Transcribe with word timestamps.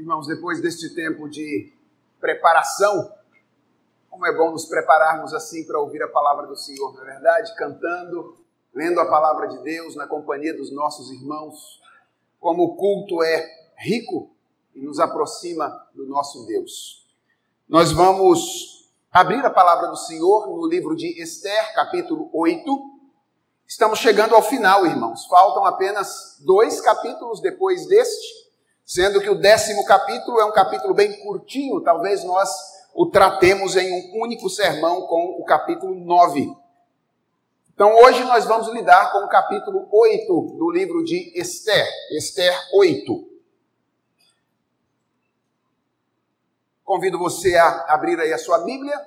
Irmãos, 0.00 0.26
depois 0.26 0.62
deste 0.62 0.94
tempo 0.94 1.28
de 1.28 1.70
preparação, 2.18 3.12
como 4.08 4.24
é 4.24 4.34
bom 4.34 4.50
nos 4.50 4.64
prepararmos 4.64 5.34
assim 5.34 5.62
para 5.66 5.78
ouvir 5.78 6.02
a 6.02 6.08
palavra 6.08 6.46
do 6.46 6.56
Senhor, 6.56 6.94
não 6.94 7.02
é 7.02 7.04
verdade? 7.04 7.54
Cantando, 7.54 8.34
lendo 8.74 8.98
a 8.98 9.04
palavra 9.04 9.46
de 9.46 9.58
Deus 9.58 9.94
na 9.96 10.06
companhia 10.06 10.56
dos 10.56 10.72
nossos 10.72 11.10
irmãos. 11.10 11.82
Como 12.40 12.62
o 12.62 12.76
culto 12.76 13.22
é 13.22 13.46
rico 13.76 14.30
e 14.74 14.80
nos 14.80 14.98
aproxima 14.98 15.86
do 15.94 16.06
nosso 16.06 16.46
Deus. 16.46 17.06
Nós 17.68 17.92
vamos 17.92 18.90
abrir 19.12 19.44
a 19.44 19.50
palavra 19.50 19.88
do 19.88 19.96
Senhor 19.96 20.46
no 20.46 20.66
livro 20.66 20.96
de 20.96 21.22
Esther, 21.22 21.74
capítulo 21.74 22.30
8. 22.32 22.64
Estamos 23.68 23.98
chegando 23.98 24.34
ao 24.34 24.40
final, 24.40 24.86
irmãos. 24.86 25.26
Faltam 25.26 25.66
apenas 25.66 26.38
dois 26.40 26.80
capítulos 26.80 27.42
depois 27.42 27.86
deste 27.86 28.39
sendo 28.90 29.20
que 29.20 29.30
o 29.30 29.36
décimo 29.36 29.84
capítulo 29.84 30.40
é 30.40 30.44
um 30.44 30.50
capítulo 30.50 30.92
bem 30.92 31.20
curtinho, 31.20 31.80
talvez 31.80 32.24
nós 32.24 32.50
o 32.92 33.06
tratemos 33.06 33.76
em 33.76 33.88
um 33.88 34.20
único 34.20 34.50
sermão 34.50 35.06
com 35.06 35.40
o 35.40 35.44
capítulo 35.44 35.94
9. 35.94 36.52
Então 37.72 37.94
hoje 37.94 38.24
nós 38.24 38.46
vamos 38.46 38.66
lidar 38.66 39.12
com 39.12 39.18
o 39.18 39.28
capítulo 39.28 39.88
8 39.92 40.56
do 40.58 40.72
livro 40.72 41.04
de 41.04 41.32
Esther, 41.40 41.86
Esther 42.16 42.52
8. 42.74 43.30
Convido 46.82 47.16
você 47.16 47.56
a 47.56 47.94
abrir 47.94 48.18
aí 48.18 48.32
a 48.32 48.38
sua 48.38 48.58
Bíblia 48.64 49.00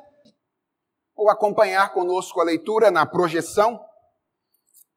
ou 1.14 1.30
acompanhar 1.30 1.92
conosco 1.92 2.40
a 2.40 2.46
leitura 2.46 2.90
na 2.90 3.06
projeção. 3.06 3.84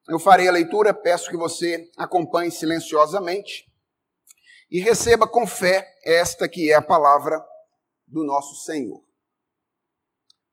Eu 0.09 0.21
farei 0.21 0.47
a 0.47 0.53
leitura, 0.53 0.95
peço 0.95 1.29
que 1.29 1.37
você 1.37 1.91
acompanhe 1.97 2.53
silenciosamente 2.53 3.67
e 4.71 4.81
receba 4.81 5.29
com 5.29 5.47
fé 5.47 5.87
esta 6.05 6.49
que 6.49 6.71
é 6.71 6.75
a 6.75 6.83
palavra 6.83 7.45
do 8.07 8.25
nosso 8.25 8.65
Senhor. 8.65 9.03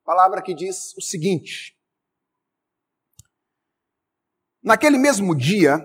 Palavra 0.04 0.42
que 0.42 0.54
diz 0.54 0.94
o 0.96 1.00
seguinte: 1.00 1.76
Naquele 4.62 4.98
mesmo 4.98 5.34
dia, 5.34 5.80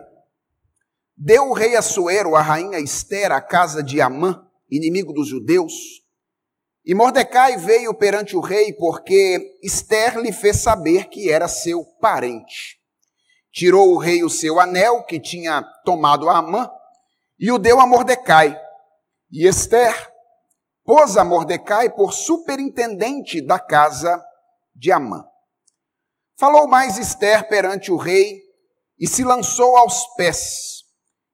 deu 1.16 1.50
o 1.50 1.54
rei 1.54 1.76
Assuero 1.76 2.36
a 2.36 2.42
rainha 2.42 2.80
Esther 2.80 3.32
à 3.32 3.42
casa 3.42 3.82
de 3.82 4.02
Amã, 4.02 4.48
inimigo 4.70 5.14
dos 5.14 5.28
judeus, 5.28 5.74
e 6.86 6.94
Mordecai 6.96 7.58
veio 7.58 7.94
perante 7.94 8.36
o 8.36 8.40
rei 8.40 8.74
porque 8.74 9.60
Esther 9.62 10.18
lhe 10.18 10.32
fez 10.32 10.58
saber 10.58 11.10
que 11.10 11.30
era 11.30 11.48
seu 11.48 11.86
parente. 12.00 12.80
Tirou 13.52 13.94
o 13.94 13.98
rei 13.98 14.24
o 14.24 14.30
seu 14.30 14.60
anel 14.60 15.04
que 15.04 15.20
tinha 15.20 15.62
tomado 15.84 16.30
a 16.30 16.38
Amã 16.38 16.70
e 17.40 17.52
o 17.52 17.58
deu 17.58 17.80
a 17.80 17.88
Mordecai. 17.88 18.60
E 19.32 19.48
Esther 19.48 20.12
pôs 20.84 21.16
a 21.16 21.24
Mordecai 21.24 21.90
por 21.90 22.14
superintendente 22.14 23.42
da 23.42 23.60
casa 23.60 24.22
de 24.76 24.92
Amã. 24.92 25.24
Falou 26.38 26.68
mais 26.68 26.98
Esther 26.98 27.48
perante 27.48 27.92
o 27.92 27.98
rei 27.98 28.42
e 29.00 29.08
se 29.08 29.24
lançou 29.24 29.78
aos 29.78 30.06
pés, 30.16 30.84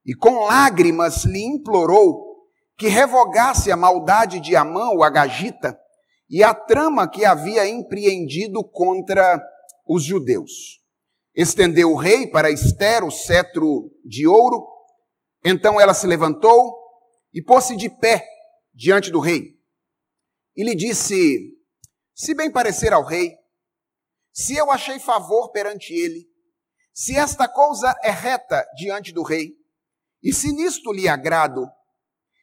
e 0.05 0.13
com 0.13 0.45
lágrimas 0.45 1.23
lhe 1.23 1.43
implorou 1.43 2.23
que 2.77 2.87
revogasse 2.87 3.71
a 3.71 3.77
maldade 3.77 4.39
de 4.39 4.55
Amã, 4.55 4.89
o 4.89 5.03
Agagita, 5.03 5.79
e 6.29 6.43
a 6.43 6.53
trama 6.53 7.09
que 7.09 7.23
havia 7.23 7.67
empreendido 7.67 8.63
contra 8.63 9.41
os 9.87 10.03
judeus. 10.03 10.81
Estendeu 11.35 11.91
o 11.91 11.95
rei 11.95 12.27
para 12.27 12.51
Esther 12.51 13.03
o 13.03 13.11
cetro 13.11 13.91
de 14.03 14.27
ouro 14.27 14.74
então 15.45 15.79
ela 15.79 15.93
se 15.93 16.07
levantou 16.07 16.75
e 17.31 17.39
pôs-se 17.39 17.75
de 17.75 17.87
pé 17.87 18.27
diante 18.73 19.11
do 19.11 19.19
rei. 19.19 19.53
E 20.55 20.63
lhe 20.63 20.73
disse: 20.73 21.55
Se 22.15 22.33
bem 22.33 22.51
parecer 22.51 22.91
ao 22.91 23.03
rei, 23.03 23.37
se 24.33 24.55
eu 24.55 24.71
achei 24.71 24.97
favor 24.97 25.51
perante 25.51 25.93
ele, 25.93 26.27
se 26.91 27.15
esta 27.15 27.47
coisa 27.47 27.95
é 28.01 28.09
reta 28.09 28.67
diante 28.75 29.11
do 29.11 29.21
rei, 29.21 29.53
e 30.23 30.33
se 30.33 30.51
nisto 30.51 30.91
lhe 30.91 31.07
agrado, 31.07 31.69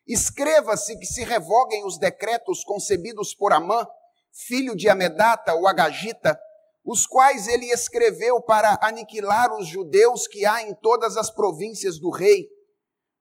escreva-se 0.07 0.97
que 0.97 1.07
se 1.07 1.25
revoguem 1.25 1.85
os 1.85 1.99
decretos 1.99 2.63
concebidos 2.63 3.35
por 3.35 3.53
Amã, 3.53 3.85
filho 4.47 4.77
de 4.77 4.89
Amedata, 4.89 5.57
o 5.57 5.67
Agagita, 5.67 6.39
os 6.85 7.05
quais 7.07 7.49
ele 7.49 7.67
escreveu 7.67 8.41
para 8.41 8.79
aniquilar 8.81 9.53
os 9.57 9.67
judeus 9.67 10.29
que 10.29 10.47
há 10.47 10.63
em 10.63 10.75
todas 10.75 11.17
as 11.17 11.31
províncias 11.31 11.99
do 11.99 12.11
rei 12.11 12.49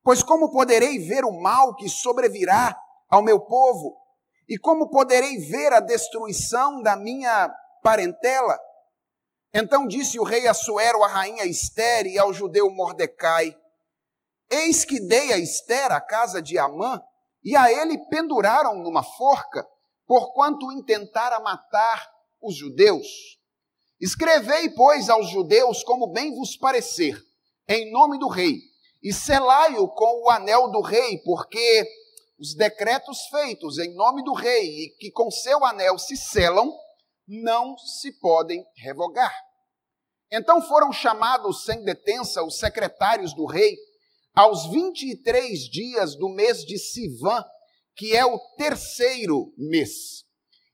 Pois 0.03 0.23
como 0.23 0.51
poderei 0.51 0.97
ver 0.97 1.23
o 1.23 1.31
mal 1.31 1.75
que 1.75 1.87
sobrevirá 1.87 2.75
ao 3.07 3.21
meu 3.21 3.39
povo? 3.39 3.95
E 4.49 4.57
como 4.57 4.89
poderei 4.89 5.37
ver 5.37 5.71
a 5.73 5.79
destruição 5.79 6.81
da 6.81 6.95
minha 6.95 7.53
parentela? 7.83 8.57
Então 9.53 9.85
disse 9.85 10.19
o 10.19 10.23
rei 10.23 10.47
Assuero 10.47 11.03
à 11.03 11.07
rainha 11.07 11.45
Esther 11.45 12.07
e 12.07 12.17
ao 12.17 12.33
judeu 12.33 12.69
Mordecai: 12.71 13.55
Eis 14.49 14.83
que 14.83 14.99
dei 14.99 15.33
a 15.33 15.37
Esther 15.37 15.91
a 15.91 16.01
casa 16.01 16.41
de 16.41 16.57
Amã, 16.57 16.99
e 17.43 17.55
a 17.55 17.71
ele 17.71 17.97
penduraram 18.09 18.79
numa 18.79 19.03
forca, 19.03 19.67
porquanto 20.07 20.71
intentara 20.71 21.39
matar 21.39 22.09
os 22.41 22.55
judeus. 22.55 23.39
Escrevei, 23.99 24.71
pois, 24.71 25.09
aos 25.09 25.29
judeus 25.29 25.83
como 25.83 26.11
bem 26.11 26.33
vos 26.33 26.57
parecer, 26.57 27.21
em 27.67 27.91
nome 27.91 28.17
do 28.17 28.27
rei 28.27 28.70
e 29.01 29.13
selai-o 29.13 29.87
com 29.89 30.23
o 30.23 30.29
anel 30.29 30.69
do 30.69 30.81
rei, 30.81 31.17
porque 31.19 31.87
os 32.39 32.55
decretos 32.55 33.19
feitos 33.27 33.77
em 33.77 33.93
nome 33.95 34.23
do 34.23 34.33
rei 34.33 34.85
e 34.85 34.89
que 34.99 35.11
com 35.11 35.29
seu 35.29 35.63
anel 35.65 35.97
se 35.97 36.15
selam, 36.15 36.71
não 37.27 37.77
se 37.77 38.11
podem 38.19 38.65
revogar. 38.75 39.33
Então 40.31 40.61
foram 40.61 40.91
chamados 40.91 41.65
sem 41.65 41.83
detença 41.83 42.43
os 42.43 42.57
secretários 42.57 43.33
do 43.33 43.45
rei 43.45 43.77
aos 44.33 44.65
23 44.67 45.59
dias 45.69 46.15
do 46.15 46.29
mês 46.29 46.63
de 46.63 46.77
Sivan, 46.77 47.43
que 47.95 48.15
é 48.15 48.25
o 48.25 48.39
terceiro 48.57 49.53
mês. 49.57 50.23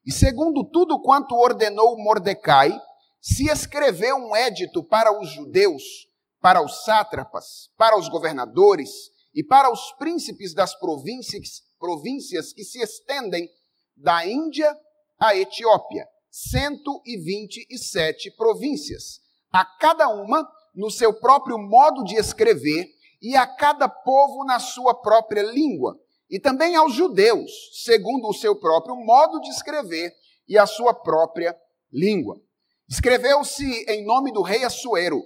E 0.06 0.12
segundo 0.12 0.64
tudo 0.64 1.02
quanto 1.02 1.36
ordenou 1.36 1.98
Mordecai, 1.98 2.72
se 3.20 3.50
escreveu 3.50 4.16
um 4.16 4.36
édito 4.36 4.84
para 4.84 5.20
os 5.20 5.30
judeus, 5.30 6.07
para 6.42 6.62
os 6.62 6.84
sátrapas, 6.84 7.70
para 7.78 7.98
os 7.98 8.08
governadores 8.08 8.90
e 9.34 9.44
para 9.44 9.72
os 9.72 9.92
príncipes 9.94 10.54
das 10.54 10.78
províncias, 10.80 11.64
províncias 11.80 12.54
que 12.54 12.64
se 12.64 12.82
estendem 12.82 13.50
da 13.96 14.26
Índia 14.26 14.76
à 15.20 15.36
Etiópia, 15.36 16.08
127 16.30 18.32
províncias, 18.32 19.20
a 19.52 19.66
cada 19.66 20.10
uma 20.10 20.48
no 20.76 20.92
seu 20.92 21.14
próprio 21.14 21.58
modo 21.58 22.04
de 22.04 22.16
escrever 22.16 22.88
e 23.22 23.36
a 23.36 23.48
cada 23.48 23.90
povo 23.90 24.46
na 24.46 24.60
sua 24.60 24.94
própria 24.94 25.42
língua, 25.42 26.00
e 26.30 26.40
também 26.40 26.76
aos 26.76 26.94
judeus, 26.94 27.52
segundo 27.84 28.28
o 28.28 28.34
seu 28.34 28.56
próprio 28.56 28.96
modo 28.96 29.40
de 29.40 29.50
escrever 29.50 30.14
e 30.48 30.58
a 30.58 30.68
sua 30.68 30.94
própria 30.94 31.58
língua. 31.92 32.40
Escreveu-se 32.88 33.86
em 33.90 34.06
nome 34.06 34.32
do 34.32 34.42
rei 34.42 34.64
Assuero, 34.64 35.24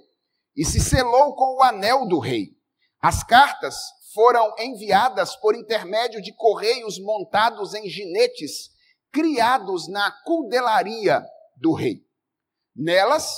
e 0.56 0.64
se 0.64 0.80
selou 0.80 1.34
com 1.34 1.56
o 1.56 1.62
anel 1.62 2.06
do 2.06 2.18
rei. 2.18 2.56
As 3.00 3.22
cartas 3.22 3.76
foram 4.14 4.54
enviadas 4.58 5.34
por 5.36 5.54
intermédio 5.54 6.20
de 6.20 6.32
correios 6.32 6.98
montados 6.98 7.74
em 7.74 7.88
ginetes 7.88 8.70
criados 9.10 9.88
na 9.88 10.10
culdelaria 10.24 11.24
do 11.56 11.72
rei. 11.72 12.04
Nelas, 12.74 13.30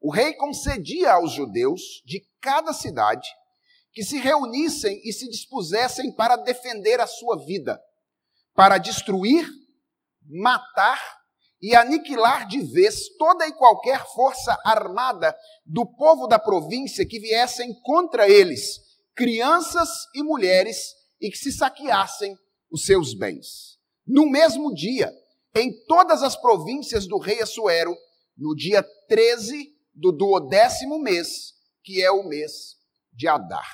o 0.00 0.10
rei 0.10 0.34
concedia 0.34 1.12
aos 1.12 1.32
judeus 1.32 2.02
de 2.04 2.26
cada 2.40 2.72
cidade 2.72 3.28
que 3.92 4.04
se 4.04 4.18
reunissem 4.18 5.00
e 5.04 5.12
se 5.12 5.28
dispusessem 5.28 6.14
para 6.14 6.36
defender 6.36 7.00
a 7.00 7.06
sua 7.06 7.44
vida, 7.44 7.80
para 8.54 8.78
destruir, 8.78 9.48
matar 10.24 11.17
e 11.60 11.74
aniquilar 11.74 12.46
de 12.46 12.60
vez 12.60 13.08
toda 13.18 13.46
e 13.46 13.52
qualquer 13.52 14.04
força 14.14 14.56
armada 14.64 15.36
do 15.66 15.84
povo 15.84 16.26
da 16.26 16.38
província 16.38 17.06
que 17.06 17.18
viessem 17.18 17.74
contra 17.82 18.28
eles, 18.28 18.80
crianças 19.14 19.88
e 20.14 20.22
mulheres, 20.22 20.94
e 21.20 21.30
que 21.30 21.36
se 21.36 21.50
saqueassem 21.50 22.36
os 22.70 22.84
seus 22.84 23.12
bens. 23.12 23.78
No 24.06 24.30
mesmo 24.30 24.72
dia, 24.72 25.12
em 25.54 25.72
todas 25.86 26.22
as 26.22 26.36
províncias 26.36 27.06
do 27.06 27.18
rei 27.18 27.42
Assuero, 27.42 27.96
no 28.36 28.54
dia 28.54 28.84
13 29.08 29.72
do 29.92 30.12
duodécimo 30.12 30.98
mês, 31.00 31.54
que 31.82 32.02
é 32.02 32.10
o 32.10 32.22
mês 32.22 32.76
de 33.12 33.26
Adar. 33.26 33.68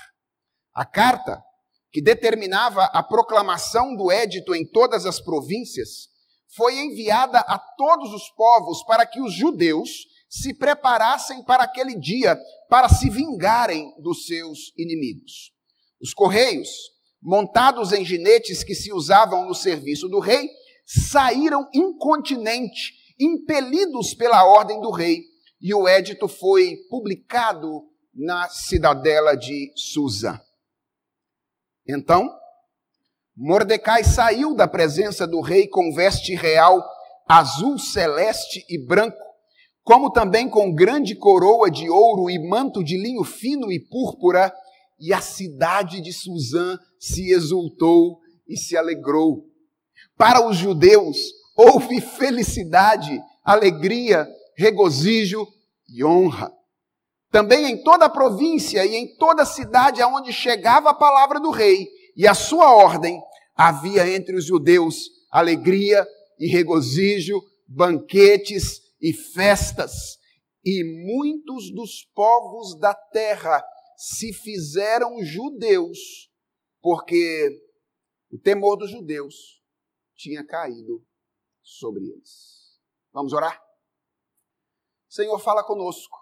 A 0.74 0.86
carta, 0.86 1.42
que 1.92 2.00
determinava 2.00 2.84
a 2.84 3.02
proclamação 3.02 3.94
do 3.94 4.10
édito 4.10 4.54
em 4.54 4.66
todas 4.66 5.04
as 5.04 5.20
províncias, 5.20 6.08
foi 6.56 6.78
enviada 6.78 7.38
a 7.40 7.58
todos 7.58 8.12
os 8.12 8.28
povos 8.30 8.82
para 8.84 9.06
que 9.06 9.20
os 9.20 9.32
judeus 9.32 10.06
se 10.28 10.54
preparassem 10.54 11.42
para 11.44 11.64
aquele 11.64 11.98
dia, 11.98 12.38
para 12.68 12.88
se 12.88 13.08
vingarem 13.08 13.92
dos 14.00 14.26
seus 14.26 14.72
inimigos. 14.76 15.52
Os 16.00 16.12
correios 16.12 16.68
montados 17.24 17.92
em 17.92 18.04
ginetes 18.04 18.62
que 18.62 18.74
se 18.74 18.92
usavam 18.92 19.46
no 19.46 19.54
serviço 19.54 20.08
do 20.08 20.20
rei, 20.20 20.50
saíram 20.84 21.66
incontinente, 21.72 22.92
impelidos 23.18 24.12
pela 24.12 24.44
ordem 24.44 24.78
do 24.80 24.90
rei, 24.90 25.22
e 25.58 25.72
o 25.72 25.88
édito 25.88 26.28
foi 26.28 26.76
publicado 26.90 27.88
na 28.12 28.48
cidadela 28.50 29.34
de 29.34 29.72
Susa. 29.74 30.38
Então, 31.88 32.28
Mordecai 33.36 34.04
saiu 34.04 34.54
da 34.54 34.68
presença 34.68 35.26
do 35.26 35.40
rei 35.40 35.66
com 35.66 35.92
veste 35.92 36.34
real 36.36 36.84
azul 37.26 37.78
celeste 37.78 38.64
e 38.68 38.78
branco, 38.78 39.16
como 39.82 40.10
também 40.10 40.48
com 40.48 40.72
grande 40.72 41.16
coroa 41.16 41.70
de 41.70 41.90
ouro 41.90 42.30
e 42.30 42.38
manto 42.38 42.84
de 42.84 42.96
linho 42.96 43.24
fino 43.24 43.72
e 43.72 43.80
púrpura, 43.80 44.52
e 45.00 45.12
a 45.12 45.20
cidade 45.20 46.00
de 46.00 46.12
Suzã 46.12 46.78
se 46.98 47.30
exultou 47.30 48.18
e 48.48 48.56
se 48.56 48.76
alegrou. 48.76 49.44
Para 50.16 50.46
os 50.46 50.56
judeus 50.56 51.16
houve 51.56 52.00
felicidade, 52.00 53.20
alegria, 53.42 54.28
regozijo 54.56 55.46
e 55.88 56.04
honra. 56.04 56.52
Também 57.32 57.68
em 57.68 57.82
toda 57.82 58.04
a 58.04 58.10
província 58.10 58.86
e 58.86 58.94
em 58.94 59.16
toda 59.16 59.42
a 59.42 59.46
cidade 59.46 60.00
aonde 60.00 60.32
chegava 60.32 60.90
a 60.90 60.94
palavra 60.94 61.40
do 61.40 61.50
rei 61.50 61.88
e 62.16 62.26
a 62.26 62.34
sua 62.34 62.74
ordem, 62.74 63.20
havia 63.54 64.08
entre 64.08 64.36
os 64.36 64.44
judeus 64.44 65.10
alegria 65.30 66.06
e 66.38 66.46
regozijo, 66.46 67.40
banquetes 67.66 68.80
e 69.00 69.12
festas. 69.12 70.18
E 70.64 70.82
muitos 70.84 71.72
dos 71.72 72.04
povos 72.14 72.78
da 72.78 72.94
terra 72.94 73.62
se 73.96 74.32
fizeram 74.32 75.22
judeus, 75.22 76.30
porque 76.80 77.60
o 78.30 78.38
temor 78.38 78.76
dos 78.76 78.90
judeus 78.90 79.62
tinha 80.16 80.44
caído 80.44 81.04
sobre 81.62 82.04
eles. 82.04 82.78
Vamos 83.12 83.32
orar? 83.32 83.62
Senhor, 85.08 85.38
fala 85.38 85.62
conosco. 85.62 86.18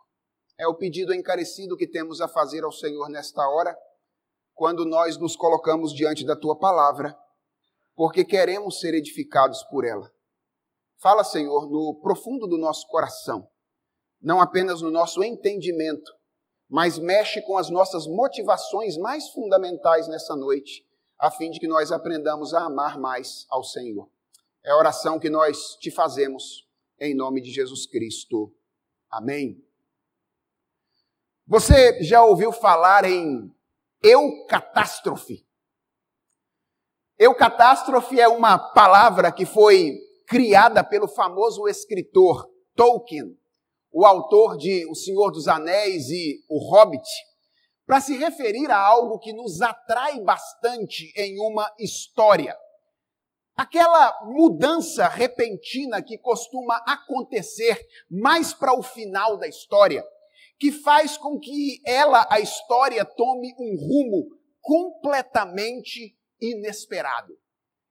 É 0.58 0.66
o 0.66 0.74
pedido 0.74 1.14
encarecido 1.14 1.76
que 1.76 1.86
temos 1.86 2.20
a 2.20 2.28
fazer 2.28 2.62
ao 2.62 2.72
Senhor 2.72 3.08
nesta 3.08 3.48
hora, 3.48 3.76
quando 4.62 4.84
nós 4.84 5.18
nos 5.18 5.34
colocamos 5.34 5.92
diante 5.92 6.24
da 6.24 6.36
tua 6.36 6.56
palavra, 6.56 7.18
porque 7.96 8.24
queremos 8.24 8.78
ser 8.78 8.94
edificados 8.94 9.60
por 9.64 9.84
ela. 9.84 10.08
Fala, 10.98 11.24
Senhor, 11.24 11.68
no 11.68 11.98
profundo 12.00 12.46
do 12.46 12.56
nosso 12.56 12.86
coração, 12.86 13.50
não 14.20 14.40
apenas 14.40 14.80
no 14.80 14.88
nosso 14.88 15.24
entendimento, 15.24 16.12
mas 16.68 16.96
mexe 16.96 17.42
com 17.42 17.58
as 17.58 17.70
nossas 17.70 18.06
motivações 18.06 18.96
mais 18.96 19.30
fundamentais 19.30 20.06
nessa 20.06 20.36
noite, 20.36 20.86
a 21.18 21.28
fim 21.28 21.50
de 21.50 21.58
que 21.58 21.66
nós 21.66 21.90
aprendamos 21.90 22.54
a 22.54 22.66
amar 22.66 23.00
mais 23.00 23.46
ao 23.50 23.64
Senhor. 23.64 24.08
É 24.62 24.70
a 24.70 24.76
oração 24.76 25.18
que 25.18 25.28
nós 25.28 25.74
te 25.80 25.90
fazemos 25.90 26.68
em 27.00 27.16
nome 27.16 27.40
de 27.40 27.50
Jesus 27.50 27.84
Cristo. 27.84 28.54
Amém. 29.10 29.60
Você 31.48 32.00
já 32.04 32.24
ouviu 32.24 32.52
falar 32.52 33.04
em 33.04 33.52
eucatástrofe? 34.02 35.46
Eucatástrofe 37.18 38.20
é 38.20 38.26
uma 38.26 38.58
palavra 38.58 39.30
que 39.30 39.46
foi 39.46 39.98
criada 40.26 40.82
pelo 40.82 41.06
famoso 41.06 41.68
escritor 41.68 42.48
Tolkien 42.74 43.36
o 43.92 44.06
autor 44.06 44.56
de 44.56 44.86
O 44.86 44.94
Senhor 44.94 45.30
dos 45.30 45.46
Anéis 45.46 46.08
e 46.08 46.42
O 46.48 46.58
Hobbit, 46.58 47.06
para 47.86 48.00
se 48.00 48.16
referir 48.16 48.70
a 48.70 48.78
algo 48.78 49.18
que 49.18 49.32
nos 49.32 49.60
atrai 49.60 50.18
bastante 50.20 51.12
em 51.14 51.38
uma 51.38 51.70
história. 51.78 52.56
Aquela 53.54 54.18
mudança 54.24 55.06
repentina 55.08 56.02
que 56.02 56.16
costuma 56.16 56.76
acontecer 56.86 57.78
mais 58.10 58.54
para 58.54 58.72
o 58.72 58.82
final 58.82 59.36
da 59.36 59.46
história, 59.46 60.02
que 60.62 60.70
faz 60.70 61.18
com 61.18 61.40
que 61.40 61.82
ela, 61.84 62.24
a 62.30 62.38
história, 62.38 63.04
tome 63.04 63.52
um 63.58 63.74
rumo 63.76 64.28
completamente 64.60 66.16
inesperado. 66.40 67.36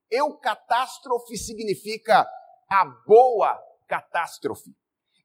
Eucatástrofe 0.09 1.35
significa 1.35 2.25
a 2.69 2.85
boa 3.05 3.61
catástrofe 3.89 4.73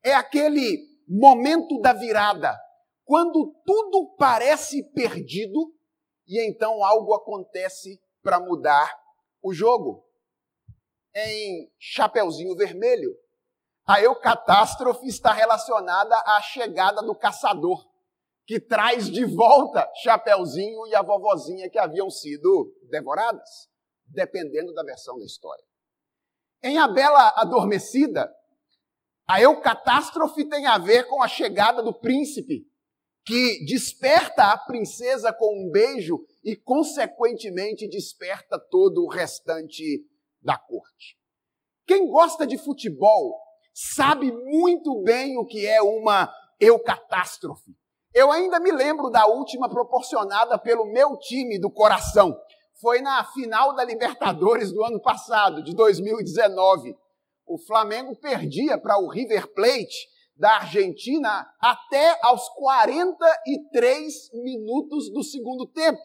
é 0.03 0.13
aquele 0.13 0.85
momento 1.09 1.81
da 1.81 1.93
virada, 1.93 2.53
quando 3.05 3.55
tudo 3.65 4.17
parece 4.19 4.83
perdido 4.91 5.73
e 6.27 6.45
então 6.49 6.83
algo 6.83 7.15
acontece 7.15 8.03
para 8.25 8.41
mudar 8.41 8.93
o 9.41 9.55
jogo. 9.55 10.05
Em 11.15 11.73
Chapeuzinho 11.79 12.57
Vermelho, 12.57 13.17
a 13.87 14.01
eucatástrofe 14.01 15.07
está 15.07 15.33
relacionada 15.33 16.17
à 16.27 16.43
chegada 16.43 17.01
do 17.03 17.15
caçador, 17.15 17.89
que 18.45 18.59
traz 18.59 19.09
de 19.09 19.25
volta 19.25 19.89
Chapeuzinho 20.03 20.87
e 20.89 20.95
a 20.95 21.03
vovozinha 21.03 21.71
que 21.71 21.79
haviam 21.79 22.11
sido 22.11 22.75
devoradas, 22.91 23.69
dependendo 24.07 24.75
da 24.75 24.83
versão 24.83 25.17
da 25.19 25.25
história. 25.25 25.65
Em 26.63 26.79
A 26.79 26.89
Bela 26.89 27.33
Adormecida, 27.37 28.29
a 29.29 29.41
eucatástrofe 29.41 30.49
tem 30.49 30.67
a 30.67 30.79
ver 30.79 31.07
com 31.07 31.23
a 31.23 31.29
chegada 31.29 31.81
do 31.83 31.93
príncipe, 31.93 32.67
que 33.25 33.65
desperta 33.67 34.53
a 34.53 34.59
princesa 34.59 35.33
com 35.33 35.67
um 35.67 35.71
beijo 35.71 36.25
e, 36.45 36.57
consequentemente, 36.57 37.89
desperta 37.89 38.59
todo 38.71 39.05
o 39.05 39.09
restante 39.09 40.05
da 40.41 40.57
corte. 40.57 41.19
Quem 41.87 42.09
gosta 42.09 42.47
de 42.47 42.57
futebol 42.57 43.46
sabe 43.77 44.33
muito 44.33 45.03
bem 45.03 45.37
o 45.37 45.45
que 45.45 45.67
é 45.67 45.83
uma 45.83 46.33
eucatástrofe. 46.59 47.77
Eu 48.15 48.31
ainda 48.31 48.59
me 48.59 48.73
lembro 48.73 49.11
da 49.11 49.27
última 49.27 49.69
proporcionada 49.69 50.59
pelo 50.59 50.87
meu 50.87 51.19
time 51.19 51.59
do 51.59 51.71
coração. 51.71 52.35
Foi 52.81 53.01
na 53.01 53.25
final 53.33 53.75
da 53.75 53.85
Libertadores 53.85 54.73
do 54.73 54.85
ano 54.85 55.01
passado, 55.01 55.63
de 55.63 55.75
2019 55.75 56.97
o 57.47 57.57
Flamengo 57.59 58.17
perdia 58.17 58.77
para 58.77 58.99
o 58.99 59.09
River 59.09 59.55
Plate 59.55 60.09
da 60.37 60.57
Argentina 60.57 61.49
até 61.61 62.19
aos 62.23 62.49
43 62.51 64.33
minutos 64.35 65.11
do 65.13 65.23
segundo 65.23 65.67
tempo. 65.67 66.03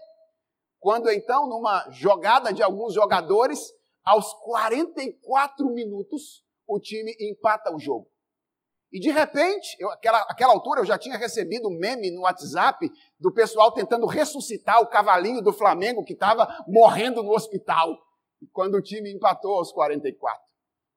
Quando 0.79 1.09
então, 1.09 1.47
numa 1.50 1.89
jogada 1.89 2.53
de 2.53 2.62
alguns 2.62 2.94
jogadores, 2.94 3.73
aos 4.06 4.31
44 4.44 5.66
minutos, 5.73 6.44
o 6.73 6.80
time 6.80 7.16
empata 7.19 7.73
o 7.73 7.80
jogo. 7.80 8.09
E 8.92 8.99
de 8.99 9.09
repente, 9.09 9.75
eu, 9.80 9.90
aquela, 9.90 10.19
aquela 10.23 10.54
altura 10.54 10.81
eu 10.81 10.85
já 10.85 10.97
tinha 10.97 11.18
recebido 11.18 11.68
um 11.68 11.78
meme 11.78 12.11
no 12.11 12.21
WhatsApp 12.21 12.90
do 13.19 13.31
pessoal 13.33 13.71
tentando 13.73 14.06
ressuscitar 14.06 14.81
o 14.81 14.87
cavalinho 14.87 15.42
do 15.42 15.54
Flamengo 15.54 16.04
que 16.04 16.13
estava 16.13 16.47
morrendo 16.68 17.23
no 17.23 17.31
hospital. 17.31 17.97
Quando 18.51 18.75
o 18.75 18.81
time 18.81 19.13
empatou 19.13 19.56
aos 19.56 19.71
44. 19.71 20.42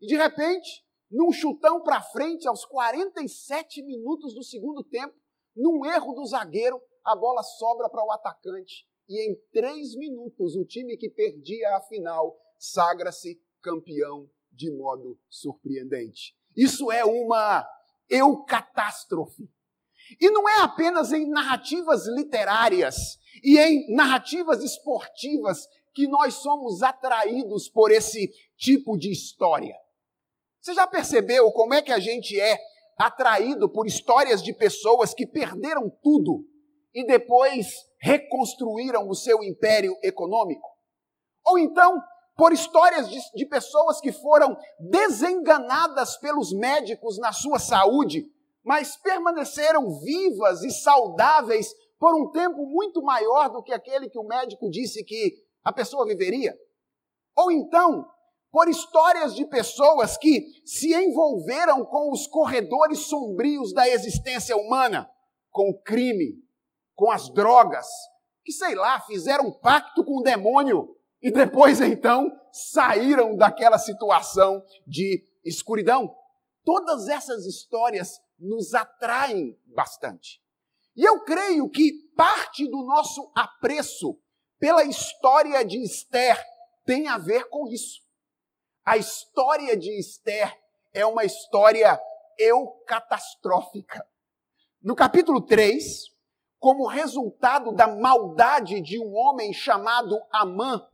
E 0.01 0.07
de 0.07 0.17
repente, 0.17 0.85
num 1.11 1.31
chutão 1.31 1.83
para 1.83 2.01
frente, 2.01 2.49
aos 2.49 2.65
47 2.65 3.83
minutos 3.83 4.35
do 4.35 4.43
segundo 4.43 4.83
tempo, 4.83 5.15
num 5.55 5.85
erro 5.85 6.15
do 6.15 6.27
zagueiro, 6.27 6.81
a 7.05 7.15
bola 7.15 7.43
sobra 7.43 7.89
para 7.89 8.05
o 8.05 8.11
atacante. 8.11 8.87
E 9.09 9.31
em 9.31 9.37
três 9.53 9.95
minutos, 9.95 10.57
o 10.57 10.65
time 10.65 10.97
que 10.97 11.11
perdia 11.11 11.77
a 11.77 11.81
final 11.83 12.37
sagra-se 12.59 13.41
campeão 13.63 14.29
de 14.55 14.71
modo 14.71 15.19
surpreendente. 15.29 16.35
Isso 16.57 16.91
é 16.91 17.05
uma 17.05 17.67
eucatástrofe. 18.09 19.49
E 20.21 20.31
não 20.31 20.49
é 20.49 20.61
apenas 20.61 21.13
em 21.13 21.29
narrativas 21.29 22.07
literárias 22.07 23.19
e 23.43 23.59
em 23.59 23.95
narrativas 23.95 24.63
esportivas 24.63 25.67
que 25.95 26.07
nós 26.07 26.35
somos 26.35 26.83
atraídos 26.83 27.69
por 27.69 27.91
esse 27.91 28.31
tipo 28.57 28.97
de 28.97 29.11
história. 29.11 29.75
Você 30.61 30.75
já 30.75 30.87
percebeu 30.87 31.51
como 31.53 31.75
é 31.75 31.83
que 31.83 31.93
a 31.93 31.99
gente 31.99 32.39
é 32.39 32.59
atraído 32.99 33.69
por 33.69 33.87
histórias 33.87 34.43
de 34.43 34.53
pessoas 34.53 35.15
que 35.15 35.27
perderam 35.27 35.91
tudo 36.03 36.47
e 36.95 37.05
depois 37.05 37.67
reconstruíram 37.99 39.09
o 39.09 39.15
seu 39.15 39.43
império 39.43 39.97
econômico? 40.03 40.69
Ou 41.45 41.59
então, 41.59 42.01
por 42.37 42.53
histórias 42.53 43.09
de, 43.09 43.19
de 43.35 43.47
pessoas 43.47 44.01
que 44.01 44.13
foram 44.13 44.57
desenganadas 44.79 46.17
pelos 46.17 46.53
médicos 46.53 47.19
na 47.19 47.33
sua 47.33 47.59
saúde, 47.59 48.27
mas 48.65 48.97
permaneceram 48.97 50.01
vivas 50.01 50.63
e 50.63 50.71
saudáveis 50.71 51.73
por 51.99 52.15
um 52.15 52.31
tempo 52.31 52.67
muito 52.67 53.03
maior 53.03 53.49
do 53.51 53.63
que 53.63 53.73
aquele 53.73 54.09
que 54.09 54.19
o 54.19 54.27
médico 54.27 54.69
disse 54.69 55.05
que 55.05 55.35
a 55.63 55.73
pessoa 55.73 56.07
viveria? 56.07 56.55
Ou 57.37 57.51
então, 57.51 58.07
por 58.51 58.69
histórias 58.69 59.35
de 59.35 59.45
pessoas 59.47 60.17
que 60.17 60.45
se 60.65 60.95
envolveram 60.95 61.85
com 61.85 62.11
os 62.13 62.27
corredores 62.27 63.01
sombrios 63.01 63.73
da 63.73 63.89
existência 63.89 64.57
humana, 64.57 65.11
com 65.51 65.71
o 65.71 65.83
crime, 65.83 66.35
com 66.95 67.11
as 67.11 67.29
drogas, 67.33 67.87
que, 68.45 68.53
sei 68.53 68.75
lá, 68.75 69.01
fizeram 69.01 69.47
um 69.47 69.53
pacto 69.53 70.05
com 70.05 70.19
o 70.19 70.23
demônio 70.23 70.94
e 71.25 71.31
depois 71.31 71.81
então 71.81 72.31
saíram 72.53 73.35
daquela 73.35 73.79
situação 73.79 74.63
de 74.87 75.25
escuridão. 75.43 76.15
Todas 76.63 77.09
essas 77.09 77.47
histórias 77.47 78.21
nos 78.39 78.75
atraem 78.75 79.59
bastante. 79.75 80.39
E 80.95 81.03
eu 81.03 81.25
creio 81.25 81.71
que 81.71 81.93
parte 82.15 82.69
do 82.69 82.85
nosso 82.85 83.33
apreço 83.35 84.21
pela 84.59 84.85
história 84.85 85.65
de 85.65 85.83
Esther 85.83 86.39
tem 86.85 87.09
a 87.09 87.17
ver 87.17 87.49
com 87.49 87.69
isso. 87.69 88.03
A 88.85 88.99
história 88.99 89.75
de 89.79 89.99
Esther 89.99 90.55
é 90.93 91.07
uma 91.07 91.25
história 91.25 91.99
eucatastrófica. 92.39 94.07
No 94.83 94.95
capítulo 94.95 95.41
3, 95.41 96.03
como 96.59 96.87
resultado 96.87 97.73
da 97.73 97.89
maldade 97.89 98.83
de 98.83 98.99
um 99.01 99.15
homem 99.15 99.55
chamado 99.55 100.21
Amã, 100.31 100.87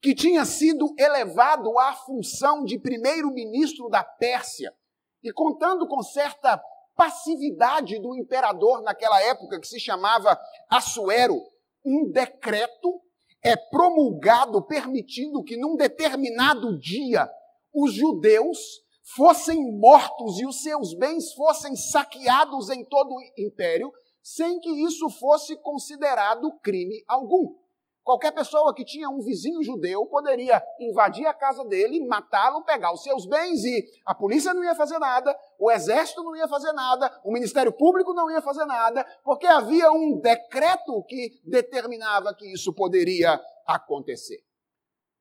que 0.00 0.14
tinha 0.14 0.44
sido 0.44 0.94
elevado 0.98 1.78
à 1.78 1.92
função 1.92 2.64
de 2.64 2.78
primeiro-ministro 2.78 3.88
da 3.88 4.04
Pérsia, 4.04 4.72
e 5.22 5.32
contando 5.32 5.86
com 5.88 6.02
certa 6.02 6.62
passividade 6.94 7.98
do 8.00 8.16
imperador 8.16 8.82
naquela 8.82 9.20
época, 9.22 9.60
que 9.60 9.66
se 9.66 9.80
chamava 9.80 10.38
Assuero, 10.68 11.40
um 11.84 12.10
decreto 12.10 13.00
é 13.42 13.56
promulgado 13.56 14.60
permitindo 14.62 15.42
que 15.44 15.56
num 15.56 15.76
determinado 15.76 16.78
dia 16.78 17.30
os 17.72 17.94
judeus 17.94 18.58
fossem 19.16 19.78
mortos 19.78 20.38
e 20.40 20.46
os 20.46 20.62
seus 20.62 20.94
bens 20.94 21.32
fossem 21.32 21.74
saqueados 21.76 22.68
em 22.68 22.84
todo 22.84 23.14
o 23.14 23.20
império, 23.38 23.92
sem 24.22 24.60
que 24.60 24.70
isso 24.84 25.08
fosse 25.08 25.56
considerado 25.56 26.52
crime 26.60 27.02
algum. 27.06 27.54
Qualquer 28.08 28.32
pessoa 28.32 28.74
que 28.74 28.86
tinha 28.86 29.06
um 29.10 29.20
vizinho 29.20 29.62
judeu 29.62 30.06
poderia 30.06 30.64
invadir 30.80 31.26
a 31.26 31.34
casa 31.34 31.62
dele, 31.66 32.06
matá-lo, 32.06 32.64
pegar 32.64 32.90
os 32.90 33.02
seus 33.02 33.26
bens 33.26 33.62
e 33.62 33.84
a 34.06 34.14
polícia 34.14 34.54
não 34.54 34.64
ia 34.64 34.74
fazer 34.74 34.98
nada, 34.98 35.38
o 35.58 35.70
exército 35.70 36.24
não 36.24 36.34
ia 36.34 36.48
fazer 36.48 36.72
nada, 36.72 37.20
o 37.22 37.30
Ministério 37.30 37.70
Público 37.70 38.14
não 38.14 38.30
ia 38.30 38.40
fazer 38.40 38.64
nada, 38.64 39.04
porque 39.22 39.46
havia 39.46 39.92
um 39.92 40.18
decreto 40.22 41.04
que 41.06 41.38
determinava 41.44 42.34
que 42.34 42.50
isso 42.50 42.72
poderia 42.72 43.38
acontecer. 43.66 44.38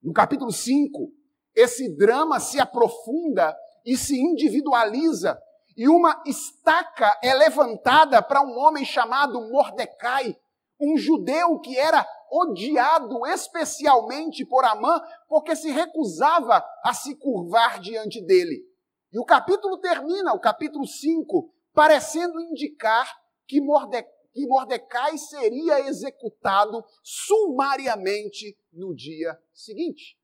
No 0.01 0.13
capítulo 0.13 0.53
5, 0.53 1.11
esse 1.53 1.93
drama 1.93 2.39
se 2.39 2.57
aprofunda 2.57 3.53
e 3.85 3.97
se 3.97 4.17
individualiza, 4.17 5.37
e 5.75 5.89
uma 5.89 6.23
estaca 6.25 7.19
é 7.21 7.33
levantada 7.33 8.21
para 8.21 8.41
um 8.41 8.57
homem 8.57 8.85
chamado 8.85 9.41
Mordecai, 9.51 10.37
um 10.79 10.95
judeu 10.95 11.59
que 11.59 11.77
era 11.77 12.07
odiado 12.31 13.25
especialmente 13.27 14.45
por 14.45 14.65
Amã, 14.65 15.01
porque 15.27 15.55
se 15.55 15.69
recusava 15.71 16.63
a 16.83 16.93
se 16.93 17.15
curvar 17.15 17.79
diante 17.79 18.21
dele. 18.21 18.65
E 19.11 19.19
o 19.19 19.25
capítulo 19.25 19.79
termina, 19.79 20.33
o 20.33 20.39
capítulo 20.39 20.85
5, 20.85 21.53
parecendo 21.73 22.39
indicar 22.41 23.09
que 23.47 23.61
Mordecai, 23.61 24.13
que 24.33 24.45
Mordecai 24.45 25.17
seria 25.17 25.79
executado 25.87 26.85
sumariamente 27.01 28.55
no 28.71 28.93
dia 28.93 29.35
seguinte. 29.53 30.19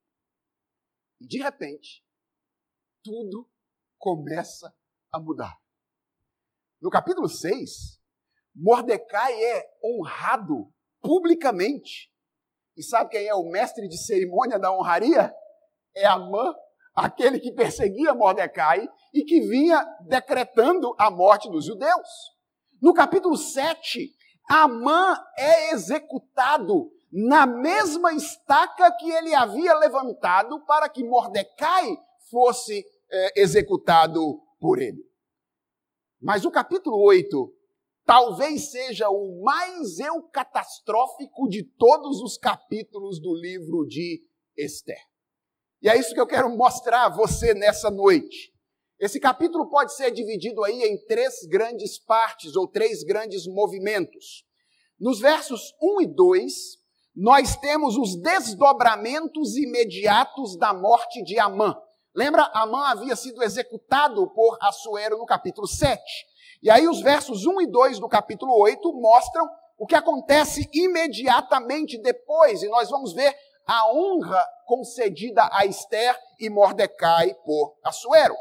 E 1.20 1.28
de 1.28 1.42
repente, 1.42 2.06
tudo 3.04 3.50
começa 3.98 4.76
a 5.12 5.20
mudar. 5.20 5.58
No 6.80 6.90
capítulo 6.90 7.28
6, 7.28 8.00
Mordecai 8.54 9.34
é 9.42 9.78
honrado 9.84 10.72
publicamente. 11.04 12.10
E 12.76 12.82
sabe 12.82 13.12
quem 13.12 13.28
é 13.28 13.36
o 13.36 13.50
mestre 13.50 13.88
de 13.88 13.98
cerimônia 13.98 14.58
da 14.58 14.74
honraria? 14.74 15.32
É 15.96 16.06
Amã, 16.06 16.56
aquele 16.96 17.40
que 17.40 17.52
perseguia 17.52 18.16
Mordecai 18.16 18.88
e 19.14 19.24
que 19.24 19.42
vinha 19.42 19.86
decretando 20.08 20.96
a 20.98 21.12
morte 21.12 21.52
dos 21.52 21.66
judeus. 21.66 22.08
No 22.82 22.94
capítulo 22.94 23.38
7, 23.38 24.10
Amã 24.50 25.16
é 25.38 25.74
executado 25.74 26.92
na 27.12 27.46
mesma 27.46 28.12
estaca 28.14 28.92
que 28.98 29.12
ele 29.12 29.36
havia 29.36 29.76
levantado 29.76 30.66
para 30.66 30.90
que 30.90 31.04
Mordecai 31.04 31.96
fosse 32.32 32.84
é, 33.12 33.42
executado 33.42 34.42
por 34.60 34.82
ele. 34.82 35.04
Mas 36.20 36.44
o 36.44 36.50
capítulo 36.50 36.98
8 37.04 37.54
talvez 38.06 38.72
seja 38.72 39.10
o 39.10 39.42
mais 39.44 40.00
eucatastrófico 40.00 41.48
de 41.48 41.64
todos 41.64 42.22
os 42.22 42.38
capítulos 42.38 43.20
do 43.20 43.34
livro 43.34 43.86
de 43.86 44.22
Esther. 44.58 45.00
E 45.82 45.90
é 45.90 45.98
isso 45.98 46.14
que 46.14 46.20
eu 46.20 46.28
quero 46.28 46.50
mostrar 46.50 47.06
a 47.06 47.10
você 47.10 47.54
nessa 47.54 47.90
noite. 47.90 48.54
Esse 49.00 49.20
capítulo 49.20 49.70
pode 49.70 49.94
ser 49.96 50.12
dividido 50.12 50.64
aí 50.64 50.82
em 50.84 50.98
três 51.06 51.46
grandes 51.46 52.00
partes 52.00 52.56
ou 52.56 52.68
três 52.68 53.04
grandes 53.04 53.46
movimentos. 53.46 54.46
Nos 55.00 55.20
versos 55.20 55.74
1 55.82 56.02
e 56.02 56.08
2, 56.08 56.54
nós 57.16 57.58
temos 57.58 57.98
os 57.98 58.16
desdobramentos 58.16 59.58
imediatos 59.58 60.58
da 60.58 60.74
morte 60.74 61.22
de 61.24 61.38
Amã. 61.38 61.76
Lembra, 62.16 62.50
Amã 62.54 62.92
havia 62.92 63.16
sido 63.16 63.44
executado 63.44 64.26
por 64.34 64.58
Assuero 64.62 65.18
no 65.18 65.26
capítulo 65.26 65.68
7. 65.68 66.02
E 66.64 66.72
aí 66.72 66.88
os 66.88 67.02
versos 67.02 67.46
1 67.46 67.60
e 67.60 67.68
2 67.68 68.00
do 68.00 68.08
capítulo 68.08 68.58
8 68.58 68.94
mostram 68.94 69.46
o 69.78 69.86
que 69.86 69.96
acontece 69.96 70.70
imediatamente 70.74 72.02
depois, 72.02 72.64
e 72.64 72.70
nós 72.70 72.90
vamos 72.90 73.12
ver 73.12 73.36
a 73.68 73.92
honra 73.92 74.42
concedida 74.66 75.50
a 75.52 75.66
Esther 75.66 76.18
e 76.40 76.50
Mordecai 76.50 77.34
por 77.46 77.76
Assuero. 77.84 78.34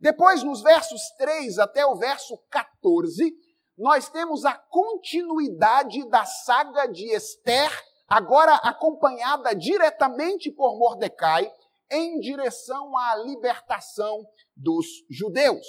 Depois, 0.00 0.42
nos 0.42 0.62
versos 0.62 1.02
3 1.18 1.58
até 1.58 1.84
o 1.84 1.96
verso 1.96 2.38
14, 2.50 3.30
nós 3.76 4.08
temos 4.08 4.46
a 4.46 4.54
continuidade 4.54 6.08
da 6.08 6.24
saga 6.24 6.86
de 6.86 7.04
Esther, 7.14 7.70
agora 8.08 8.54
acompanhada 8.54 9.54
diretamente 9.54 10.50
por 10.50 10.78
Mordecai, 10.78 11.52
em 11.90 12.18
direção 12.20 12.96
à 12.96 13.16
libertação 13.16 14.26
dos 14.56 14.86
judeus. 15.10 15.66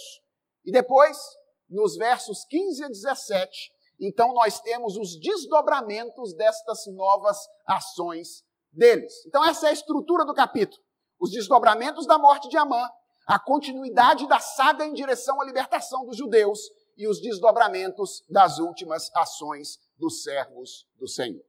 E 0.64 0.72
depois, 0.72 1.18
nos 1.70 1.96
versos 1.96 2.46
15 2.46 2.84
a 2.84 2.88
17, 2.88 3.72
então 4.00 4.34
nós 4.34 4.60
temos 4.60 4.96
os 4.96 5.20
desdobramentos 5.20 6.34
destas 6.36 6.86
novas 6.88 7.38
ações 7.66 8.44
deles. 8.72 9.26
Então, 9.26 9.44
essa 9.44 9.68
é 9.68 9.70
a 9.70 9.74
estrutura 9.74 10.24
do 10.26 10.34
capítulo. 10.34 10.82
Os 11.20 11.32
desdobramentos 11.32 12.06
da 12.06 12.18
morte 12.18 12.48
de 12.48 12.58
Amã, 12.58 12.88
a 13.28 13.40
continuidade 13.40 14.28
da 14.28 14.40
saga 14.40 14.86
em 14.86 14.94
direção 14.94 15.42
à 15.42 15.46
libertação 15.46 16.06
dos 16.06 16.16
judeus 16.16 16.60
e 16.96 17.08
os 17.08 17.20
desdobramentos 17.20 18.24
das 18.30 18.60
últimas 18.60 19.10
ações 19.16 19.80
dos 19.98 20.24
servos 20.24 20.88
do 20.98 21.08
Senhor. 21.08 21.44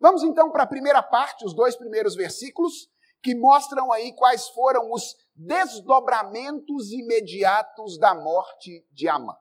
Vamos 0.00 0.22
então 0.24 0.50
para 0.50 0.64
a 0.64 0.66
primeira 0.66 1.02
parte, 1.02 1.44
os 1.44 1.54
dois 1.54 1.76
primeiros 1.76 2.16
versículos, 2.16 2.88
que 3.22 3.34
mostram 3.36 3.92
aí 3.92 4.12
quais 4.12 4.48
foram 4.48 4.90
os 4.90 5.14
desdobramentos 5.34 6.90
imediatos 6.90 7.96
da 7.98 8.12
morte 8.14 8.84
de 8.90 9.08
Amã. 9.08 9.34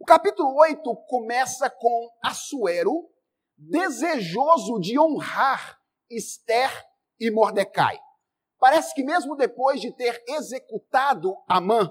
O 0.00 0.04
capítulo 0.04 0.54
8 0.56 0.96
começa 1.08 1.68
com 1.68 2.08
Assuero, 2.22 3.10
desejoso 3.56 4.78
de 4.78 4.96
honrar 4.96 5.76
Esther 6.08 6.70
e 7.18 7.32
Mordecai. 7.32 7.98
Parece 8.60 8.94
que 8.94 9.02
mesmo 9.02 9.34
depois 9.34 9.80
de 9.80 9.92
ter 9.92 10.22
executado 10.28 11.36
Amã, 11.48 11.90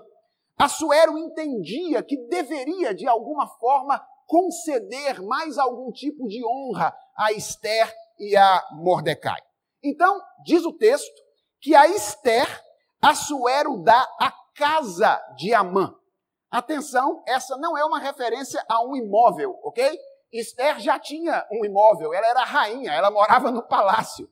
Assuero 0.57 1.17
entendia 1.17 2.01
que 2.01 2.17
deveria, 2.27 2.95
de 2.95 3.05
alguma 3.05 3.45
forma, 3.59 4.01
conceder 4.25 5.21
mais 5.21 5.57
algum 5.57 5.91
tipo 5.91 6.27
de 6.27 6.43
honra 6.45 6.95
a 7.15 7.33
Esther 7.33 7.93
e 8.17 8.35
a 8.37 8.63
Mordecai. 8.71 9.41
Então, 9.83 10.19
diz 10.45 10.63
o 10.65 10.73
texto 10.73 11.21
que 11.59 11.75
a 11.75 11.87
Esther, 11.87 12.47
Assuero 13.01 13.83
dá 13.83 14.01
a 14.19 14.31
casa 14.55 15.21
de 15.35 15.53
Amã. 15.53 15.93
Atenção, 16.49 17.23
essa 17.27 17.57
não 17.57 17.77
é 17.77 17.83
uma 17.83 17.99
referência 17.99 18.63
a 18.69 18.81
um 18.81 18.95
imóvel, 18.95 19.59
ok? 19.63 19.99
Esther 20.31 20.79
já 20.79 20.97
tinha 20.97 21.45
um 21.51 21.65
imóvel, 21.65 22.13
ela 22.13 22.27
era 22.27 22.43
rainha, 22.43 22.91
ela 22.91 23.11
morava 23.11 23.51
no 23.51 23.67
palácio. 23.67 24.29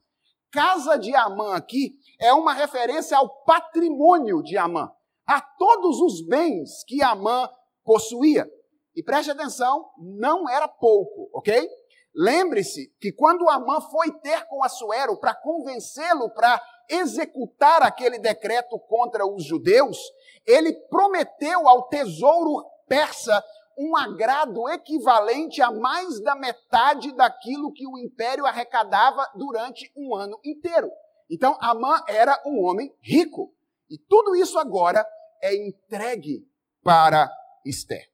Casa 0.51 0.98
de 0.98 1.13
Amã 1.13 1.55
aqui 1.55 1.95
é 2.19 2.31
uma 2.34 2.53
referência 2.53 3.17
ao 3.17 3.43
patrimônio 3.43 4.41
de 4.41 4.57
Amã, 4.57 4.89
a 5.27 5.41
todos 5.41 6.00
os 6.00 6.25
bens 6.25 6.84
que 6.88 7.03
Amã 7.03 7.50
possuía. 7.84 8.50
E 8.95 9.03
preste 9.03 9.31
atenção, 9.31 9.89
não 9.98 10.50
era 10.50 10.67
pouco, 10.67 11.29
ok? 11.34 11.69
Lembre-se 12.15 12.95
que 13.01 13.12
quando 13.12 13.50
Amã 13.50 13.81
foi 13.81 14.10
ter 14.19 14.45
com 14.48 14.63
Assuero 14.63 15.19
para 15.19 15.36
convencê-lo 15.36 16.29
para 16.34 16.62
executar 16.89 17.82
aquele 17.84 18.20
decreto 18.20 18.80
contra 18.80 19.25
os 19.25 19.44
judeus, 19.44 19.98
ele 20.46 20.74
prometeu 20.74 21.68
ao 21.68 21.88
tesouro 21.88 22.65
persa 22.88 23.44
um 23.77 23.96
agrado 23.96 24.70
equivalente 24.70 25.62
a 25.62 25.70
mais 25.72 26.22
da 26.22 26.36
metade 26.36 27.12
daquilo 27.13 27.74
que 27.74 27.86
o 27.86 27.98
império 27.98 28.46
arrecadava 28.46 29.30
durante 29.36 29.92
um 29.96 30.15
ano 30.15 30.39
inteiro. 30.44 30.89
Então, 31.30 31.58
Amã 31.60 32.01
era 32.08 32.42
um 32.46 32.63
homem 32.63 32.96
rico. 33.01 33.54
E 33.89 33.98
tudo 33.98 34.36
isso 34.36 34.58
agora 34.58 35.06
é 35.42 35.56
entregue 35.56 36.48
para 36.84 37.30
Esther. 37.65 38.10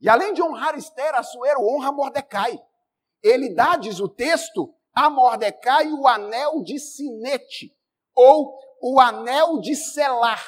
E 0.00 0.08
além 0.08 0.34
de 0.34 0.42
honrar 0.42 0.76
Esther, 0.76 1.14
Assuero 1.14 1.66
honra 1.66 1.90
Mordecai. 1.90 2.62
Ele 3.22 3.54
dá, 3.54 3.76
diz 3.76 4.00
o 4.00 4.08
texto, 4.08 4.74
a 4.94 5.10
Mordecai 5.10 5.90
o 5.92 6.06
anel 6.06 6.62
de 6.62 6.78
sinete, 6.78 7.74
ou 8.14 8.56
o 8.80 9.00
anel 9.00 9.58
de 9.60 9.74
selar. 9.74 10.42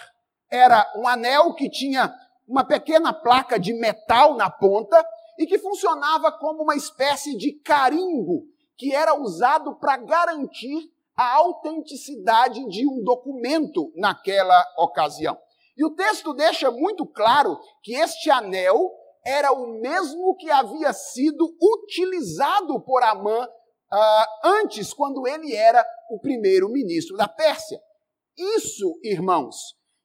Era 0.50 0.86
um 0.96 1.08
anel 1.08 1.54
que 1.54 1.68
tinha 1.68 2.14
uma 2.46 2.64
pequena 2.64 3.12
placa 3.12 3.58
de 3.58 3.74
metal 3.74 4.36
na 4.36 4.48
ponta 4.48 5.04
e 5.38 5.46
que 5.46 5.58
funcionava 5.58 6.30
como 6.32 6.62
uma 6.62 6.76
espécie 6.76 7.36
de 7.36 7.52
carimbo 7.60 8.44
que 8.76 8.94
era 8.94 9.14
usado 9.14 9.74
para 9.76 9.96
garantir 9.96 10.90
a 11.16 11.34
autenticidade 11.34 12.64
de 12.68 12.86
um 12.86 13.02
documento 13.02 13.90
naquela 13.96 14.64
ocasião. 14.78 15.36
E 15.76 15.84
o 15.84 15.94
texto 15.94 16.32
deixa 16.34 16.70
muito 16.70 17.06
claro 17.06 17.58
que 17.82 17.94
este 17.94 18.30
anel 18.30 18.92
era 19.24 19.50
o 19.50 19.80
mesmo 19.80 20.36
que 20.36 20.50
havia 20.50 20.92
sido 20.92 21.52
utilizado 21.60 22.80
por 22.82 23.02
Amã 23.02 23.48
uh, 23.92 24.48
antes, 24.62 24.92
quando 24.92 25.26
ele 25.26 25.54
era 25.54 25.84
o 26.10 26.18
primeiro 26.18 26.68
ministro 26.68 27.16
da 27.16 27.28
Pérsia. 27.28 27.80
Isso, 28.36 28.98
irmãos, 29.02 29.56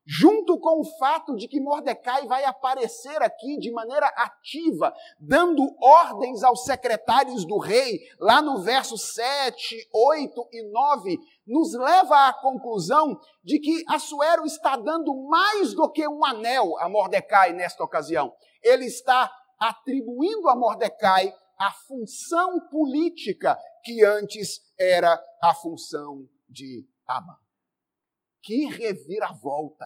junto 0.06 0.60
com 0.60 0.82
o 0.82 0.98
fato 0.98 1.36
de 1.36 1.48
que 1.48 1.60
Mordecai 1.60 2.26
vai 2.28 2.44
aparecer 2.44 3.22
aqui 3.22 3.58
de 3.58 3.72
maneira 3.72 4.08
ativa, 4.08 4.94
dando 5.20 5.64
ordens 5.82 6.44
aos 6.44 6.64
secretários 6.64 7.46
do 7.46 7.58
rei, 7.58 8.00
lá 8.20 8.42
no 8.42 8.62
verso 8.62 8.98
7, 8.98 9.90
8 9.94 10.48
e 10.52 10.72
9, 10.72 11.18
nos 11.46 11.74
leva 11.74 12.28
à 12.28 12.34
conclusão 12.34 13.20
de 13.44 13.60
que 13.60 13.84
Assuero 13.88 14.46
está 14.46 14.76
dando 14.76 15.14
mais 15.30 15.74
do 15.74 15.90
que 15.92 16.08
um 16.08 16.26
anel 16.26 16.78
a 16.80 16.90
Mordecai 16.90 17.54
nesta 17.54 17.84
ocasião. 17.84 18.34
Ele 18.64 18.86
está 18.86 19.32
atribuindo 19.60 20.50
a 20.50 20.56
Mordecai 20.56 21.34
a 21.60 21.72
função 21.88 22.60
política 22.72 23.56
que 23.84 24.04
antes 24.04 24.62
era 24.80 25.22
a 25.42 25.54
função 25.54 26.28
de 26.50 26.88
Amã. 27.08 27.36
Que 28.42 28.66
reviravolta! 28.66 29.86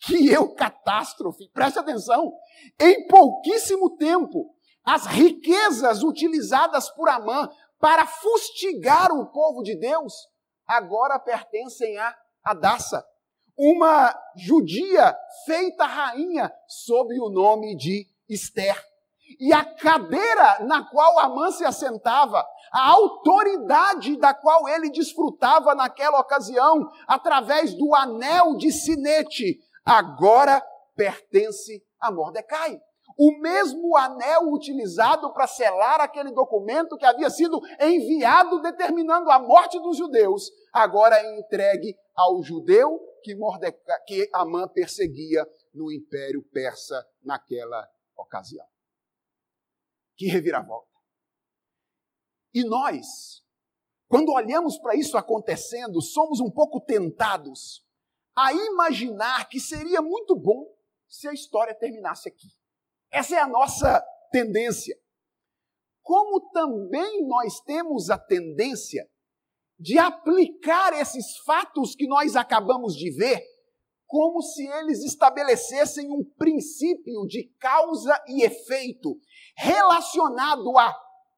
Que 0.00 0.28
eu 0.28 0.54
catástrofe! 0.54 1.48
Preste 1.50 1.78
atenção! 1.78 2.32
Em 2.78 3.06
pouquíssimo 3.06 3.96
tempo, 3.96 4.54
as 4.84 5.06
riquezas 5.06 6.02
utilizadas 6.02 6.90
por 6.90 7.08
Amã 7.08 7.48
para 7.78 8.06
fustigar 8.06 9.10
o 9.12 9.30
povo 9.30 9.62
de 9.62 9.74
Deus 9.76 10.12
agora 10.66 11.18
pertencem 11.18 11.98
a 11.98 12.16
Adassa, 12.44 13.04
uma 13.56 14.14
judia 14.36 15.14
feita 15.44 15.84
rainha 15.84 16.50
sob 16.66 17.18
o 17.20 17.28
nome 17.28 17.76
de 17.76 18.06
Esther. 18.28 18.89
E 19.38 19.52
a 19.52 19.64
cadeira 19.64 20.58
na 20.60 20.84
qual 20.84 21.18
Amã 21.18 21.50
se 21.50 21.64
assentava, 21.64 22.44
a 22.72 22.88
autoridade 22.90 24.16
da 24.16 24.34
qual 24.34 24.68
ele 24.68 24.90
desfrutava 24.90 25.74
naquela 25.74 26.20
ocasião, 26.20 26.88
através 27.06 27.74
do 27.74 27.94
anel 27.94 28.56
de 28.56 28.72
sinete, 28.72 29.58
agora 29.84 30.62
pertence 30.96 31.82
a 32.00 32.10
Mordecai. 32.10 32.80
O 33.18 33.38
mesmo 33.38 33.96
anel 33.96 34.50
utilizado 34.50 35.32
para 35.32 35.46
selar 35.46 36.00
aquele 36.00 36.32
documento 36.32 36.96
que 36.96 37.04
havia 37.04 37.28
sido 37.28 37.60
enviado 37.78 38.62
determinando 38.62 39.30
a 39.30 39.38
morte 39.38 39.78
dos 39.80 39.98
judeus, 39.98 40.50
agora 40.72 41.16
é 41.16 41.38
entregue 41.38 41.94
ao 42.16 42.42
judeu 42.42 42.98
que, 43.22 43.34
Mordecai, 43.34 44.00
que 44.06 44.28
Amã 44.32 44.66
perseguia 44.68 45.46
no 45.74 45.92
Império 45.92 46.42
Persa 46.52 47.06
naquela 47.22 47.86
ocasião. 48.16 48.66
Que 50.20 50.26
reviravolta. 50.26 50.86
E 52.52 52.62
nós, 52.62 53.42
quando 54.06 54.30
olhamos 54.30 54.76
para 54.76 54.94
isso 54.94 55.16
acontecendo, 55.16 56.02
somos 56.02 56.40
um 56.40 56.50
pouco 56.50 56.78
tentados 56.78 57.82
a 58.36 58.52
imaginar 58.52 59.48
que 59.48 59.58
seria 59.58 60.02
muito 60.02 60.36
bom 60.36 60.70
se 61.08 61.26
a 61.26 61.32
história 61.32 61.74
terminasse 61.74 62.28
aqui. 62.28 62.48
Essa 63.10 63.36
é 63.36 63.38
a 63.38 63.48
nossa 63.48 63.98
tendência. 64.30 64.94
Como 66.02 66.50
também 66.50 67.26
nós 67.26 67.58
temos 67.62 68.10
a 68.10 68.18
tendência 68.18 69.10
de 69.78 69.98
aplicar 69.98 70.92
esses 71.00 71.38
fatos 71.46 71.94
que 71.94 72.06
nós 72.06 72.36
acabamos 72.36 72.94
de 72.94 73.10
ver 73.10 73.42
como 74.10 74.42
se 74.42 74.66
eles 74.66 75.04
estabelecessem 75.04 76.10
um 76.10 76.24
princípio 76.36 77.24
de 77.28 77.44
causa 77.60 78.20
e 78.26 78.42
efeito 78.42 79.16
relacionado 79.56 80.76
a 80.76 80.92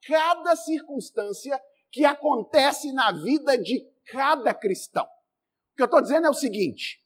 cada 0.08 0.56
circunstância 0.56 1.60
que 1.90 2.02
acontece 2.06 2.90
na 2.94 3.12
vida 3.12 3.58
de 3.58 3.86
cada 4.10 4.54
cristão. 4.54 5.04
O 5.04 5.76
que 5.76 5.82
eu 5.82 5.84
estou 5.84 6.00
dizendo 6.00 6.26
é 6.26 6.30
o 6.30 6.34
seguinte: 6.34 6.98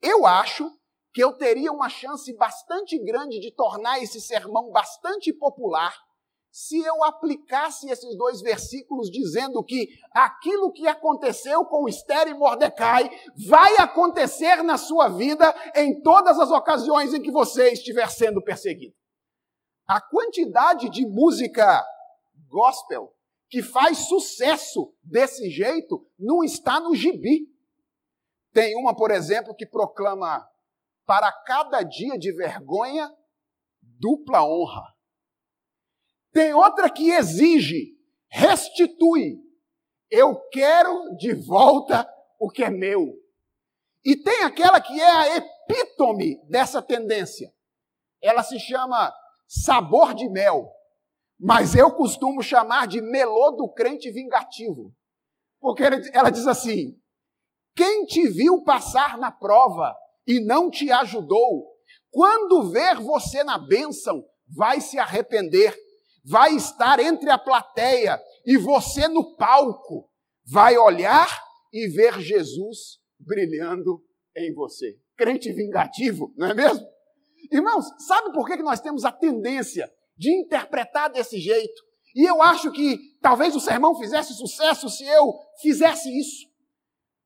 eu 0.00 0.24
acho 0.24 0.66
que 1.12 1.22
eu 1.22 1.36
teria 1.36 1.70
uma 1.70 1.90
chance 1.90 2.34
bastante 2.34 2.98
grande 2.98 3.38
de 3.38 3.50
tornar 3.50 4.02
esse 4.02 4.18
sermão 4.18 4.70
bastante 4.70 5.30
popular 5.30 5.94
se 6.52 6.78
eu 6.78 7.02
aplicasse 7.02 7.88
esses 7.88 8.14
dois 8.14 8.42
versículos 8.42 9.10
dizendo 9.10 9.64
que 9.64 9.88
aquilo 10.12 10.70
que 10.70 10.86
aconteceu 10.86 11.64
com 11.64 11.88
Esther 11.88 12.28
e 12.28 12.34
Mordecai 12.34 13.10
vai 13.48 13.76
acontecer 13.78 14.62
na 14.62 14.76
sua 14.76 15.08
vida 15.08 15.52
em 15.74 16.02
todas 16.02 16.38
as 16.38 16.50
ocasiões 16.50 17.14
em 17.14 17.22
que 17.22 17.30
você 17.30 17.72
estiver 17.72 18.06
sendo 18.10 18.42
perseguido. 18.42 18.94
A 19.88 19.98
quantidade 19.98 20.90
de 20.90 21.06
música 21.06 21.82
gospel 22.48 23.14
que 23.48 23.62
faz 23.62 24.06
sucesso 24.08 24.94
desse 25.02 25.48
jeito 25.50 26.06
não 26.18 26.44
está 26.44 26.78
no 26.78 26.94
gibi. 26.94 27.50
Tem 28.52 28.76
uma, 28.76 28.94
por 28.94 29.10
exemplo, 29.10 29.54
que 29.54 29.64
proclama 29.64 30.46
para 31.06 31.32
cada 31.32 31.82
dia 31.82 32.18
de 32.18 32.30
vergonha, 32.30 33.10
dupla 33.80 34.44
honra. 34.44 34.92
Tem 36.32 36.54
outra 36.54 36.90
que 36.90 37.10
exige, 37.10 37.96
restitui. 38.30 39.38
Eu 40.10 40.36
quero 40.50 41.14
de 41.16 41.34
volta 41.34 42.08
o 42.40 42.50
que 42.50 42.64
é 42.64 42.70
meu. 42.70 43.14
E 44.04 44.16
tem 44.16 44.42
aquela 44.42 44.80
que 44.80 44.98
é 45.00 45.10
a 45.10 45.36
epítome 45.36 46.42
dessa 46.48 46.82
tendência. 46.82 47.52
Ela 48.20 48.42
se 48.42 48.58
chama 48.58 49.12
sabor 49.46 50.14
de 50.14 50.28
mel, 50.28 50.70
mas 51.38 51.74
eu 51.74 51.94
costumo 51.94 52.42
chamar 52.42 52.86
de 52.86 53.00
melô 53.00 53.52
do 53.52 53.68
crente 53.72 54.10
vingativo. 54.10 54.94
Porque 55.60 55.82
ela 56.12 56.30
diz 56.30 56.46
assim: 56.46 56.98
quem 57.76 58.04
te 58.06 58.28
viu 58.28 58.62
passar 58.64 59.18
na 59.18 59.30
prova 59.30 59.94
e 60.26 60.40
não 60.40 60.70
te 60.70 60.90
ajudou, 60.90 61.72
quando 62.10 62.70
ver 62.70 62.96
você 62.96 63.44
na 63.44 63.58
bênção, 63.58 64.24
vai 64.48 64.80
se 64.80 64.98
arrepender 64.98 65.74
vai 66.24 66.54
estar 66.54 67.00
entre 67.00 67.30
a 67.30 67.38
plateia 67.38 68.20
e 68.46 68.56
você 68.56 69.08
no 69.08 69.34
palco 69.36 70.10
vai 70.44 70.76
olhar 70.76 71.42
e 71.72 71.88
ver 71.88 72.20
Jesus 72.20 73.00
brilhando 73.18 74.04
em 74.36 74.52
você. 74.52 74.98
Crente 75.16 75.52
vingativo, 75.52 76.32
não 76.36 76.48
é 76.48 76.54
mesmo? 76.54 76.86
Irmãos, 77.50 77.86
sabe 78.06 78.32
por 78.32 78.46
que 78.46 78.56
nós 78.56 78.80
temos 78.80 79.04
a 79.04 79.12
tendência 79.12 79.92
de 80.16 80.30
interpretar 80.30 81.10
desse 81.10 81.38
jeito? 81.38 81.82
E 82.14 82.28
eu 82.28 82.42
acho 82.42 82.70
que 82.72 82.98
talvez 83.20 83.56
o 83.56 83.60
sermão 83.60 83.94
fizesse 83.96 84.34
sucesso 84.34 84.88
se 84.88 85.04
eu 85.04 85.32
fizesse 85.60 86.08
isso. 86.18 86.46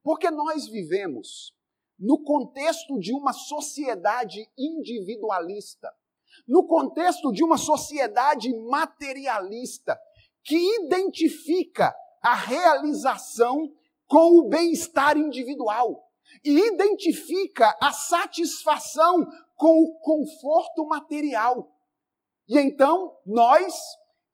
Porque 0.03 0.31
nós 0.31 0.69
vivemos 0.69 1.53
no 1.99 2.23
contexto 2.23 2.99
de 2.99 3.13
uma 3.13 3.33
sociedade 3.33 4.49
individualista 4.57 5.93
no 6.47 6.67
contexto 6.67 7.33
de 7.33 7.45
uma 7.45 7.57
sociedade 7.57 8.53
materialista 8.69 9.99
que 10.45 10.57
identifica 10.85 11.95
a 12.23 12.35
realização 12.35 13.69
com 14.07 14.39
o 14.39 14.49
bem-estar 14.49 15.17
individual 15.17 16.05
e 16.45 16.59
identifica 16.59 17.77
a 17.81 17.93
satisfação 17.93 19.27
com 19.57 19.83
o 19.83 19.99
conforto 20.01 20.87
material. 20.87 21.73
E 22.49 22.59
então 22.59 23.17
nós, 23.27 23.75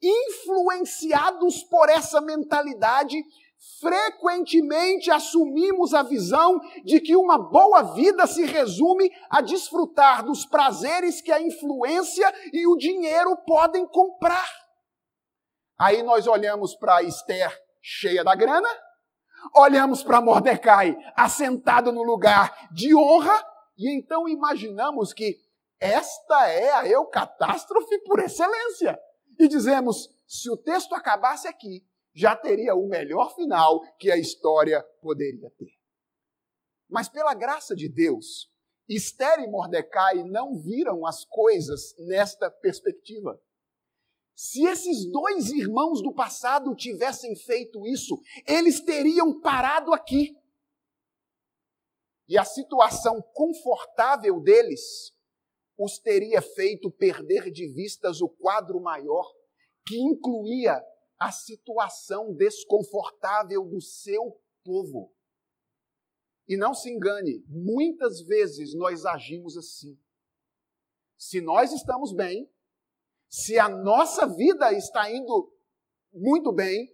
influenciados 0.02 1.62
por 1.64 1.88
essa 1.88 2.20
mentalidade, 2.20 3.16
frequentemente 3.80 5.10
assumimos 5.10 5.94
a 5.94 6.02
visão 6.02 6.60
de 6.84 7.00
que 7.00 7.16
uma 7.16 7.38
boa 7.38 7.94
vida 7.94 8.26
se 8.26 8.44
resume 8.44 9.10
a 9.30 9.40
desfrutar 9.40 10.24
dos 10.24 10.44
prazeres 10.44 11.20
que 11.20 11.30
a 11.30 11.40
influência 11.40 12.32
e 12.52 12.66
o 12.66 12.76
dinheiro 12.76 13.36
podem 13.46 13.86
comprar. 13.86 14.48
Aí 15.78 16.02
nós 16.02 16.26
olhamos 16.26 16.74
para 16.74 17.02
Esther 17.02 17.56
cheia 17.80 18.22
da 18.22 18.34
grana, 18.34 18.68
olhamos 19.54 20.02
para 20.02 20.20
Mordecai 20.20 20.96
assentado 21.16 21.90
no 21.90 22.02
lugar 22.02 22.68
de 22.72 22.94
honra, 22.94 23.44
e 23.76 23.96
então 23.96 24.28
imaginamos 24.28 25.12
que 25.12 25.36
esta 25.80 26.48
é 26.48 26.72
a 26.72 26.86
eucatástrofe 26.86 27.98
por 28.04 28.20
excelência. 28.20 28.98
E 29.38 29.48
dizemos: 29.48 30.08
se 30.28 30.48
o 30.50 30.56
texto 30.56 30.94
acabasse 30.94 31.48
aqui, 31.48 31.84
já 32.14 32.36
teria 32.36 32.74
o 32.74 32.86
melhor 32.86 33.34
final 33.34 33.80
que 33.98 34.10
a 34.10 34.16
história 34.16 34.82
poderia 35.00 35.50
ter. 35.50 35.72
Mas 36.88 37.08
pela 37.08 37.34
graça 37.34 37.74
de 37.74 37.88
Deus, 37.88 38.50
Esther 38.88 39.40
e 39.40 39.48
Mordecai 39.48 40.22
não 40.24 40.58
viram 40.58 41.06
as 41.06 41.24
coisas 41.24 41.94
nesta 41.98 42.50
perspectiva. 42.50 43.40
Se 44.34 44.64
esses 44.66 45.10
dois 45.10 45.50
irmãos 45.50 46.02
do 46.02 46.12
passado 46.12 46.74
tivessem 46.74 47.34
feito 47.36 47.86
isso, 47.86 48.20
eles 48.46 48.80
teriam 48.80 49.40
parado 49.40 49.92
aqui. 49.92 50.36
E 52.28 52.36
a 52.36 52.44
situação 52.44 53.22
confortável 53.34 54.40
deles 54.40 55.12
os 55.78 55.98
teria 55.98 56.40
feito 56.40 56.90
perder 56.90 57.50
de 57.50 57.66
vistas 57.68 58.20
o 58.20 58.28
quadro 58.28 58.80
maior, 58.80 59.32
que 59.86 59.98
incluía 59.98 60.82
a 61.22 61.30
situação 61.30 62.34
desconfortável 62.34 63.64
do 63.64 63.80
seu 63.80 64.40
povo. 64.64 65.14
E 66.48 66.56
não 66.56 66.74
se 66.74 66.90
engane, 66.90 67.44
muitas 67.46 68.22
vezes 68.22 68.74
nós 68.74 69.06
agimos 69.06 69.56
assim. 69.56 69.96
Se 71.16 71.40
nós 71.40 71.72
estamos 71.72 72.12
bem, 72.12 72.50
se 73.28 73.56
a 73.56 73.68
nossa 73.68 74.26
vida 74.26 74.72
está 74.72 75.08
indo 75.12 75.56
muito 76.12 76.52
bem, 76.52 76.92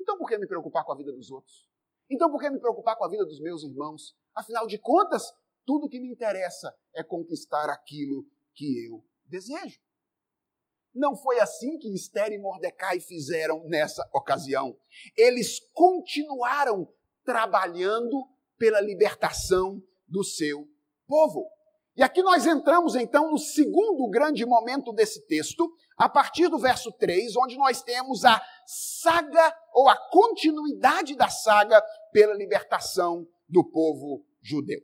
então 0.00 0.16
por 0.16 0.28
que 0.28 0.38
me 0.38 0.46
preocupar 0.46 0.84
com 0.84 0.92
a 0.92 0.96
vida 0.96 1.12
dos 1.12 1.28
outros? 1.28 1.68
Então 2.08 2.30
por 2.30 2.40
que 2.40 2.48
me 2.48 2.60
preocupar 2.60 2.96
com 2.96 3.04
a 3.04 3.08
vida 3.08 3.26
dos 3.26 3.40
meus 3.40 3.64
irmãos? 3.64 4.16
Afinal 4.36 4.68
de 4.68 4.78
contas, 4.78 5.34
tudo 5.66 5.88
que 5.88 5.98
me 5.98 6.08
interessa 6.08 6.72
é 6.94 7.02
conquistar 7.02 7.68
aquilo 7.70 8.24
que 8.54 8.86
eu 8.86 9.04
desejo. 9.24 9.80
Não 10.98 11.14
foi 11.14 11.38
assim 11.38 11.78
que 11.78 11.94
Esther 11.94 12.32
e 12.32 12.38
Mordecai 12.38 12.98
fizeram 12.98 13.62
nessa 13.68 14.04
ocasião. 14.12 14.76
Eles 15.16 15.60
continuaram 15.72 16.92
trabalhando 17.24 18.26
pela 18.58 18.80
libertação 18.80 19.80
do 20.08 20.24
seu 20.24 20.66
povo. 21.06 21.48
E 21.96 22.02
aqui 22.02 22.20
nós 22.20 22.46
entramos 22.46 22.96
então 22.96 23.30
no 23.30 23.38
segundo 23.38 24.08
grande 24.08 24.44
momento 24.44 24.92
desse 24.92 25.24
texto, 25.28 25.72
a 25.96 26.08
partir 26.08 26.48
do 26.48 26.58
verso 26.58 26.90
3, 26.90 27.36
onde 27.36 27.56
nós 27.56 27.80
temos 27.80 28.24
a 28.24 28.40
saga 28.66 29.56
ou 29.72 29.88
a 29.88 29.96
continuidade 30.10 31.14
da 31.14 31.28
saga 31.28 31.80
pela 32.12 32.34
libertação 32.34 33.24
do 33.48 33.62
povo 33.62 34.24
judeu. 34.42 34.80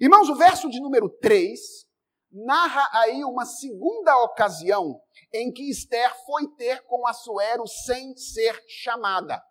Irmãos, 0.00 0.30
o 0.30 0.34
verso 0.34 0.70
de 0.70 0.80
número 0.80 1.10
3 1.10 1.86
narra 2.32 2.88
aí 2.92 3.24
uma 3.24 3.44
segunda 3.44 4.16
ocasião 4.22 5.00
em 5.32 5.52
que 5.52 5.68
Esther 5.68 6.12
foi 6.24 6.48
ter 6.56 6.82
com 6.86 7.06
Assuero 7.06 7.66
sem 7.66 8.16
ser 8.16 8.58
chamada. 8.66 9.42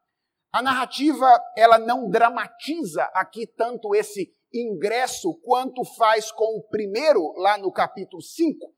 A 0.52 0.62
narrativa, 0.62 1.28
ela 1.56 1.78
não 1.78 2.10
dramatiza 2.10 3.04
aqui 3.14 3.48
tanto 3.48 3.96
esse 3.96 4.34
ingresso 4.54 5.34
quanto 5.44 5.84
faz 5.86 6.32
com 6.32 6.58
o 6.58 6.64
primeiro 6.64 7.34
lá 7.38 7.58
no 7.58 7.72
capítulo 7.72 8.22
5. 8.22 8.74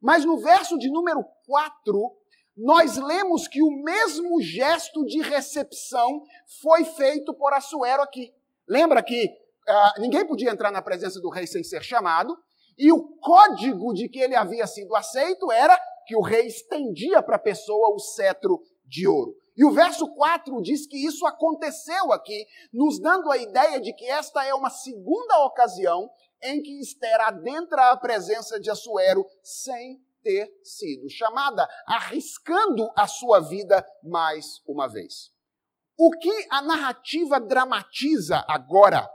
Mas 0.00 0.24
no 0.24 0.38
verso 0.38 0.78
de 0.78 0.90
número 0.90 1.22
4, 1.44 2.16
nós 2.56 2.96
lemos 2.96 3.46
que 3.46 3.62
o 3.62 3.70
mesmo 3.82 4.40
gesto 4.40 5.04
de 5.04 5.20
recepção 5.20 6.22
foi 6.62 6.84
feito 6.84 7.34
por 7.34 7.52
Assuero 7.52 8.02
aqui. 8.02 8.32
Lembra 8.66 9.02
que 9.02 9.26
uh, 9.26 10.00
ninguém 10.00 10.26
podia 10.26 10.50
entrar 10.50 10.70
na 10.70 10.80
presença 10.82 11.20
do 11.20 11.28
rei 11.28 11.46
sem 11.46 11.62
ser 11.62 11.82
chamado, 11.82 12.36
e 12.78 12.92
o 12.92 13.18
código 13.18 13.92
de 13.92 14.08
que 14.08 14.20
ele 14.20 14.36
havia 14.36 14.66
sido 14.66 14.94
aceito 14.94 15.50
era 15.50 15.78
que 16.06 16.14
o 16.16 16.22
rei 16.22 16.46
estendia 16.46 17.22
para 17.22 17.36
a 17.36 17.40
pessoa 17.40 17.94
o 17.94 17.98
cetro 17.98 18.62
de 18.86 19.06
ouro. 19.06 19.36
E 19.56 19.64
o 19.64 19.72
verso 19.72 20.06
4 20.14 20.62
diz 20.62 20.86
que 20.86 20.96
isso 20.96 21.26
aconteceu 21.26 22.12
aqui, 22.12 22.46
nos 22.72 23.00
dando 23.00 23.28
a 23.30 23.36
ideia 23.36 23.80
de 23.80 23.92
que 23.92 24.06
esta 24.06 24.44
é 24.44 24.54
uma 24.54 24.70
segunda 24.70 25.44
ocasião 25.44 26.08
em 26.40 26.62
que 26.62 26.78
Esther 26.78 27.20
adentra 27.20 27.90
a 27.90 27.96
presença 27.96 28.60
de 28.60 28.70
Assuero 28.70 29.26
sem 29.42 30.00
ter 30.22 30.48
sido 30.62 31.10
chamada, 31.10 31.68
arriscando 31.86 32.88
a 32.96 33.08
sua 33.08 33.40
vida 33.40 33.84
mais 34.04 34.62
uma 34.66 34.86
vez. 34.86 35.32
O 35.98 36.10
que 36.12 36.46
a 36.50 36.62
narrativa 36.62 37.40
dramatiza 37.40 38.44
agora 38.48 39.10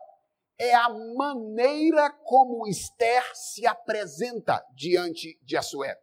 é 0.59 0.73
a 0.73 0.89
maneira 0.89 2.11
como 2.23 2.67
Esther 2.67 3.23
se 3.35 3.65
apresenta 3.65 4.63
diante 4.75 5.39
de 5.43 5.57
Assuero. 5.57 5.99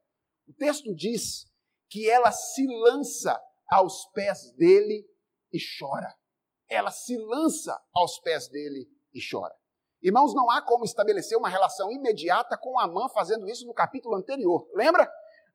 O 0.49 0.53
texto 0.53 0.95
diz 0.95 1.47
que 1.89 2.09
ela 2.09 2.33
se 2.33 2.67
lança 2.67 3.41
aos 3.69 4.07
pés 4.13 4.53
dele 4.53 5.07
e 5.53 5.59
chora. 5.79 6.15
Ela 6.69 6.91
se 6.91 7.17
lança 7.17 7.81
aos 7.95 8.19
pés 8.21 8.49
dele 8.49 8.89
e 9.13 9.21
chora. 9.21 9.55
Irmãos, 10.03 10.35
não 10.35 10.51
há 10.51 10.63
como 10.63 10.85
estabelecer 10.85 11.37
uma 11.37 11.49
relação 11.49 11.91
imediata 11.91 12.57
com 12.57 12.79
Amã 12.79 13.09
fazendo 13.09 13.49
isso 13.49 13.67
no 13.67 13.75
capítulo 13.75 14.17
anterior. 14.17 14.67
Lembra? 14.75 15.11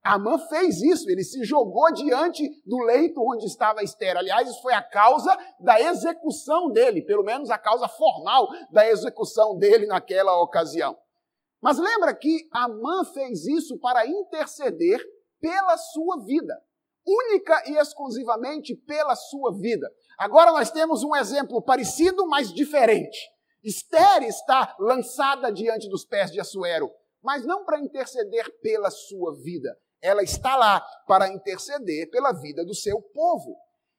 Amã 0.06 0.38
fez 0.38 0.84
isso, 0.84 1.10
ele 1.10 1.24
se 1.24 1.44
jogou 1.44 1.92
diante 1.92 2.48
do 2.64 2.78
leito 2.78 3.20
onde 3.20 3.48
estava 3.48 3.82
Esther. 3.82 4.16
Aliás, 4.16 4.48
isso 4.48 4.62
foi 4.62 4.74
a 4.74 4.82
causa 4.84 5.36
da 5.60 5.82
execução 5.82 6.70
dele, 6.70 7.02
pelo 7.02 7.24
menos 7.24 7.50
a 7.50 7.58
causa 7.58 7.88
formal 7.88 8.48
da 8.72 8.88
execução 8.88 9.58
dele 9.58 9.88
naquela 9.88 10.40
ocasião. 10.40 10.96
Mas 11.60 11.80
lembra 11.80 12.14
que 12.14 12.48
Amã 12.52 13.04
fez 13.06 13.48
isso 13.48 13.80
para 13.80 14.06
interceder 14.06 15.04
pela 15.42 15.76
sua 15.76 16.24
vida, 16.24 16.56
única 17.04 17.64
e 17.66 17.76
exclusivamente 17.76 18.76
pela 18.76 19.16
sua 19.16 19.58
vida. 19.58 19.92
Agora 20.20 20.52
nós 20.52 20.70
temos 20.70 21.04
um 21.04 21.16
exemplo 21.16 21.64
parecido, 21.64 22.28
mas 22.28 22.54
diferente. 22.54 23.18
Esther 23.64 24.22
está 24.22 24.76
lançada 24.80 25.52
diante 25.52 25.90
dos 25.90 26.06
pés 26.06 26.30
de 26.30 26.40
Assuero, 26.40 26.92
mas 27.24 27.44
não 27.44 27.66
para 27.66 27.80
interceder 27.80 28.48
pela 28.62 28.92
sua 28.92 29.36
vida, 29.42 29.76
ela 30.06 30.22
está 30.22 30.56
lá 30.56 30.80
para 31.08 31.28
interceder 31.34 32.10
pela 32.12 32.32
vida 32.32 32.64
do 32.64 32.76
seu 32.76 33.02
povo. 33.02 33.58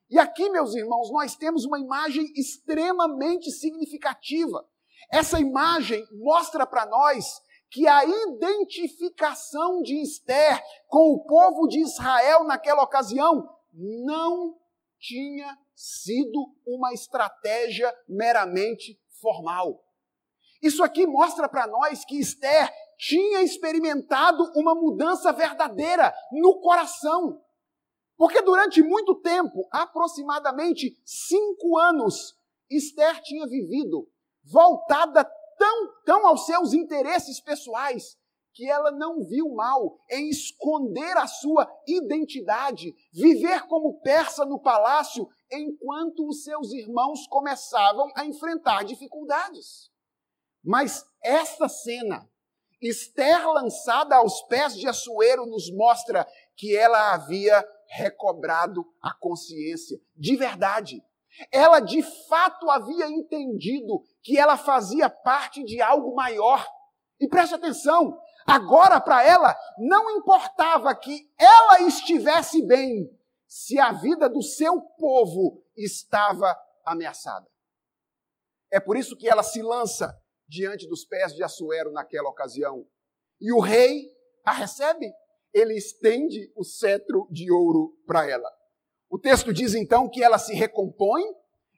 E 0.09 0.21
aqui, 0.21 0.49
meus 0.49 0.73
irmãos, 0.75 1.11
nós 1.11 1.35
temos 1.35 1.65
uma 1.65 1.81
imagem 1.81 2.33
extremamente 2.37 3.51
significativa. 3.51 4.65
Essa 5.11 5.41
imagem 5.41 6.07
mostra 6.13 6.65
para 6.65 6.87
nós 6.87 7.43
que 7.69 7.89
a 7.89 8.05
identificação 8.05 9.83
de 9.83 10.01
Esther 10.01 10.63
com 10.87 11.13
o 11.13 11.25
povo 11.25 11.67
de 11.67 11.81
Israel 11.81 12.45
naquela 12.45 12.85
ocasião 12.85 13.49
não 13.73 14.57
tinha 15.01 15.59
sido 15.75 16.55
uma 16.65 16.93
estratégia 16.93 17.93
meramente 18.09 18.97
formal. 19.21 19.85
Isso 20.63 20.85
aqui 20.85 21.05
mostra 21.05 21.49
para 21.49 21.67
nós 21.67 22.05
que 22.05 22.17
Esther 22.17 22.73
tinha 22.97 23.43
experimentado 23.43 24.51
uma 24.55 24.75
mudança 24.75 25.33
verdadeira 25.33 26.15
no 26.33 26.61
coração. 26.61 27.43
Porque 28.17 28.41
durante 28.41 28.83
muito 28.83 29.15
tempo, 29.21 29.69
aproximadamente 29.71 30.99
cinco 31.05 31.79
anos, 31.79 32.35
Esther 32.71 33.23
tinha 33.23 33.47
vivido 33.47 34.09
voltada 34.43 35.25
tão, 35.59 35.93
tão 36.05 36.27
aos 36.27 36.47
seus 36.47 36.73
interesses 36.73 37.41
pessoais 37.41 38.17
que 38.57 38.67
ela 38.71 38.91
não 38.91 39.23
viu 39.23 39.55
mal 39.55 39.99
em 40.11 40.31
esconder 40.31 41.15
a 41.19 41.27
sua 41.27 41.71
identidade, 41.87 42.95
viver 43.13 43.67
como 43.67 44.01
persa 44.01 44.47
no 44.47 44.59
palácio, 44.59 45.29
enquanto 45.53 46.27
os 46.27 46.43
seus 46.43 46.73
irmãos 46.73 47.27
começavam 47.27 48.11
a 48.17 48.25
enfrentar 48.25 48.83
dificuldades. 48.83 49.91
Mas 50.65 51.05
esta 51.23 51.69
cena 51.69 52.27
Esther, 52.81 53.49
lançada 53.49 54.17
aos 54.17 54.43
pés 54.43 54.77
de 54.77 54.87
Assuero, 54.87 55.47
nos 55.47 55.71
mostra 55.71 56.27
que 56.57 56.77
ela 56.77 57.15
havia 57.15 57.67
recobrado 57.89 58.85
a 59.01 59.15
consciência 59.15 59.99
de 60.15 60.37
verdade. 60.37 61.03
Ela 61.53 61.81
de 61.81 62.03
fato 62.29 62.71
havia 62.71 63.09
entendido 63.09 64.03
que 64.23 64.39
ela 64.39 64.57
fazia 64.57 65.09
parte 65.09 65.65
de 65.65 65.81
algo 65.81 66.15
maior. 66.15 66.67
E 67.21 67.29
preste 67.29 67.55
atenção, 67.55 68.19
agora 68.47 69.01
para 69.01 69.23
ela 69.25 69.57
não 69.79 70.11
importava 70.19 70.95
que 70.95 71.31
ela 71.39 71.81
estivesse 71.83 72.67
bem, 72.67 73.11
se 73.47 73.79
a 73.79 73.93
vida 73.93 74.29
do 74.29 74.43
seu 74.43 74.81
povo 74.99 75.63
estava 75.77 76.55
ameaçada. 76.85 77.47
É 78.71 78.81
por 78.81 78.97
isso 78.97 79.17
que 79.17 79.29
ela 79.29 79.43
se 79.43 79.63
lança 79.63 80.15
diante 80.49 80.87
dos 80.89 81.05
pés 81.05 81.35
de 81.35 81.43
Assuero 81.43 81.93
naquela 81.93 82.29
ocasião. 82.29 82.87
E 83.41 83.53
o 83.53 83.61
rei 83.61 84.11
a 84.45 84.53
recebe. 84.53 85.13
Ele 85.53 85.75
estende 85.75 86.53
o 86.55 86.63
cetro 86.63 87.27
de 87.31 87.51
ouro 87.51 87.97
para 88.07 88.29
ela. 88.29 88.49
O 89.09 89.19
texto 89.19 89.53
diz 89.53 89.75
então 89.75 90.09
que 90.09 90.23
ela 90.23 90.39
se 90.39 90.55
recompõe, 90.55 91.23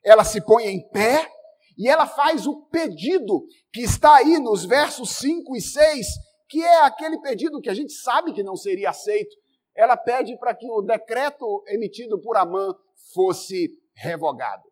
ela 0.03 0.23
se 0.23 0.41
põe 0.41 0.65
em 0.65 0.87
pé 0.89 1.31
e 1.77 1.87
ela 1.87 2.05
faz 2.05 2.45
o 2.45 2.65
pedido 2.65 3.45
que 3.71 3.81
está 3.81 4.17
aí 4.17 4.37
nos 4.37 4.65
versos 4.65 5.11
5 5.11 5.55
e 5.55 5.61
6, 5.61 6.07
que 6.49 6.61
é 6.61 6.81
aquele 6.81 7.21
pedido 7.21 7.61
que 7.61 7.69
a 7.69 7.73
gente 7.73 7.93
sabe 7.93 8.33
que 8.33 8.43
não 8.43 8.55
seria 8.55 8.89
aceito. 8.89 9.35
Ela 9.75 9.95
pede 9.95 10.37
para 10.37 10.53
que 10.53 10.69
o 10.69 10.81
decreto 10.81 11.63
emitido 11.67 12.19
por 12.19 12.35
Amã 12.35 12.75
fosse 13.13 13.69
revogado. 13.95 14.63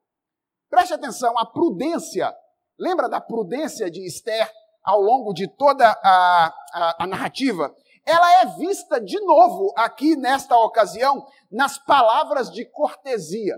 Preste 0.69 0.93
atenção, 0.93 1.37
a 1.37 1.45
prudência, 1.45 2.35
lembra 2.77 3.09
da 3.09 3.19
prudência 3.19 3.89
de 3.89 4.05
Esther 4.05 4.49
ao 4.83 5.01
longo 5.01 5.33
de 5.33 5.47
toda 5.47 5.87
a, 5.87 6.53
a, 6.73 7.03
a 7.03 7.07
narrativa? 7.07 7.75
Ela 8.05 8.41
é 8.41 8.45
vista 8.57 9.01
de 9.01 9.19
novo 9.19 9.73
aqui 9.75 10.15
nesta 10.15 10.57
ocasião 10.57 11.25
nas 11.51 11.77
palavras 11.77 12.49
de 12.49 12.63
cortesia. 12.65 13.55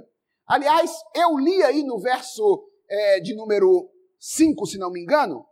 Aliás, 0.47 0.91
eu 1.15 1.37
li 1.37 1.61
aí 1.61 1.83
no 1.83 1.99
verso 1.99 2.65
é, 2.89 3.19
de 3.19 3.35
número 3.35 3.89
5, 4.19 4.65
se 4.65 4.77
não 4.79 4.91
me 4.91 5.01
engano, 5.01 5.45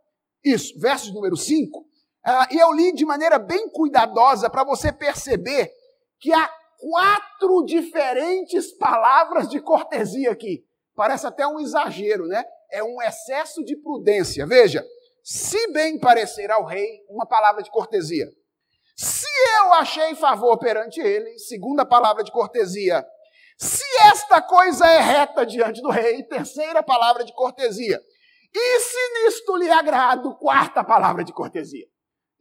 isso, 0.44 0.80
verso 0.80 1.06
de 1.06 1.14
número 1.14 1.38
5, 1.38 1.80
uh, 1.80 1.86
ah, 2.24 2.48
e 2.52 2.58
eu 2.58 2.72
li 2.74 2.94
de 2.94 3.06
maneira 3.06 3.38
bem 3.38 3.70
cuidadosa 3.70 4.50
para 4.50 4.64
você 4.64 4.92
perceber 4.92 5.72
que 6.20 6.34
há 6.34 6.50
quatro 6.80 7.64
diferentes 7.66 8.72
palavras 8.78 9.48
de 9.48 9.60
cortesia 9.60 10.32
aqui. 10.32 10.66
Parece 10.96 11.28
até 11.28 11.46
um 11.46 11.60
exagero, 11.60 12.28
né? 12.28 12.44
É 12.72 12.84
um 12.84 13.02
excesso 13.02 13.64
de 13.64 13.76
prudência. 13.78 14.46
Veja, 14.46 14.86
se 15.24 15.72
bem 15.72 16.00
parecer 16.00 16.50
ao 16.52 16.66
rei, 16.66 16.88
uma 17.10 17.26
palavra 17.26 17.62
de 17.64 17.70
cortesia. 17.72 18.28
Se 18.96 19.28
eu 19.60 19.74
achei 19.74 20.16
favor 20.16 20.58
perante 20.58 21.00
ele, 21.00 21.38
segunda 21.38 21.86
palavra 21.86 22.24
de 22.24 22.32
cortesia. 22.32 23.06
Se 23.58 23.84
esta 24.12 24.42
coisa 24.42 24.86
é 24.88 25.00
reta 25.00 25.46
diante 25.46 25.82
do 25.82 25.90
rei, 25.90 26.24
terceira 26.24 26.82
palavra 26.84 27.24
de 27.24 27.34
cortesia. 27.34 28.02
E 28.54 28.80
se 28.80 29.24
nisto 29.24 29.56
lhe 29.58 29.70
agrado, 29.70 30.36
quarta 30.38 30.84
palavra 30.84 31.24
de 31.24 31.34
cortesia. 31.34 31.86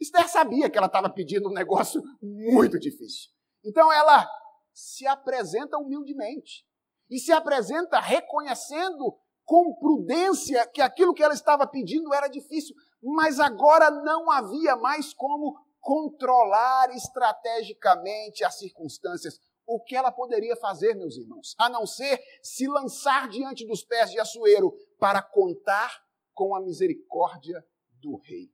Esther 0.00 0.28
sabia 0.28 0.68
que 0.68 0.76
ela 0.76 0.86
estava 0.86 1.10
pedindo 1.10 1.48
um 1.48 1.54
negócio 1.54 2.02
muito 2.22 2.78
difícil. 2.78 3.30
Então 3.64 3.92
ela 3.92 4.28
se 4.72 5.06
apresenta 5.06 5.78
humildemente 5.78 6.64
e 7.10 7.18
se 7.18 7.32
apresenta 7.32 7.98
reconhecendo 7.98 9.18
com 9.46 9.72
prudência 9.76 10.66
que 10.66 10.82
aquilo 10.82 11.14
que 11.14 11.22
ela 11.22 11.32
estava 11.32 11.66
pedindo 11.66 12.12
era 12.12 12.26
difícil, 12.26 12.74
mas 13.00 13.38
agora 13.38 13.88
não 13.90 14.28
havia 14.28 14.74
mais 14.76 15.14
como 15.14 15.56
controlar 15.80 16.90
estrategicamente 16.94 18.44
as 18.44 18.58
circunstâncias. 18.58 19.38
O 19.64 19.80
que 19.80 19.94
ela 19.94 20.10
poderia 20.10 20.56
fazer, 20.56 20.94
meus 20.94 21.16
irmãos, 21.16 21.54
a 21.58 21.68
não 21.68 21.86
ser 21.86 22.20
se 22.42 22.66
lançar 22.66 23.28
diante 23.28 23.64
dos 23.64 23.84
pés 23.84 24.10
de 24.10 24.18
Assuero 24.18 24.72
para 24.98 25.22
contar 25.22 26.04
com 26.34 26.54
a 26.54 26.60
misericórdia 26.60 27.64
do 28.00 28.16
rei. 28.16 28.50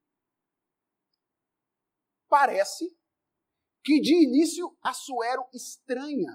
Parece 2.29 2.87
que 3.83 3.99
de 4.01 4.15
início 4.15 4.77
Assuero 4.83 5.45
estranha 5.55 6.33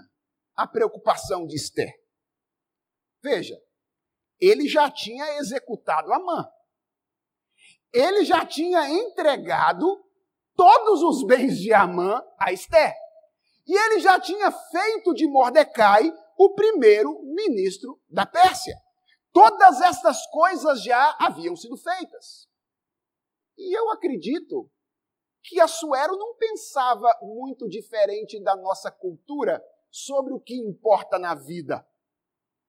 a 0.56 0.68
preocupação 0.68 1.46
de 1.46 1.56
Esther. 1.56 1.94
Veja, 3.22 3.56
ele 4.40 4.68
já 4.68 4.90
tinha 4.90 5.38
executado 5.38 6.14
Amã. 6.14 6.48
Ele 7.94 8.24
já 8.26 8.46
tinha 8.46 8.90
entregado 8.90 10.04
todos 10.56 11.02
os 11.04 11.26
bens 11.26 11.58
de 11.58 11.74
Amã 11.74 12.22
a 12.40 12.52
Esther. 12.52 12.94
E 13.66 13.78
ele 13.78 14.00
já 14.00 14.20
tinha 14.20 14.52
feito 14.52 15.14
de 15.14 15.28
Mordecai 15.28 16.12
o 16.38 16.54
primeiro 16.54 17.22
ministro 17.24 18.00
da 18.10 18.26
Pérsia. 18.26 18.76
Todas 19.34 19.82
estas 19.82 20.26
coisas 20.28 20.84
já 20.84 21.16
haviam 21.20 21.56
sido 21.56 21.78
feitas. 21.78 22.48
E 23.58 23.78
eu 23.78 23.90
acredito 23.92 24.70
que 25.44 25.60
Assuero 25.60 26.18
não 26.18 26.36
pensava 26.36 27.08
muito 27.22 27.68
diferente 27.68 28.42
da 28.44 28.56
nossa 28.56 28.92
cultura 28.92 29.64
sobre 29.90 30.34
o 30.34 30.40
que 30.40 30.56
importa 30.56 31.18
na 31.18 31.34
vida. 31.34 31.88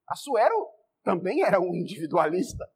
Assuero 0.07 0.78
também 1.09 1.42
era 1.42 1.59
um 1.59 1.75
individualista. 1.75 2.68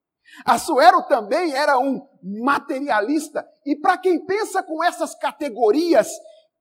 Assuero 0.46 1.06
também 1.06 1.52
era 1.54 1.78
um 1.78 2.00
materialista. 2.22 3.46
E 3.66 3.76
para 3.76 3.98
quem 3.98 4.24
pensa 4.24 4.62
com 4.62 4.82
essas 4.82 5.14
categorias, 5.14 6.08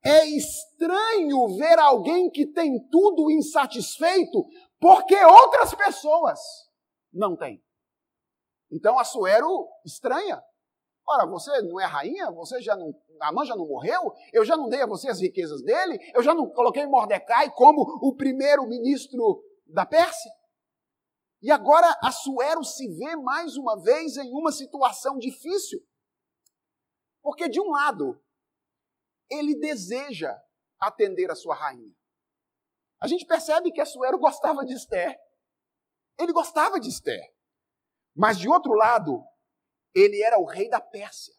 é 0.04 0.26
estranho 0.26 1.56
ver 1.58 1.80
alguém 1.80 2.30
que 2.30 2.46
tem 2.46 2.78
tudo 2.90 3.32
insatisfeito 3.32 4.46
porque 4.82 5.16
outras 5.24 5.74
pessoas 5.74 6.40
não 7.14 7.38
têm. 7.38 7.64
Então 8.70 9.00
Assuero 9.00 9.70
estranha. 9.86 10.44
Ora, 11.08 11.26
você 11.26 11.62
não 11.62 11.80
é 11.80 11.86
rainha? 11.86 12.32
Você 12.32 12.62
já 12.62 12.76
não. 12.76 12.94
Mãe 13.34 13.48
já 13.48 13.56
não 13.56 13.66
morreu? 13.66 14.12
Eu 14.34 14.44
já 14.44 14.58
não 14.58 14.68
dei 14.68 14.82
a 14.82 14.88
você 14.88 15.10
as 15.10 15.22
riquezas 15.22 15.62
dele? 15.62 15.98
Eu 16.14 16.22
já 16.22 16.34
não 16.34 16.50
coloquei 16.50 16.86
Mordecai 16.86 17.50
como 17.52 17.82
o 17.82 18.14
primeiro 18.14 18.68
ministro 18.68 19.42
da 19.68 19.86
Pérsia? 19.86 20.32
E 21.42 21.50
agora 21.50 21.98
Assuero 22.04 22.64
se 22.64 22.88
vê 22.88 23.16
mais 23.16 23.58
uma 23.58 23.82
vez 23.82 24.16
em 24.18 24.32
uma 24.32 24.52
situação 24.52 25.18
difícil. 25.18 25.80
Porque, 27.22 27.50
de 27.50 27.60
um 27.60 27.72
lado, 27.72 28.24
ele 29.30 29.56
deseja 29.56 30.40
atender 30.80 31.32
a 31.32 31.36
sua 31.36 31.56
rainha. 31.56 31.96
A 33.02 33.08
gente 33.08 33.26
percebe 33.26 33.72
que 33.72 33.82
Assuero 33.82 34.20
gostava 34.20 34.64
de 34.64 34.74
Esther. 34.74 35.20
Ele 36.20 36.32
gostava 36.32 36.80
de 36.80 36.90
Esther. 36.90 37.34
Mas, 38.16 38.38
de 38.38 38.48
outro 38.48 38.74
lado, 38.74 39.24
ele 39.96 40.22
era 40.22 40.38
o 40.38 40.46
rei 40.46 40.70
da 40.70 40.80
Pérsia. 40.80 41.34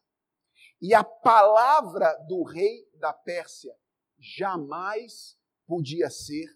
E 0.81 0.93
a 0.95 1.05
palavra 1.05 2.13
do 2.27 2.43
rei 2.43 2.91
da 2.95 3.13
Pérsia 3.13 3.73
jamais 4.19 5.39
podia 5.67 6.11
ser 6.11 6.47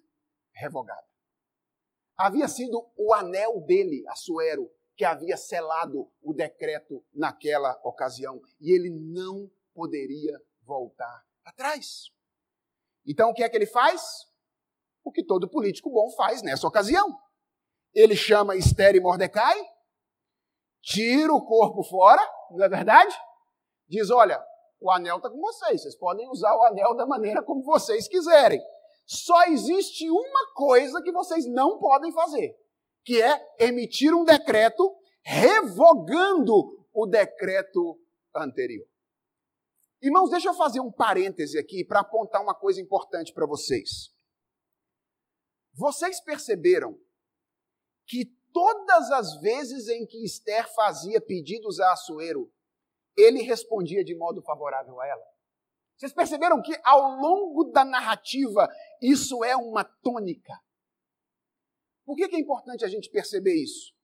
revogada. 0.52 1.06
Havia 2.16 2.48
sido 2.48 2.90
o 2.96 3.12
anel 3.12 3.60
dele, 3.60 4.04
Assuero, 4.08 4.70
que 4.96 5.04
havia 5.04 5.36
selado 5.36 6.10
o 6.22 6.32
decreto 6.32 7.04
naquela 7.12 7.78
ocasião. 7.84 8.40
E 8.58 8.74
ele 8.74 8.90
não 8.90 9.50
poderia 9.74 10.40
voltar 10.62 11.22
atrás. 11.44 12.10
Então 13.06 13.30
o 13.30 13.34
que 13.34 13.42
é 13.42 13.48
que 13.48 13.56
ele 13.56 13.66
faz? 13.66 14.02
O 15.04 15.12
que 15.12 15.22
todo 15.22 15.48
político 15.48 15.90
bom 15.90 16.10
faz 16.16 16.42
nessa 16.42 16.66
ocasião. 16.66 17.16
Ele 17.94 18.16
chama 18.16 18.56
Esther 18.56 18.96
e 18.96 19.00
Mordecai, 19.00 19.56
tira 20.82 21.32
o 21.32 21.44
corpo 21.44 21.82
fora, 21.82 22.20
não 22.50 22.64
é 22.64 22.68
verdade? 22.68 23.14
Diz: 23.88 24.10
olha, 24.10 24.42
o 24.80 24.90
anel 24.90 25.16
está 25.16 25.30
com 25.30 25.40
vocês, 25.40 25.82
vocês 25.82 25.96
podem 25.96 26.28
usar 26.28 26.54
o 26.56 26.64
anel 26.64 26.94
da 26.94 27.06
maneira 27.06 27.42
como 27.42 27.62
vocês 27.62 28.08
quiserem. 28.08 28.60
Só 29.06 29.44
existe 29.44 30.10
uma 30.10 30.52
coisa 30.54 31.00
que 31.00 31.12
vocês 31.12 31.46
não 31.46 31.78
podem 31.78 32.12
fazer, 32.12 32.56
que 33.04 33.22
é 33.22 33.56
emitir 33.60 34.12
um 34.12 34.24
decreto 34.24 34.96
revogando 35.22 36.84
o 36.92 37.06
decreto 37.06 38.00
anterior. 38.34 38.86
Irmãos, 40.02 40.30
deixa 40.30 40.48
eu 40.48 40.54
fazer 40.54 40.80
um 40.80 40.92
parêntese 40.92 41.58
aqui 41.58 41.84
para 41.84 42.00
apontar 42.00 42.42
uma 42.42 42.54
coisa 42.54 42.80
importante 42.80 43.32
para 43.32 43.46
vocês. 43.46 44.12
Vocês 45.72 46.20
perceberam 46.20 46.98
que 48.06 48.26
todas 48.52 49.10
as 49.10 49.40
vezes 49.40 49.88
em 49.88 50.06
que 50.06 50.24
Esther 50.24 50.72
fazia 50.74 51.20
pedidos 51.20 51.78
a 51.80 51.92
Assuero, 51.92 52.52
ele 53.16 53.42
respondia 53.42 54.04
de 54.04 54.16
modo 54.16 54.42
favorável 54.42 55.00
a 55.00 55.06
ela? 55.06 55.35
Vocês 55.96 56.12
perceberam 56.12 56.60
que 56.60 56.78
ao 56.84 57.16
longo 57.16 57.64
da 57.64 57.84
narrativa 57.84 58.68
isso 59.00 59.42
é 59.42 59.56
uma 59.56 59.82
tônica? 59.84 60.52
Por 62.04 62.14
que 62.16 62.24
é 62.24 62.38
importante 62.38 62.84
a 62.84 62.88
gente 62.88 63.10
perceber 63.10 63.54
isso? 63.54 63.94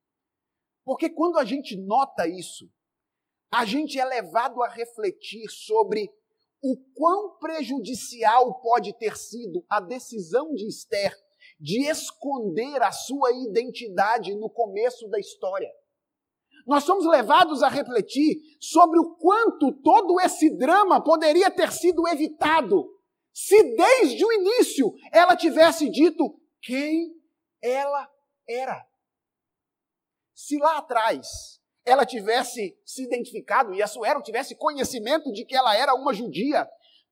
Porque 0.85 1.11
quando 1.11 1.38
a 1.38 1.44
gente 1.44 1.76
nota 1.76 2.26
isso, 2.26 2.68
a 3.52 3.64
gente 3.64 3.98
é 4.00 4.05
levado 4.05 4.62
a 4.62 4.68
refletir 4.68 5.48
sobre 5.50 6.11
o 6.62 6.76
quão 6.94 7.38
prejudicial 7.38 8.61
pode 8.61 8.96
ter 8.98 9.16
sido 9.16 9.64
a 9.68 9.81
decisão 9.81 10.55
de 10.55 10.66
Esther 10.66 11.14
de 11.61 11.88
esconder 11.88 12.83
a 12.83 12.92
sua 12.92 13.31
identidade 13.33 14.35
no 14.35 14.48
começo 14.48 15.09
da 15.09 15.18
história. 15.18 15.70
Nós 16.66 16.85
somos 16.85 17.05
levados 17.07 17.62
a 17.62 17.68
refletir 17.68 18.37
sobre 18.61 18.98
o 18.98 19.14
quanto 19.16 19.72
todo 19.72 20.20
esse 20.20 20.51
drama 20.57 21.03
poderia 21.03 21.51
ter 21.51 21.72
sido 21.72 22.07
evitado 22.09 22.88
se 23.33 23.75
desde 23.75 24.25
o 24.25 24.33
início 24.33 24.94
ela 25.11 25.35
tivesse 25.35 25.88
dito 25.88 26.38
quem 26.61 27.14
ela 27.61 28.09
era. 28.48 28.87
Se 30.35 30.59
lá 30.59 30.79
atrás 30.79 31.61
ela 31.85 32.05
tivesse 32.05 32.79
se 32.85 33.03
identificado 33.03 33.75
e 33.75 33.83
Assuero 33.83 34.22
tivesse 34.22 34.55
conhecimento 34.57 35.33
de 35.33 35.44
que 35.44 35.57
ela 35.57 35.75
era 35.77 35.94
uma 35.94 36.12
judia, 36.12 36.68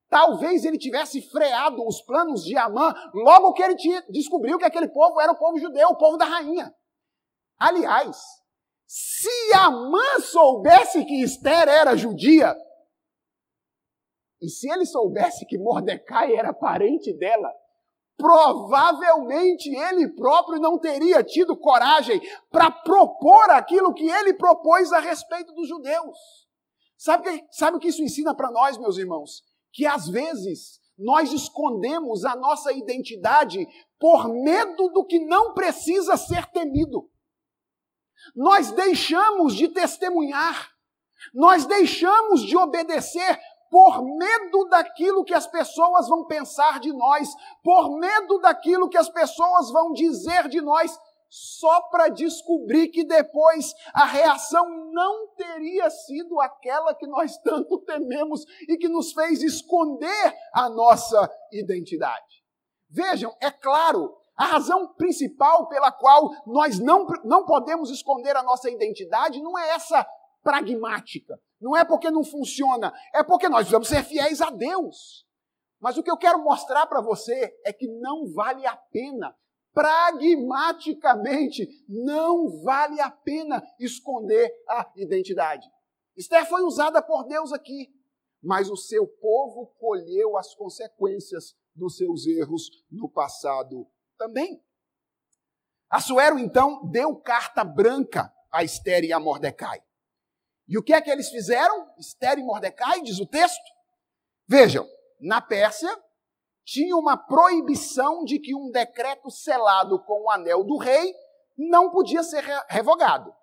talvez 0.08 0.64
ele 0.64 0.78
tivesse 0.78 1.22
freado 1.22 1.84
os 1.86 2.02
planos 2.02 2.44
de 2.44 2.56
Amã 2.56 2.94
logo 3.14 3.52
que 3.52 3.62
ele 3.62 3.76
descobriu 4.10 4.58
que 4.58 4.64
aquele 4.64 4.88
povo 4.88 5.20
era 5.20 5.32
o 5.32 5.38
povo 5.38 5.58
judeu, 5.58 5.88
o 5.88 5.96
povo 5.96 6.16
da 6.16 6.24
rainha. 6.24 6.74
Aliás, 7.58 8.18
se 8.92 9.52
Amã 9.54 10.18
soubesse 10.18 11.04
que 11.04 11.22
Esther 11.22 11.68
era 11.68 11.96
judia, 11.96 12.56
e 14.42 14.48
se 14.48 14.68
ele 14.68 14.84
soubesse 14.84 15.46
que 15.46 15.56
Mordecai 15.56 16.34
era 16.34 16.52
parente 16.52 17.16
dela, 17.16 17.52
provavelmente 18.16 19.72
ele 19.72 20.08
próprio 20.08 20.58
não 20.58 20.76
teria 20.76 21.22
tido 21.22 21.56
coragem 21.56 22.20
para 22.50 22.68
propor 22.68 23.50
aquilo 23.50 23.94
que 23.94 24.10
ele 24.10 24.34
propôs 24.34 24.92
a 24.92 24.98
respeito 24.98 25.52
dos 25.52 25.68
judeus. 25.68 26.18
Sabe, 26.96 27.46
sabe 27.52 27.76
o 27.76 27.80
que 27.80 27.88
isso 27.90 28.02
ensina 28.02 28.34
para 28.34 28.50
nós, 28.50 28.76
meus 28.76 28.98
irmãos? 28.98 29.44
Que 29.72 29.86
às 29.86 30.08
vezes 30.08 30.80
nós 30.98 31.32
escondemos 31.32 32.24
a 32.24 32.34
nossa 32.34 32.72
identidade 32.72 33.64
por 34.00 34.28
medo 34.28 34.88
do 34.88 35.06
que 35.06 35.24
não 35.24 35.54
precisa 35.54 36.16
ser 36.16 36.46
temido. 36.46 37.08
Nós 38.34 38.70
deixamos 38.70 39.54
de 39.54 39.68
testemunhar, 39.68 40.70
nós 41.34 41.66
deixamos 41.66 42.42
de 42.42 42.56
obedecer 42.56 43.38
por 43.70 44.02
medo 44.02 44.68
daquilo 44.68 45.24
que 45.24 45.34
as 45.34 45.46
pessoas 45.46 46.08
vão 46.08 46.26
pensar 46.26 46.80
de 46.80 46.92
nós, 46.92 47.28
por 47.62 47.98
medo 47.98 48.38
daquilo 48.40 48.88
que 48.88 48.98
as 48.98 49.08
pessoas 49.08 49.70
vão 49.70 49.92
dizer 49.92 50.48
de 50.48 50.60
nós, 50.60 50.98
só 51.28 51.82
para 51.82 52.08
descobrir 52.08 52.88
que 52.88 53.04
depois 53.04 53.72
a 53.94 54.04
reação 54.04 54.68
não 54.92 55.28
teria 55.36 55.88
sido 55.88 56.40
aquela 56.40 56.92
que 56.92 57.06
nós 57.06 57.38
tanto 57.38 57.78
tememos 57.82 58.44
e 58.68 58.76
que 58.76 58.88
nos 58.88 59.12
fez 59.12 59.40
esconder 59.40 60.36
a 60.52 60.68
nossa 60.68 61.30
identidade. 61.52 62.44
Vejam, 62.88 63.36
é 63.40 63.52
claro, 63.52 64.19
a 64.40 64.46
razão 64.46 64.88
principal 64.94 65.68
pela 65.68 65.92
qual 65.92 66.30
nós 66.46 66.78
não, 66.78 67.06
não 67.24 67.44
podemos 67.44 67.90
esconder 67.90 68.34
a 68.34 68.42
nossa 68.42 68.70
identidade 68.70 69.38
não 69.42 69.58
é 69.58 69.68
essa 69.74 70.02
pragmática. 70.42 71.38
Não 71.60 71.76
é 71.76 71.84
porque 71.84 72.10
não 72.10 72.24
funciona, 72.24 72.90
é 73.14 73.22
porque 73.22 73.50
nós 73.50 73.58
precisamos 73.58 73.88
ser 73.88 74.02
fiéis 74.02 74.40
a 74.40 74.48
Deus. 74.48 75.26
Mas 75.78 75.98
o 75.98 76.02
que 76.02 76.10
eu 76.10 76.16
quero 76.16 76.42
mostrar 76.42 76.86
para 76.86 77.02
você 77.02 77.54
é 77.66 77.72
que 77.72 77.86
não 77.86 78.32
vale 78.32 78.66
a 78.66 78.74
pena, 78.74 79.36
pragmaticamente, 79.74 81.68
não 81.86 82.48
vale 82.62 82.98
a 82.98 83.10
pena 83.10 83.62
esconder 83.78 84.50
a 84.66 84.90
identidade. 84.96 85.68
Esther 86.16 86.48
foi 86.48 86.62
usada 86.62 87.02
por 87.02 87.24
Deus 87.24 87.52
aqui, 87.52 87.90
mas 88.42 88.70
o 88.70 88.76
seu 88.76 89.06
povo 89.06 89.74
colheu 89.78 90.38
as 90.38 90.54
consequências 90.54 91.54
dos 91.74 91.98
seus 91.98 92.26
erros 92.26 92.70
no 92.90 93.06
passado 93.06 93.86
também. 94.20 94.62
Assuero, 95.88 96.38
então, 96.38 96.86
deu 96.90 97.16
carta 97.16 97.64
branca 97.64 98.30
a 98.52 98.62
Esther 98.62 99.02
e 99.02 99.12
a 99.14 99.18
Mordecai. 99.18 99.82
E 100.68 100.76
o 100.76 100.82
que 100.82 100.92
é 100.92 101.00
que 101.00 101.10
eles 101.10 101.30
fizeram? 101.30 101.90
Esther 101.98 102.38
e 102.38 102.42
Mordecai, 102.42 103.00
diz 103.00 103.18
o 103.18 103.26
texto. 103.26 103.64
Vejam, 104.46 104.86
na 105.18 105.40
Pérsia 105.40 105.90
tinha 106.64 106.94
uma 106.96 107.16
proibição 107.16 108.24
de 108.24 108.38
que 108.38 108.54
um 108.54 108.70
decreto 108.70 109.30
selado 109.30 109.98
com 110.04 110.24
o 110.24 110.30
anel 110.30 110.62
do 110.62 110.76
rei 110.76 111.14
não 111.56 111.90
podia 111.90 112.22
ser 112.22 112.44
revogado. 112.68 113.34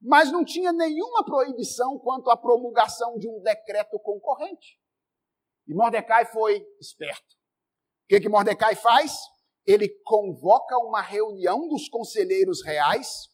Mas 0.00 0.32
não 0.32 0.44
tinha 0.44 0.72
nenhuma 0.72 1.24
proibição 1.24 1.98
quanto 1.98 2.28
à 2.28 2.36
promulgação 2.36 3.18
de 3.18 3.28
um 3.28 3.40
decreto 3.40 3.98
concorrente. 4.00 4.78
E 5.66 5.74
Mordecai 5.74 6.26
foi 6.26 6.66
esperto. 6.80 7.34
O 8.04 8.08
que, 8.08 8.20
que 8.20 8.28
Mordecai 8.28 8.74
faz? 8.74 9.18
Ele 9.68 9.86
convoca 10.02 10.78
uma 10.78 11.02
reunião 11.02 11.68
dos 11.68 11.90
conselheiros 11.90 12.64
reais 12.64 13.28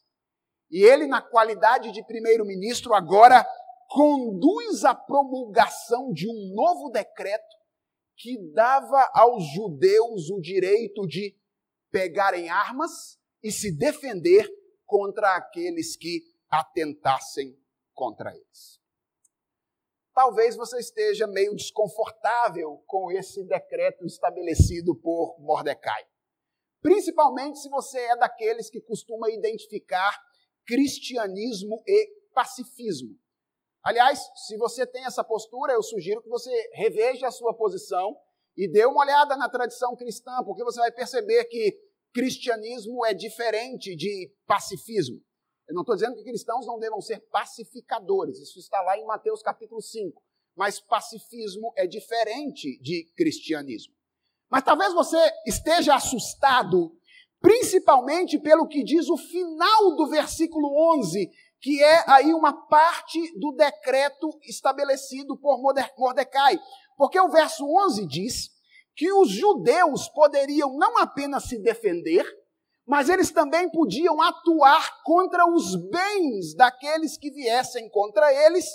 e 0.68 0.82
ele, 0.82 1.06
na 1.06 1.22
qualidade 1.22 1.92
de 1.92 2.04
primeiro-ministro, 2.04 2.92
agora 2.92 3.46
conduz 3.88 4.84
a 4.84 4.92
promulgação 4.92 6.12
de 6.12 6.28
um 6.28 6.52
novo 6.52 6.90
decreto 6.90 7.54
que 8.16 8.36
dava 8.52 9.08
aos 9.14 9.44
judeus 9.54 10.28
o 10.30 10.40
direito 10.40 11.06
de 11.06 11.38
pegarem 11.92 12.48
armas 12.48 13.16
e 13.40 13.52
se 13.52 13.70
defender 13.70 14.50
contra 14.84 15.36
aqueles 15.36 15.96
que 15.96 16.20
atentassem 16.50 17.56
contra 17.92 18.34
eles. 18.34 18.80
Talvez 20.12 20.56
você 20.56 20.80
esteja 20.80 21.28
meio 21.28 21.54
desconfortável 21.54 22.82
com 22.88 23.12
esse 23.12 23.44
decreto 23.44 24.04
estabelecido 24.04 24.96
por 24.96 25.38
Mordecai. 25.38 26.04
Principalmente 26.84 27.60
se 27.60 27.70
você 27.70 27.98
é 27.98 28.14
daqueles 28.14 28.68
que 28.68 28.78
costuma 28.78 29.30
identificar 29.30 30.20
cristianismo 30.66 31.82
e 31.86 32.06
pacifismo. 32.34 33.16
Aliás, 33.82 34.20
se 34.46 34.58
você 34.58 34.86
tem 34.86 35.06
essa 35.06 35.24
postura, 35.24 35.72
eu 35.72 35.82
sugiro 35.82 36.20
que 36.20 36.28
você 36.28 36.50
reveja 36.74 37.26
a 37.26 37.30
sua 37.30 37.56
posição 37.56 38.14
e 38.54 38.70
dê 38.70 38.84
uma 38.84 39.00
olhada 39.00 39.34
na 39.34 39.48
tradição 39.48 39.96
cristã, 39.96 40.44
porque 40.44 40.62
você 40.62 40.78
vai 40.78 40.92
perceber 40.92 41.46
que 41.46 41.74
cristianismo 42.12 43.02
é 43.06 43.14
diferente 43.14 43.96
de 43.96 44.30
pacifismo. 44.46 45.22
Eu 45.66 45.74
não 45.74 45.80
estou 45.80 45.94
dizendo 45.94 46.16
que 46.16 46.22
cristãos 46.22 46.66
não 46.66 46.78
devam 46.78 47.00
ser 47.00 47.18
pacificadores, 47.30 48.38
isso 48.38 48.58
está 48.58 48.82
lá 48.82 48.98
em 48.98 49.06
Mateus 49.06 49.42
capítulo 49.42 49.80
5. 49.80 50.22
Mas 50.54 50.80
pacifismo 50.80 51.72
é 51.78 51.86
diferente 51.86 52.78
de 52.82 53.10
cristianismo. 53.16 53.93
Mas 54.54 54.62
talvez 54.62 54.94
você 54.94 55.18
esteja 55.44 55.96
assustado 55.96 56.96
principalmente 57.40 58.38
pelo 58.38 58.68
que 58.68 58.84
diz 58.84 59.08
o 59.08 59.16
final 59.16 59.96
do 59.96 60.06
versículo 60.06 60.68
11, 60.94 61.28
que 61.60 61.82
é 61.82 62.04
aí 62.06 62.32
uma 62.32 62.52
parte 62.68 63.36
do 63.36 63.50
decreto 63.50 64.30
estabelecido 64.44 65.36
por 65.36 65.60
Mordecai. 65.98 66.56
Porque 66.96 67.18
o 67.18 67.30
verso 67.30 67.66
11 67.66 68.06
diz 68.06 68.48
que 68.94 69.12
os 69.12 69.28
judeus 69.28 70.08
poderiam 70.10 70.78
não 70.78 70.98
apenas 70.98 71.48
se 71.48 71.58
defender, 71.58 72.24
mas 72.86 73.08
eles 73.08 73.32
também 73.32 73.68
podiam 73.68 74.22
atuar 74.22 75.02
contra 75.02 75.50
os 75.50 75.74
bens 75.74 76.54
daqueles 76.54 77.18
que 77.18 77.32
viessem 77.32 77.90
contra 77.90 78.32
eles, 78.32 78.66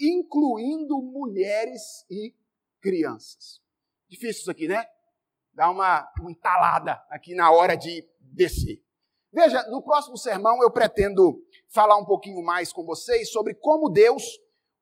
incluindo 0.00 1.02
mulheres 1.02 1.82
e 2.10 2.34
crianças. 2.80 3.60
Difícil 4.08 4.40
isso 4.40 4.50
aqui, 4.50 4.66
né? 4.66 4.86
Dá 5.58 5.68
uma, 5.72 6.08
uma 6.20 6.30
entalada 6.30 6.92
aqui 7.10 7.34
na 7.34 7.50
hora 7.50 7.76
de 7.76 8.08
descer. 8.20 8.80
Veja, 9.32 9.60
no 9.64 9.82
próximo 9.82 10.16
sermão 10.16 10.62
eu 10.62 10.70
pretendo 10.70 11.36
falar 11.66 11.96
um 11.96 12.04
pouquinho 12.04 12.40
mais 12.44 12.72
com 12.72 12.84
vocês 12.84 13.32
sobre 13.32 13.54
como 13.54 13.88
Deus 13.88 14.22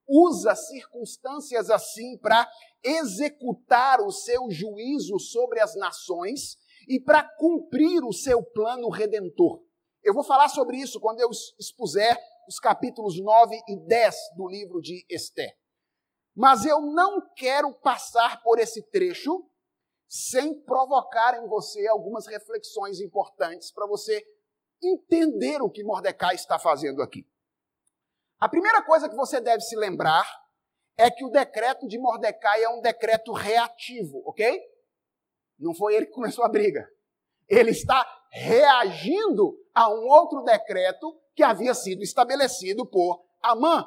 usa 0.07 0.55
circunstâncias 0.55 1.71
assim 1.71 2.19
para 2.19 2.47
executar 2.85 4.03
o 4.03 4.13
seu 4.13 4.51
juízo 4.51 5.19
sobre 5.19 5.61
as 5.61 5.75
nações 5.77 6.59
e 6.87 7.01
para 7.01 7.27
cumprir 7.39 8.05
o 8.05 8.13
seu 8.13 8.43
plano 8.43 8.91
redentor. 8.91 9.63
Eu 10.05 10.13
vou 10.13 10.23
falar 10.23 10.51
sobre 10.51 10.77
isso 10.77 11.01
quando 11.01 11.21
eu 11.21 11.31
expuser 11.59 12.19
os 12.47 12.61
capítulos 12.61 13.19
9 13.19 13.59
e 13.67 13.79
10 13.79 14.15
do 14.37 14.47
livro 14.47 14.83
de 14.83 15.07
Esther. 15.09 15.57
Mas 16.35 16.67
eu 16.67 16.83
não 16.83 17.23
quero 17.35 17.73
passar 17.81 18.43
por 18.43 18.59
esse 18.59 18.83
trecho 18.91 19.43
sem 20.09 20.55
provocar 20.63 21.43
em 21.43 21.47
você 21.49 21.87
algumas 21.87 22.27
reflexões 22.27 23.01
importantes 23.01 23.71
para 23.71 23.87
você 23.87 24.25
entender 24.83 25.63
o 25.63 25.71
que 25.71 25.83
Mordecai 25.83 26.35
está 26.35 26.59
fazendo 26.59 27.03
aqui. 27.03 27.27
A 28.39 28.49
primeira 28.49 28.83
coisa 28.83 29.09
que 29.09 29.17
você 29.17 29.41
deve 29.41 29.63
se 29.63 29.75
lembrar 29.77 30.27
é 30.97 31.11
que 31.11 31.25
o 31.25 31.31
decreto 31.31 31.87
de 31.87 31.99
Mordecai 31.99 32.63
é 32.63 32.69
um 32.69 32.81
decreto 32.81 33.33
reativo, 33.33 34.23
ok? 34.27 34.63
Não 35.59 35.75
foi 35.75 35.95
ele 35.95 36.07
que 36.07 36.13
começou 36.13 36.45
a 36.45 36.49
briga. 36.49 36.87
Ele 37.49 37.71
está 37.71 38.05
reagindo 38.31 39.59
a 39.75 39.89
um 39.89 40.07
outro 40.07 40.43
decreto 40.43 41.19
que 41.35 41.43
havia 41.43 41.75
sido 41.75 42.03
estabelecido 42.03 42.87
por 42.87 43.25
Amã. 43.43 43.87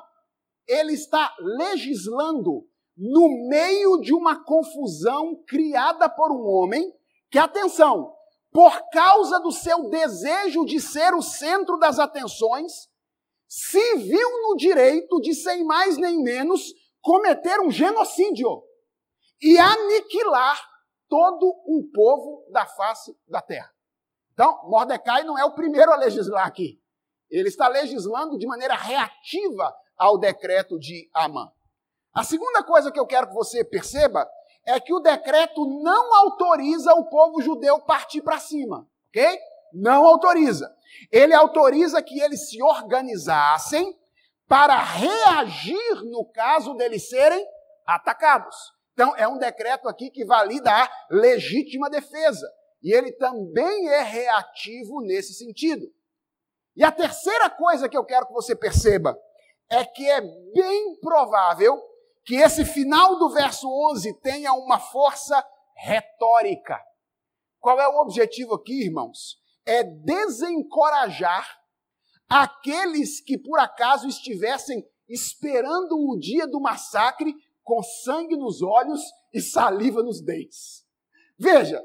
Ele 0.67 0.93
está 0.93 1.35
legislando 1.39 2.67
no 2.99 3.47
meio 3.47 4.01
de 4.01 4.13
uma 4.13 4.43
confusão 4.43 5.41
criada 5.47 6.09
por 6.09 6.33
um 6.33 6.45
homem 6.45 6.93
que, 7.31 7.39
atenção, 7.39 8.13
por 8.51 8.77
causa 8.91 9.39
do 9.39 9.53
seu 9.53 9.89
desejo 9.89 10.65
de 10.65 10.81
ser 10.81 11.13
o 11.13 11.21
centro 11.21 11.77
das 11.77 11.97
atenções, 11.97 12.89
se 13.47 13.95
viu 13.95 14.29
no 14.49 14.57
direito 14.57 15.21
de, 15.21 15.33
sem 15.33 15.63
mais 15.63 15.97
nem 15.97 16.21
menos, 16.21 16.73
cometer 17.01 17.61
um 17.61 17.71
genocídio 17.71 18.61
e 19.41 19.57
aniquilar 19.57 20.61
todo 21.07 21.47
um 21.65 21.89
povo 21.93 22.45
da 22.51 22.65
face 22.65 23.17
da 23.29 23.41
terra. 23.41 23.73
Então, 24.33 24.59
Mordecai 24.65 25.23
não 25.23 25.39
é 25.39 25.45
o 25.45 25.55
primeiro 25.55 25.91
a 25.93 25.95
legislar 25.95 26.45
aqui. 26.45 26.81
Ele 27.29 27.47
está 27.47 27.69
legislando 27.69 28.37
de 28.37 28.45
maneira 28.45 28.75
reativa 28.75 29.73
ao 29.97 30.17
decreto 30.17 30.77
de 30.77 31.09
Amã. 31.13 31.49
A 32.13 32.23
segunda 32.23 32.63
coisa 32.63 32.91
que 32.91 32.99
eu 32.99 33.05
quero 33.05 33.27
que 33.27 33.33
você 33.33 33.63
perceba 33.63 34.27
é 34.65 34.79
que 34.79 34.93
o 34.93 34.99
decreto 34.99 35.65
não 35.81 36.13
autoriza 36.15 36.93
o 36.93 37.09
povo 37.09 37.41
judeu 37.41 37.79
partir 37.81 38.21
para 38.21 38.39
cima, 38.39 38.87
ok? 39.09 39.39
Não 39.73 40.05
autoriza. 40.05 40.73
Ele 41.11 41.33
autoriza 41.33 42.01
que 42.01 42.19
eles 42.19 42.49
se 42.49 42.61
organizassem 42.61 43.97
para 44.47 44.77
reagir 44.81 46.03
no 46.05 46.25
caso 46.31 46.73
deles 46.73 47.07
serem 47.07 47.45
atacados. 47.85 48.55
Então, 48.93 49.15
é 49.15 49.27
um 49.27 49.37
decreto 49.37 49.87
aqui 49.87 50.09
que 50.09 50.25
valida 50.25 50.71
a 50.71 50.89
legítima 51.09 51.89
defesa. 51.89 52.47
E 52.81 52.93
ele 52.93 53.11
também 53.13 53.87
é 53.89 54.01
reativo 54.01 55.01
nesse 55.01 55.33
sentido. 55.33 55.85
E 56.75 56.83
a 56.83 56.91
terceira 56.91 57.49
coisa 57.49 57.87
que 57.87 57.97
eu 57.97 58.05
quero 58.05 58.25
que 58.25 58.33
você 58.33 58.55
perceba 58.55 59.17
é 59.69 59.85
que 59.85 60.09
é 60.09 60.21
bem 60.21 60.99
provável 60.99 61.79
que 62.29 62.35
esse 62.35 62.63
final 62.63 63.17
do 63.17 63.27
verso 63.31 63.67
11 63.91 64.13
tenha 64.21 64.53
uma 64.53 64.77
força 64.77 65.43
retórica. 65.75 66.79
Qual 67.59 67.81
é 67.81 67.87
o 67.87 67.99
objetivo 67.99 68.53
aqui, 68.53 68.83
irmãos? 68.83 69.39
É 69.65 69.83
desencorajar 69.83 71.59
aqueles 72.29 73.19
que 73.19 73.35
por 73.35 73.57
acaso 73.57 74.07
estivessem 74.07 74.87
esperando 75.09 75.97
o 75.97 76.19
dia 76.19 76.45
do 76.45 76.61
massacre 76.61 77.33
com 77.63 77.81
sangue 77.81 78.37
nos 78.37 78.61
olhos 78.61 79.01
e 79.33 79.41
saliva 79.41 80.03
nos 80.03 80.21
dentes. 80.21 80.85
Veja, 81.35 81.83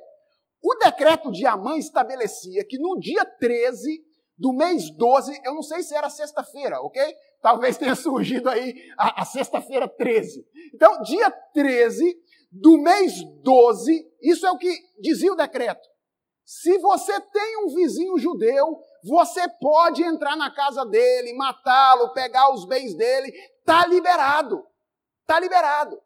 o 0.63 0.75
decreto 0.75 1.33
de 1.33 1.47
Amã 1.47 1.79
estabelecia 1.79 2.67
que 2.67 2.79
no 2.79 3.01
dia 3.01 3.25
13 3.25 3.99
do 4.37 4.53
mês 4.53 4.91
12, 4.91 5.41
eu 5.43 5.55
não 5.55 5.63
sei 5.63 5.83
se 5.83 5.95
era 5.95 6.11
sexta-feira, 6.11 6.83
ok? 6.83 7.03
Talvez 7.45 7.77
tenha 7.77 7.95
surgido 7.95 8.49
aí 8.49 8.75
a, 8.97 9.21
a 9.21 9.25
sexta-feira 9.27 9.87
13. 9.87 10.49
Então, 10.75 11.03
dia 11.03 11.31
13 11.31 12.19
do 12.51 12.79
mês 12.79 13.23
12, 13.43 14.11
isso 14.23 14.47
é 14.47 14.51
o 14.51 14.57
que 14.57 14.75
dizia 14.99 15.31
o 15.31 15.37
decreto. 15.37 15.87
Se 16.43 16.79
você 16.79 17.21
tem 17.21 17.63
um 17.63 17.75
vizinho 17.75 18.17
judeu, 18.17 18.81
você 19.05 19.47
pode 19.61 20.03
entrar 20.03 20.37
na 20.37 20.51
casa 20.55 20.87
dele, 20.87 21.35
matá-lo, 21.35 22.15
pegar 22.15 22.51
os 22.51 22.65
bens 22.65 22.95
dele, 22.95 23.31
está 23.59 23.87
liberado. 23.87 24.67
Está 25.21 25.39
liberado. 25.39 26.01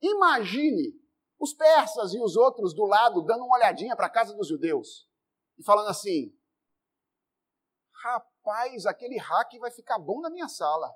Imagine 0.00 0.98
os 1.38 1.52
persas 1.52 2.14
e 2.14 2.18
os 2.18 2.34
outros 2.34 2.72
do 2.74 2.86
lado 2.86 3.20
dando 3.20 3.44
uma 3.44 3.56
olhadinha 3.58 3.94
para 3.94 4.06
a 4.06 4.10
casa 4.10 4.32
dos 4.34 4.48
judeus 4.48 5.06
e 5.58 5.62
falando 5.62 5.88
assim: 5.88 6.34
rapaz, 8.02 8.31
aquele 8.86 9.18
hack 9.18 9.58
vai 9.58 9.70
ficar 9.70 9.98
bom 9.98 10.20
na 10.20 10.30
minha 10.30 10.48
sala. 10.48 10.92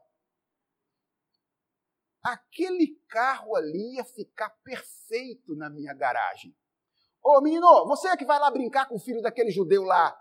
Aquele 2.22 2.98
carro 3.08 3.54
ali 3.54 3.94
ia 3.94 4.04
ficar 4.04 4.50
perfeito 4.64 5.54
na 5.54 5.70
minha 5.70 5.94
garagem. 5.94 6.56
Ô 7.22 7.40
menino, 7.40 7.86
você 7.86 8.08
é 8.08 8.16
que 8.16 8.24
vai 8.24 8.38
lá 8.38 8.50
brincar 8.50 8.86
com 8.88 8.96
o 8.96 9.00
filho 9.00 9.22
daquele 9.22 9.50
judeu 9.50 9.82
lá. 9.82 10.16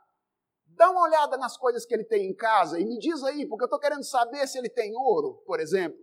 Dá 0.67 0.89
uma 0.91 1.03
olhada 1.03 1.38
nas 1.38 1.55
coisas 1.57 1.86
que 1.86 1.93
ele 1.93 2.03
tem 2.03 2.28
em 2.28 2.36
casa 2.36 2.80
e 2.80 2.86
me 2.86 2.97
diz 2.99 3.23
aí, 3.23 3.47
porque 3.47 3.63
eu 3.63 3.67
estou 3.67 3.80
querendo 3.80 4.03
saber 4.03 4.47
se 4.47 4.57
ele 4.57 4.69
tem 4.69 4.95
ouro, 4.95 5.41
por 5.45 5.59
exemplo. 5.59 5.97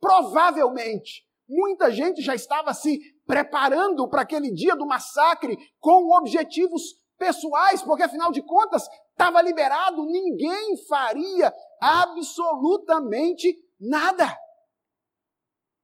Provavelmente, 0.00 1.26
muita 1.48 1.90
gente 1.90 2.20
já 2.20 2.34
estava 2.34 2.74
se 2.74 2.98
preparando 3.26 4.08
para 4.08 4.22
aquele 4.22 4.52
dia 4.52 4.74
do 4.74 4.86
massacre 4.86 5.56
com 5.78 6.16
objetivos 6.16 6.82
pessoais, 7.16 7.82
porque 7.82 8.02
afinal 8.02 8.32
de 8.32 8.42
contas 8.42 8.86
estava 9.16 9.40
liberado, 9.40 10.04
ninguém 10.04 10.76
faria 10.86 11.52
absolutamente 11.80 13.58
nada. 13.80 14.26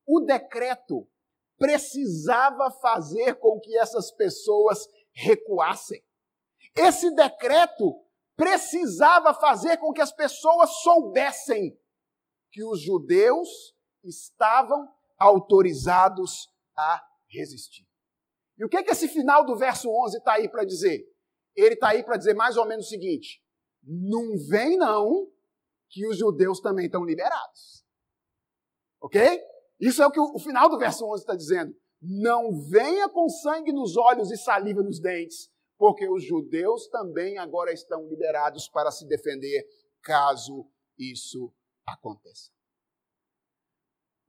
O 0.07 0.21
decreto 0.21 1.09
precisava 1.57 2.71
fazer 2.71 3.37
com 3.37 3.59
que 3.59 3.77
essas 3.79 4.11
pessoas 4.11 4.87
recuassem. 5.13 6.05
Esse 6.77 7.11
decreto 7.15 8.05
precisava 8.37 9.33
fazer 9.33 9.79
com 9.79 9.93
que 9.93 10.03
as 10.03 10.13
pessoas 10.13 10.71
soubessem 10.83 11.79
que 12.51 12.63
os 12.63 12.83
judeus 12.83 13.75
estavam 14.05 14.93
autorizados 15.19 16.51
a 16.77 17.03
resistir. 17.29 17.87
E 18.59 18.65
o 18.65 18.69
que, 18.69 18.83
que 18.83 18.91
esse 18.91 19.09
final 19.09 19.47
do 19.47 19.57
verso 19.57 19.89
11 19.89 20.19
está 20.19 20.35
aí 20.35 20.49
para 20.49 20.65
dizer? 20.65 21.12
Ele 21.55 21.75
está 21.75 21.91
aí 21.91 22.03
para 22.03 22.17
dizer 22.17 22.35
mais 22.35 22.57
ou 22.57 22.67
menos 22.67 22.87
o 22.87 22.89
seguinte: 22.89 23.43
não 23.83 24.37
vem 24.49 24.77
não, 24.77 25.31
que 25.89 26.07
os 26.07 26.17
judeus 26.17 26.61
também 26.61 26.87
estão 26.87 27.05
liberados. 27.05 27.85
Ok? 29.01 29.21
Isso 29.79 30.03
é 30.03 30.07
o 30.07 30.11
que 30.11 30.21
o, 30.21 30.39
final 30.39 30.71
do 30.71 30.79
verso 30.79 31.05
11 31.05 31.23
está 31.23 31.35
dizendo. 31.35 31.77
Não 32.01 32.53
venha 32.53 33.09
com 33.09 33.29
sangue 33.29 33.73
nos 33.73 33.97
olhos 33.97 34.31
e 34.31 34.37
saliva 34.37 34.83
nos 34.83 35.01
dentes, 35.01 35.51
porque 35.77 36.09
os 36.09 36.25
judeus 36.25 36.89
também 36.89 37.39
agora 37.39 37.73
estão 37.73 38.09
liberados 38.09 38.69
para 38.69 38.91
se 38.91 39.07
defender 39.07 39.67
caso 40.01 40.67
isso 40.99 41.53
aconteça. 41.87 42.51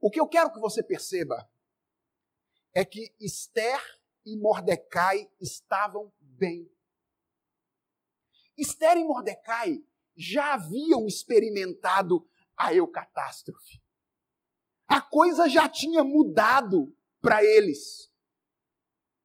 O 0.00 0.10
que 0.10 0.20
eu 0.20 0.28
quero 0.28 0.52
que 0.52 0.60
você 0.60 0.82
perceba 0.82 1.48
é 2.74 2.84
que 2.84 3.14
Esther 3.20 3.80
e 4.26 4.36
Mordecai 4.36 5.30
estavam 5.40 6.12
bem. 6.20 6.70
Esther 8.56 8.96
e 8.96 9.04
Mordecai 9.04 9.84
já 10.16 10.54
haviam 10.54 11.06
experimentado 11.06 12.26
a 12.56 12.72
eucatástrofe. 12.72 13.82
A 14.86 15.00
coisa 15.00 15.48
já 15.48 15.68
tinha 15.68 16.04
mudado 16.04 16.96
para 17.20 17.42
eles. 17.42 18.12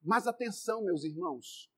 Mas 0.02 0.26
atenção, 0.26 0.84
meus 0.84 1.04
irmãos, 1.04 1.70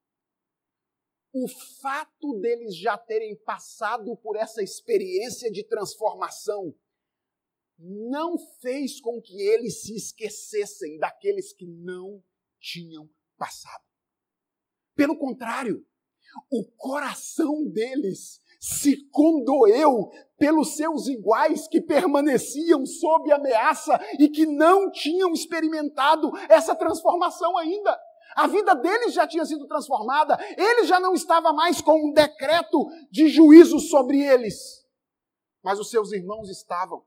o 1.34 1.48
fato 1.82 2.40
deles 2.40 2.76
já 2.76 2.98
terem 2.98 3.36
passado 3.36 4.16
por 4.18 4.36
essa 4.36 4.62
experiência 4.62 5.52
de 5.52 5.64
transformação 5.64 6.76
não 7.78 8.38
fez 8.60 9.02
com 9.02 9.20
que 9.20 9.42
eles 9.42 9.82
se 9.82 9.96
esquecessem 9.96 11.00
daqueles 11.00 11.52
que 11.52 11.66
não 11.66 12.24
tinham 12.60 13.10
passado. 13.38 13.84
Pelo 14.94 15.18
contrário, 15.18 15.86
o 16.52 16.64
coração 16.78 17.66
deles 17.66 18.40
se 18.60 19.08
condoeu 19.10 20.12
pelos 20.38 20.76
seus 20.76 21.08
iguais 21.08 21.68
que 21.68 21.82
permaneciam 21.82 22.86
sob 22.86 23.32
ameaça 23.32 24.00
e 24.20 24.30
que 24.30 24.46
não 24.46 24.92
tinham 24.92 25.34
experimentado 25.34 26.32
essa 26.48 26.76
transformação 26.76 27.58
ainda. 27.58 28.00
A 28.36 28.48
vida 28.48 28.76
deles 28.76 29.14
já 29.14 29.28
tinha 29.28 29.46
sido 29.46 29.68
transformada, 29.68 30.38
ele 30.58 30.86
já 30.86 31.00
não 31.00 31.14
estava 31.14 31.52
mais 31.52 31.82
com 31.82 32.10
um 32.10 32.14
decreto 32.14 32.88
de 33.10 33.28
juízo 33.28 33.80
sobre 33.80 34.22
eles, 34.22 34.86
mas 35.64 35.80
os 35.80 35.90
seus 35.90 36.12
irmãos 36.12 36.50
estavam 36.50 37.04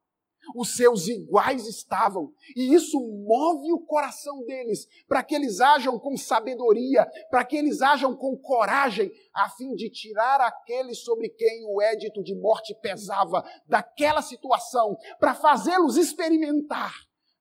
os 0.54 0.76
seus 0.76 1.08
iguais 1.08 1.66
estavam. 1.66 2.32
E 2.56 2.74
isso 2.74 2.98
move 3.00 3.72
o 3.72 3.80
coração 3.80 4.44
deles 4.44 4.86
para 5.06 5.22
que 5.22 5.34
eles 5.34 5.60
ajam 5.60 5.98
com 5.98 6.16
sabedoria, 6.16 7.06
para 7.30 7.44
que 7.44 7.56
eles 7.56 7.80
ajam 7.82 8.16
com 8.16 8.36
coragem, 8.36 9.12
a 9.32 9.48
fim 9.50 9.74
de 9.74 9.90
tirar 9.90 10.40
aqueles 10.40 10.98
sobre 10.98 11.28
quem 11.28 11.64
o 11.66 11.80
édito 11.80 12.22
de 12.22 12.34
morte 12.34 12.74
pesava 12.80 13.44
daquela 13.66 14.22
situação, 14.22 14.96
para 15.18 15.34
fazê-los 15.34 15.96
experimentar 15.96 16.94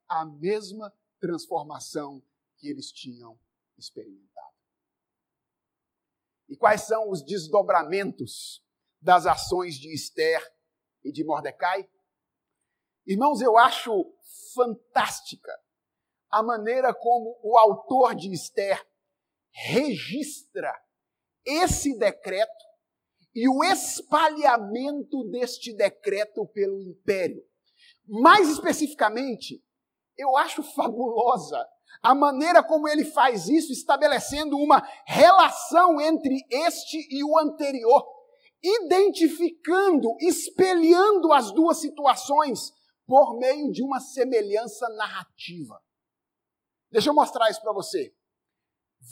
a 0.08 0.26
mesma 0.26 0.94
transformação 1.20 2.22
que 2.58 2.68
eles 2.68 2.92
tinham 2.92 3.38
experimentado. 3.78 4.54
E 6.50 6.56
quais 6.56 6.82
são 6.82 7.10
os 7.10 7.24
desdobramentos 7.24 8.64
das 9.02 9.26
ações 9.26 9.76
de 9.76 9.94
Esther 9.94 10.42
e 11.04 11.12
de 11.12 11.24
Mordecai? 11.24 11.90
Irmãos, 13.06 13.42
eu 13.42 13.58
acho 13.58 13.92
fantástica 14.56 15.52
a 16.32 16.42
maneira 16.42 16.94
como 16.94 17.38
o 17.44 17.58
autor 17.58 18.16
de 18.16 18.32
Esther 18.32 18.82
registra 19.52 20.74
esse 21.46 21.98
decreto 21.98 22.66
e 23.36 23.50
o 23.50 23.62
espalhamento 23.64 25.30
deste 25.30 25.76
decreto 25.76 26.48
pelo 26.48 26.82
império. 26.82 27.44
Mais 28.08 28.50
especificamente, 28.50 29.62
eu 30.18 30.38
acho 30.38 30.64
fabulosa 30.64 31.68
a 32.02 32.16
maneira 32.16 32.64
como 32.64 32.88
ele 32.88 33.04
faz 33.04 33.50
isso, 33.50 33.72
estabelecendo 33.74 34.58
uma 34.58 34.82
relação 35.06 36.00
entre 36.00 36.42
este 36.50 36.98
e 37.10 37.24
o 37.24 37.38
anterior, 37.38 38.06
identificando, 38.64 40.16
espelhando 40.22 41.34
as 41.34 41.52
duas 41.52 41.78
situações 41.78 42.72
por 43.06 43.38
meio 43.38 43.72
de 43.72 43.84
uma 43.84 44.00
semelhança 44.00 44.88
narrativa. 44.90 45.82
Deixa 46.92 47.10
eu 47.10 47.14
mostrar 47.14 47.50
isso 47.50 47.62
para 47.62 47.74
você. 47.74 48.14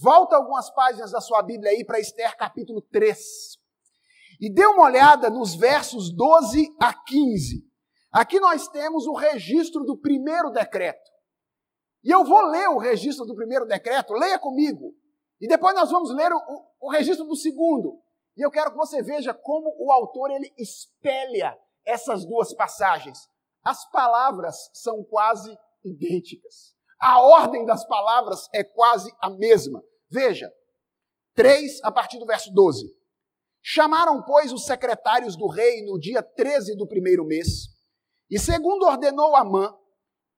Volta 0.01 0.35
algumas 0.35 0.69
páginas 0.69 1.11
da 1.11 1.19
sua 1.19 1.41
Bíblia 1.41 1.71
aí 1.71 1.83
para 1.83 1.99
Esther 1.99 2.37
capítulo 2.37 2.81
3. 2.81 3.59
e 4.39 4.51
dê 4.51 4.65
uma 4.65 4.83
olhada 4.83 5.29
nos 5.29 5.53
versos 5.53 6.11
12 6.15 6.75
a 6.79 6.93
15. 6.93 7.69
Aqui 8.11 8.39
nós 8.39 8.67
temos 8.67 9.05
o 9.05 9.13
registro 9.13 9.83
do 9.83 9.97
primeiro 9.97 10.49
decreto. 10.49 11.11
E 12.03 12.09
eu 12.09 12.23
vou 12.23 12.41
ler 12.47 12.67
o 12.69 12.77
registro 12.77 13.25
do 13.25 13.35
primeiro 13.35 13.65
decreto, 13.65 14.13
leia 14.13 14.39
comigo. 14.39 14.95
E 15.39 15.47
depois 15.47 15.75
nós 15.75 15.89
vamos 15.91 16.13
ler 16.13 16.31
o, 16.31 16.65
o, 16.79 16.91
registro 16.91 17.25
do 17.25 17.35
segundo. 17.35 17.99
E 18.35 18.45
eu 18.45 18.51
quero 18.51 18.71
que 18.71 18.77
você 18.77 19.01
veja 19.01 19.33
como 19.33 19.75
o 19.79 19.91
autor 19.91 20.31
ele 20.31 20.51
espelha 20.57 21.57
essas 21.85 22.25
duas 22.25 22.53
passagens. 22.53 23.29
As 23.63 23.89
palavras 23.91 24.69
são 24.73 25.03
quase 25.03 25.55
idênticas. 25.83 26.75
A 26.99 27.21
ordem 27.21 27.65
das 27.65 27.85
palavras 27.85 28.47
é 28.53 28.63
quase 28.63 29.11
a 29.21 29.29
mesma. 29.29 29.83
Veja, 30.09 30.51
3 31.35 31.83
a 31.83 31.91
partir 31.91 32.19
do 32.19 32.25
verso 32.25 32.51
12. 32.53 32.93
Chamaram, 33.61 34.23
pois, 34.23 34.51
os 34.51 34.65
secretários 34.65 35.35
do 35.35 35.47
rei 35.47 35.85
no 35.85 35.99
dia 35.99 36.23
13 36.23 36.75
do 36.75 36.87
primeiro 36.87 37.23
mês, 37.23 37.69
e 38.29 38.39
segundo 38.39 38.85
ordenou 38.85 39.35
Amã, 39.35 39.75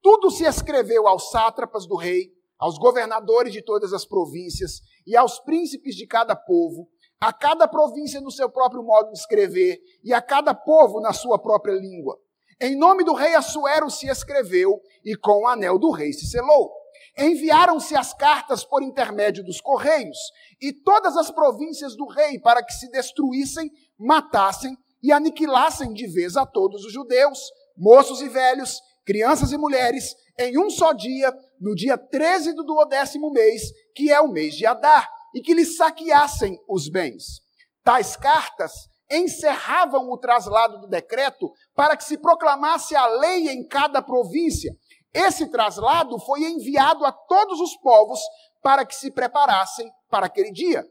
tudo 0.02 0.30
se 0.30 0.44
escreveu 0.44 1.08
aos 1.08 1.30
sátrapas 1.30 1.86
do 1.86 1.96
rei, 1.96 2.30
aos 2.58 2.78
governadores 2.78 3.52
de 3.52 3.62
todas 3.62 3.92
as 3.92 4.04
províncias 4.04 4.80
e 5.06 5.16
aos 5.16 5.38
príncipes 5.40 5.94
de 5.96 6.06
cada 6.06 6.36
povo, 6.36 6.88
a 7.20 7.32
cada 7.32 7.66
província 7.66 8.20
no 8.20 8.30
seu 8.30 8.50
próprio 8.50 8.82
modo 8.82 9.10
de 9.10 9.18
escrever 9.18 9.80
e 10.02 10.12
a 10.12 10.20
cada 10.20 10.54
povo 10.54 11.00
na 11.00 11.12
sua 11.12 11.38
própria 11.38 11.74
língua. 11.74 12.18
Em 12.64 12.74
nome 12.74 13.04
do 13.04 13.12
rei 13.12 13.34
Assuero 13.34 13.90
se 13.90 14.08
escreveu 14.08 14.80
e 15.04 15.14
com 15.14 15.42
o 15.42 15.46
anel 15.46 15.78
do 15.78 15.90
rei 15.90 16.14
se 16.14 16.26
selou. 16.26 16.72
Enviaram-se 17.18 17.94
as 17.94 18.14
cartas 18.14 18.64
por 18.64 18.82
intermédio 18.82 19.44
dos 19.44 19.60
correios 19.60 20.16
e 20.62 20.72
todas 20.72 21.14
as 21.14 21.30
províncias 21.30 21.94
do 21.94 22.06
rei 22.06 22.38
para 22.38 22.64
que 22.64 22.72
se 22.72 22.90
destruíssem, 22.90 23.70
matassem 23.98 24.74
e 25.02 25.12
aniquilassem 25.12 25.92
de 25.92 26.06
vez 26.06 26.38
a 26.38 26.46
todos 26.46 26.86
os 26.86 26.92
judeus, 26.94 27.38
moços 27.76 28.22
e 28.22 28.30
velhos, 28.30 28.80
crianças 29.04 29.52
e 29.52 29.58
mulheres, 29.58 30.16
em 30.38 30.58
um 30.58 30.70
só 30.70 30.94
dia, 30.94 31.30
no 31.60 31.74
dia 31.74 31.98
13 31.98 32.54
do 32.54 32.64
duodécimo 32.64 33.30
mês, 33.30 33.60
que 33.94 34.10
é 34.10 34.18
o 34.22 34.32
mês 34.32 34.54
de 34.54 34.64
Adar, 34.64 35.06
e 35.34 35.42
que 35.42 35.52
lhes 35.52 35.76
saqueassem 35.76 36.58
os 36.66 36.88
bens. 36.88 37.42
Tais 37.84 38.16
cartas 38.16 38.72
encerravam 39.10 40.10
o 40.10 40.18
traslado 40.18 40.80
do 40.80 40.88
decreto 40.88 41.52
para 41.74 41.96
que 41.96 42.04
se 42.04 42.18
proclamasse 42.18 42.96
a 42.96 43.06
lei 43.06 43.48
em 43.50 43.66
cada 43.66 44.00
província. 44.00 44.72
Esse 45.12 45.48
traslado 45.48 46.18
foi 46.18 46.42
enviado 46.42 47.04
a 47.04 47.12
todos 47.12 47.60
os 47.60 47.76
povos 47.76 48.20
para 48.62 48.84
que 48.84 48.94
se 48.94 49.10
preparassem 49.10 49.90
para 50.08 50.26
aquele 50.26 50.50
dia. 50.50 50.84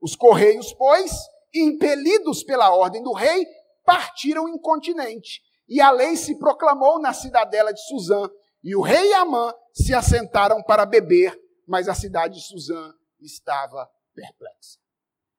Os 0.00 0.16
correios, 0.16 0.72
pois, 0.74 1.12
impelidos 1.54 2.42
pela 2.42 2.74
ordem 2.74 3.02
do 3.02 3.12
rei, 3.12 3.46
partiram 3.84 4.48
incontinente. 4.48 5.40
E 5.68 5.80
a 5.80 5.90
lei 5.90 6.16
se 6.16 6.38
proclamou 6.38 7.00
na 7.00 7.12
cidadela 7.12 7.72
de 7.72 7.80
Suzã. 7.86 8.28
E 8.62 8.74
o 8.74 8.82
rei 8.82 9.10
e 9.10 9.14
Amã 9.14 9.54
se 9.72 9.94
assentaram 9.94 10.62
para 10.62 10.84
beber, 10.84 11.38
mas 11.66 11.88
a 11.88 11.94
cidade 11.94 12.34
de 12.34 12.46
Suzã 12.46 12.92
estava 13.20 13.88
perplexa. 14.14 14.79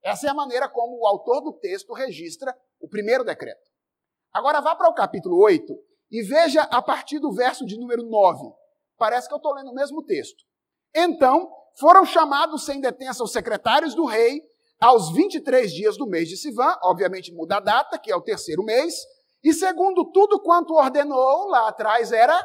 Essa 0.04 0.28
é 0.28 0.30
a 0.30 0.34
maneira 0.34 0.68
como 0.68 1.00
o 1.00 1.08
autor 1.08 1.42
do 1.42 1.54
texto 1.54 1.94
registra 1.94 2.56
o 2.80 2.88
primeiro 2.88 3.24
decreto. 3.24 3.70
Agora 4.34 4.62
vá 4.62 4.76
para 4.76 4.90
o 4.90 4.94
capítulo 4.94 5.38
8 5.38 5.74
e 6.10 6.22
veja 6.24 6.64
a 6.64 6.82
partir 6.82 7.20
do 7.20 7.32
verso 7.32 7.66
de 7.66 7.78
número 7.78 8.04
9. 8.04 8.54
Parece 8.98 9.28
que 9.28 9.34
eu 9.34 9.38
estou 9.38 9.54
lendo 9.54 9.72
o 9.72 9.76
mesmo 9.76 10.04
texto. 10.04 10.44
Então 10.96 11.52
foram 11.80 12.06
chamados 12.06 12.66
sem 12.66 12.82
detença 12.82 13.24
os 13.24 13.32
secretários 13.32 13.96
do 13.96 14.06
rei 14.06 14.42
aos 14.80 15.12
23 15.12 15.72
dias 15.72 15.96
do 15.96 16.08
mês 16.08 16.28
de 16.28 16.36
Sivan, 16.36 16.76
obviamente 16.82 17.32
muda 17.32 17.58
a 17.58 17.60
data, 17.60 18.00
que 18.00 18.12
é 18.12 18.16
o 18.16 18.22
terceiro 18.22 18.64
mês, 18.64 18.96
e 19.44 19.54
segundo 19.54 20.12
tudo 20.12 20.42
quanto 20.42 20.74
ordenou, 20.74 21.48
lá 21.48 21.68
atrás 21.68 22.12
era 22.12 22.36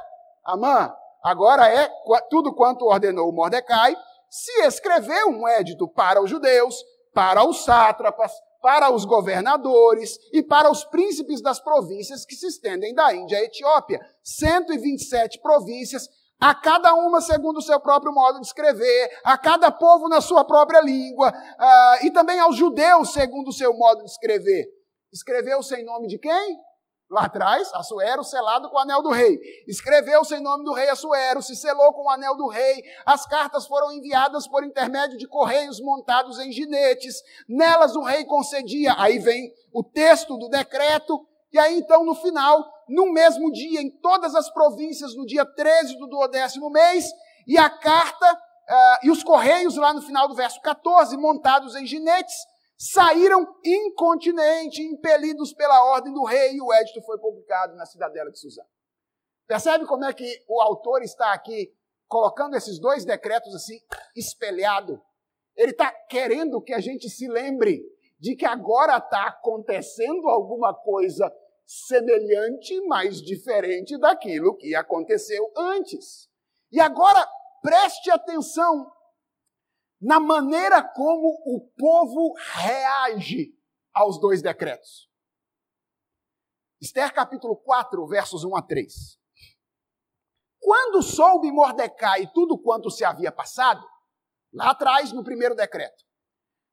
Amã, 0.44 0.94
agora 1.22 1.66
é 1.68 1.90
tudo 2.28 2.54
quanto 2.54 2.84
ordenou 2.84 3.32
Mordecai, 3.32 3.96
se 4.28 4.52
escreveu 4.66 5.28
um 5.28 5.48
édito 5.48 5.88
para 5.88 6.22
os 6.22 6.28
judeus, 6.28 6.76
para 7.16 7.48
os 7.48 7.64
sátrapas, 7.64 8.30
para 8.60 8.90
os 8.90 9.06
governadores 9.06 10.18
e 10.34 10.42
para 10.42 10.70
os 10.70 10.84
príncipes 10.84 11.40
das 11.40 11.58
províncias 11.58 12.26
que 12.26 12.34
se 12.34 12.46
estendem 12.46 12.94
da 12.94 13.14
Índia 13.14 13.38
à 13.38 13.42
Etiópia. 13.42 13.98
127 14.22 15.40
províncias, 15.40 16.10
a 16.38 16.54
cada 16.54 16.92
uma 16.92 17.22
segundo 17.22 17.56
o 17.56 17.62
seu 17.62 17.80
próprio 17.80 18.12
modo 18.12 18.38
de 18.38 18.46
escrever, 18.46 19.18
a 19.24 19.38
cada 19.38 19.70
povo 19.70 20.10
na 20.10 20.20
sua 20.20 20.44
própria 20.44 20.82
língua, 20.82 21.30
uh, 21.30 22.04
e 22.04 22.10
também 22.10 22.38
aos 22.38 22.54
judeus 22.54 23.14
segundo 23.14 23.48
o 23.48 23.52
seu 23.52 23.72
modo 23.72 24.04
de 24.04 24.10
escrever. 24.10 24.66
Escreveu 25.10 25.62
sem 25.62 25.82
nome 25.86 26.06
de 26.06 26.18
quem? 26.18 26.58
Lá 27.08 27.26
atrás, 27.26 27.72
Assuero 27.72 28.24
selado 28.24 28.68
com 28.68 28.76
o 28.76 28.80
anel 28.80 29.00
do 29.00 29.10
rei. 29.10 29.38
Escreveu-se 29.68 30.34
em 30.34 30.40
nome 30.40 30.64
do 30.64 30.72
rei 30.72 30.88
Assuero, 30.88 31.40
se 31.40 31.54
selou 31.54 31.92
com 31.92 32.04
o 32.04 32.10
anel 32.10 32.36
do 32.36 32.48
rei. 32.48 32.82
As 33.04 33.24
cartas 33.24 33.64
foram 33.66 33.92
enviadas 33.92 34.48
por 34.48 34.64
intermédio 34.64 35.16
de 35.16 35.28
correios 35.28 35.80
montados 35.80 36.40
em 36.40 36.50
ginetes. 36.50 37.22
Nelas 37.48 37.94
o 37.94 38.02
rei 38.02 38.24
concedia. 38.24 38.94
Aí 38.98 39.20
vem 39.20 39.52
o 39.72 39.84
texto 39.84 40.36
do 40.36 40.48
decreto. 40.48 41.24
E 41.52 41.58
aí 41.58 41.78
então, 41.78 42.04
no 42.04 42.14
final, 42.16 42.68
no 42.88 43.12
mesmo 43.12 43.52
dia, 43.52 43.80
em 43.80 43.90
todas 43.90 44.34
as 44.34 44.50
províncias, 44.50 45.14
no 45.14 45.24
dia 45.24 45.44
13 45.44 45.96
do 45.98 46.08
duodécimo 46.08 46.68
mês, 46.70 47.08
e 47.46 47.56
a 47.56 47.70
carta 47.70 48.32
uh, 48.32 49.06
e 49.06 49.10
os 49.10 49.22
correios 49.22 49.76
lá 49.76 49.94
no 49.94 50.02
final 50.02 50.26
do 50.28 50.34
verso 50.34 50.60
14, 50.60 51.16
montados 51.16 51.76
em 51.76 51.86
ginetes, 51.86 52.34
saíram 52.78 53.46
incontinenti, 53.64 54.82
impelidos 54.82 55.52
pela 55.52 55.82
ordem 55.84 56.12
do 56.12 56.24
rei, 56.24 56.52
e 56.54 56.60
o 56.60 56.72
édito 56.72 57.02
foi 57.02 57.18
publicado 57.18 57.74
na 57.74 57.86
cidadela 57.86 58.30
de 58.30 58.38
Suzano. 58.38 58.68
Percebe 59.46 59.86
como 59.86 60.04
é 60.04 60.12
que 60.12 60.44
o 60.48 60.60
autor 60.60 61.02
está 61.02 61.32
aqui 61.32 61.72
colocando 62.08 62.56
esses 62.56 62.78
dois 62.78 63.04
decretos 63.04 63.54
assim, 63.54 63.78
espelhado? 64.14 65.00
Ele 65.56 65.70
está 65.70 65.90
querendo 66.08 66.60
que 66.60 66.74
a 66.74 66.80
gente 66.80 67.08
se 67.08 67.26
lembre 67.28 67.82
de 68.18 68.34
que 68.34 68.44
agora 68.44 68.96
está 68.96 69.28
acontecendo 69.28 70.28
alguma 70.28 70.74
coisa 70.74 71.32
semelhante, 71.64 72.80
mas 72.86 73.20
diferente 73.20 73.98
daquilo 73.98 74.56
que 74.56 74.74
aconteceu 74.74 75.50
antes. 75.56 76.28
E 76.70 76.80
agora 76.80 77.26
preste 77.62 78.10
atenção 78.10 78.90
na 80.00 80.20
maneira 80.20 80.82
como 80.82 81.28
o 81.46 81.60
povo 81.76 82.34
reage 82.54 83.54
aos 83.92 84.20
dois 84.20 84.42
decretos. 84.42 85.10
Esther 86.80 87.12
capítulo 87.12 87.56
4, 87.56 88.06
versos 88.06 88.44
1 88.44 88.56
a 88.56 88.62
3. 88.62 89.18
Quando 90.60 91.02
soube 91.02 91.50
Mordecai 91.50 92.30
tudo 92.32 92.58
quanto 92.58 92.90
se 92.90 93.04
havia 93.04 93.32
passado, 93.32 93.86
lá 94.52 94.70
atrás, 94.70 95.12
no 95.12 95.24
primeiro 95.24 95.54
decreto, 95.54 96.04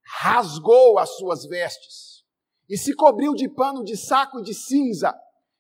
rasgou 0.04 1.00
as 1.00 1.16
suas 1.18 1.46
vestes 1.46 2.24
e 2.68 2.78
se 2.78 2.94
cobriu 2.96 3.34
de 3.34 3.48
pano 3.48 3.84
de 3.84 3.96
saco 3.96 4.40
e 4.40 4.44
de 4.44 4.54
cinza, 4.54 5.14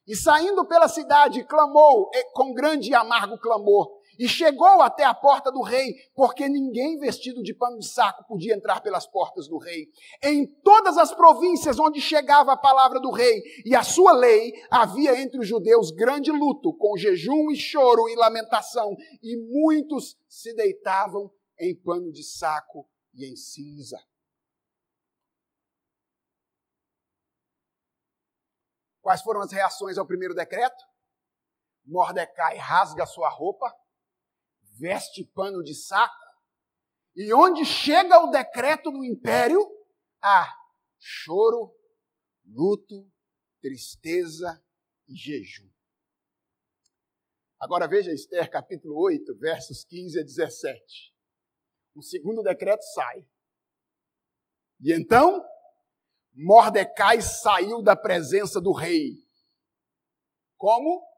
e 0.05 0.15
saindo 0.15 0.65
pela 0.65 0.89
cidade, 0.89 1.45
clamou 1.45 2.09
com 2.33 2.53
grande 2.53 2.89
e 2.89 2.95
amargo 2.95 3.37
clamor: 3.37 4.01
e 4.19 4.27
chegou 4.27 4.81
até 4.81 5.03
a 5.03 5.13
porta 5.13 5.51
do 5.51 5.61
rei, 5.61 5.93
porque 6.15 6.47
ninguém 6.47 6.97
vestido 6.97 7.41
de 7.41 7.53
pano 7.53 7.79
de 7.79 7.87
saco 7.87 8.25
podia 8.27 8.53
entrar 8.53 8.81
pelas 8.81 9.07
portas 9.07 9.47
do 9.47 9.57
rei. 9.57 9.87
Em 10.21 10.45
todas 10.61 10.97
as 10.97 11.13
províncias 11.13 11.79
onde 11.79 11.99
chegava 11.99 12.53
a 12.53 12.57
palavra 12.57 12.99
do 12.99 13.11
rei 13.11 13.41
e 13.65 13.75
a 13.75 13.83
sua 13.83 14.11
lei, 14.11 14.51
havia 14.69 15.19
entre 15.21 15.39
os 15.39 15.47
judeus 15.47 15.91
grande 15.91 16.31
luto, 16.31 16.73
com 16.73 16.97
jejum 16.97 17.51
e 17.51 17.55
choro 17.55 18.09
e 18.09 18.15
lamentação, 18.15 18.95
e 19.21 19.37
muitos 19.37 20.17
se 20.27 20.53
deitavam 20.53 21.31
em 21.59 21.75
pano 21.75 22.11
de 22.11 22.23
saco 22.23 22.87
e 23.13 23.25
em 23.25 23.35
cinza. 23.35 23.99
Quais 29.01 29.21
foram 29.21 29.41
as 29.41 29.51
reações 29.51 29.97
ao 29.97 30.07
primeiro 30.07 30.33
decreto? 30.33 30.81
Mordecai 31.85 32.55
rasga 32.55 33.05
sua 33.05 33.29
roupa, 33.29 33.69
veste 34.73 35.23
pano 35.33 35.63
de 35.63 35.73
saco, 35.75 36.13
e 37.15 37.31
onde 37.33 37.63
chega 37.63 38.19
o 38.19 38.31
decreto 38.31 38.91
no 38.91 39.03
império, 39.03 39.59
há 40.21 40.51
choro, 40.99 41.75
luto, 42.45 43.07
tristeza 43.61 44.63
e 45.07 45.15
jejum. 45.15 45.69
Agora 47.59 47.87
veja 47.87 48.11
Esther 48.11 48.49
capítulo 48.49 48.99
8, 48.99 49.37
versos 49.37 49.85
15 49.85 50.19
a 50.19 50.23
17. 50.23 51.13
O 51.95 52.01
segundo 52.01 52.41
decreto 52.41 52.83
sai. 52.93 53.25
E 54.81 54.91
então, 54.91 55.45
Mordecai 56.33 57.21
saiu 57.21 57.81
da 57.81 57.95
presença 57.95 58.59
do 58.59 58.73
rei. 58.73 59.13
Como? 60.57 61.12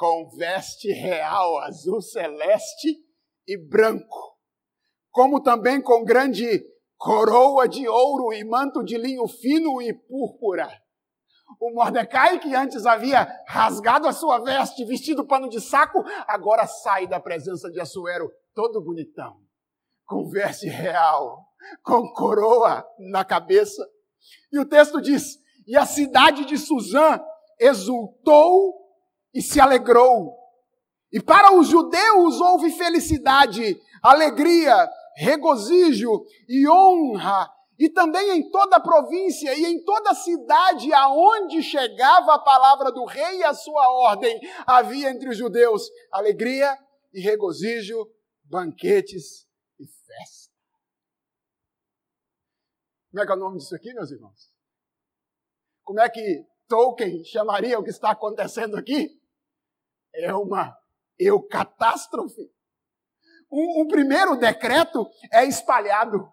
Com 0.00 0.30
veste 0.30 0.90
real 0.90 1.58
azul 1.58 2.00
celeste 2.00 3.04
e 3.46 3.54
branco, 3.58 4.34
como 5.10 5.42
também 5.42 5.78
com 5.82 6.02
grande 6.06 6.64
coroa 6.96 7.68
de 7.68 7.86
ouro 7.86 8.32
e 8.32 8.42
manto 8.42 8.82
de 8.82 8.96
linho 8.96 9.28
fino 9.28 9.82
e 9.82 9.92
púrpura. 9.92 10.70
O 11.60 11.74
Mordecai, 11.74 12.38
que 12.38 12.54
antes 12.54 12.86
havia 12.86 13.28
rasgado 13.46 14.08
a 14.08 14.12
sua 14.14 14.38
veste, 14.38 14.86
vestido 14.86 15.26
pano 15.26 15.50
de 15.50 15.60
saco, 15.60 16.02
agora 16.26 16.66
sai 16.66 17.06
da 17.06 17.20
presença 17.20 17.70
de 17.70 17.78
Assuero 17.78 18.32
todo 18.54 18.82
bonitão, 18.82 19.36
com 20.06 20.30
veste 20.30 20.66
real, 20.66 21.44
com 21.84 22.10
coroa 22.14 22.86
na 22.98 23.22
cabeça. 23.22 23.86
E 24.50 24.58
o 24.58 24.64
texto 24.64 24.98
diz: 24.98 25.36
E 25.66 25.76
a 25.76 25.84
cidade 25.84 26.46
de 26.46 26.56
Suzã 26.56 27.20
exultou 27.58 28.80
e 29.34 29.40
se 29.40 29.60
alegrou. 29.60 30.36
E 31.12 31.20
para 31.20 31.52
os 31.54 31.68
judeus 31.68 32.40
houve 32.40 32.70
felicidade, 32.70 33.80
alegria, 34.02 34.88
regozijo 35.16 36.24
e 36.48 36.68
honra, 36.68 37.50
e 37.78 37.88
também 37.88 38.30
em 38.36 38.50
toda 38.50 38.76
a 38.76 38.80
província 38.80 39.54
e 39.54 39.64
em 39.64 39.82
toda 39.82 40.10
a 40.10 40.14
cidade 40.14 40.92
aonde 40.92 41.62
chegava 41.62 42.34
a 42.34 42.38
palavra 42.38 42.92
do 42.92 43.04
rei 43.04 43.38
e 43.38 43.44
a 43.44 43.54
sua 43.54 43.88
ordem, 43.88 44.38
havia 44.66 45.10
entre 45.10 45.30
os 45.30 45.36
judeus 45.36 45.88
alegria 46.12 46.78
e 47.12 47.20
regozijo, 47.20 48.06
banquetes 48.44 49.46
e 49.78 49.86
festa. 49.86 50.52
Como 53.10 53.22
é 53.22 53.26
que 53.26 53.32
é 53.32 53.34
o 53.34 53.38
nome 53.38 53.58
disso 53.58 53.74
aqui, 53.74 53.92
meus 53.92 54.10
irmãos? 54.10 54.52
Como 55.82 56.00
é 56.00 56.08
que 56.08 56.46
Tolkien 56.68 57.24
chamaria 57.24 57.78
o 57.78 57.82
que 57.82 57.90
está 57.90 58.10
acontecendo 58.10 58.76
aqui? 58.76 59.19
É 60.14 60.34
uma 60.34 60.76
eucatástrofe 61.18 62.50
um, 63.50 63.82
um 63.82 63.88
primeiro 63.88 64.36
decreto 64.36 65.06
é 65.32 65.44
espalhado. 65.44 66.30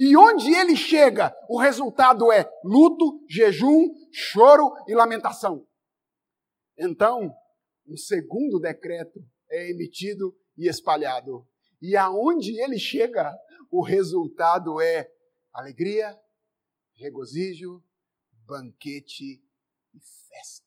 E 0.00 0.16
onde 0.16 0.52
ele 0.52 0.74
chega, 0.74 1.36
o 1.48 1.58
resultado 1.58 2.32
é 2.32 2.50
luto, 2.64 3.24
jejum, 3.28 3.94
choro 4.10 4.74
e 4.88 4.94
lamentação. 4.94 5.66
Então, 6.76 7.32
um 7.86 7.96
segundo 7.96 8.58
decreto 8.58 9.24
é 9.48 9.70
emitido 9.70 10.36
e 10.56 10.68
espalhado. 10.68 11.46
E 11.80 11.96
aonde 11.96 12.58
ele 12.60 12.78
chega, 12.78 13.32
o 13.70 13.82
resultado 13.82 14.80
é 14.80 15.08
alegria, 15.52 16.18
regozijo, 16.94 17.82
banquete 18.44 19.40
e 19.94 20.00
festa. 20.00 20.65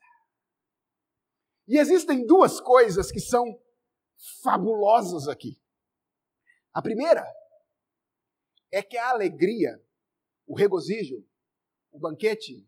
E 1.69 1.77
existem 1.77 2.25
duas 2.25 2.59
coisas 2.59 3.11
que 3.11 3.19
são 3.19 3.61
fabulosas 4.41 5.27
aqui. 5.27 5.61
A 6.73 6.81
primeira 6.81 7.23
é 8.71 8.81
que 8.81 8.97
a 8.97 9.11
alegria, 9.11 9.79
o 10.47 10.55
regozijo, 10.55 11.23
o 11.91 11.99
banquete, 11.99 12.67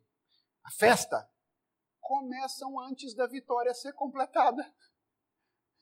a 0.64 0.70
festa, 0.70 1.28
começam 2.00 2.80
antes 2.80 3.16
da 3.16 3.26
vitória 3.26 3.74
ser 3.74 3.92
completada. 3.94 4.64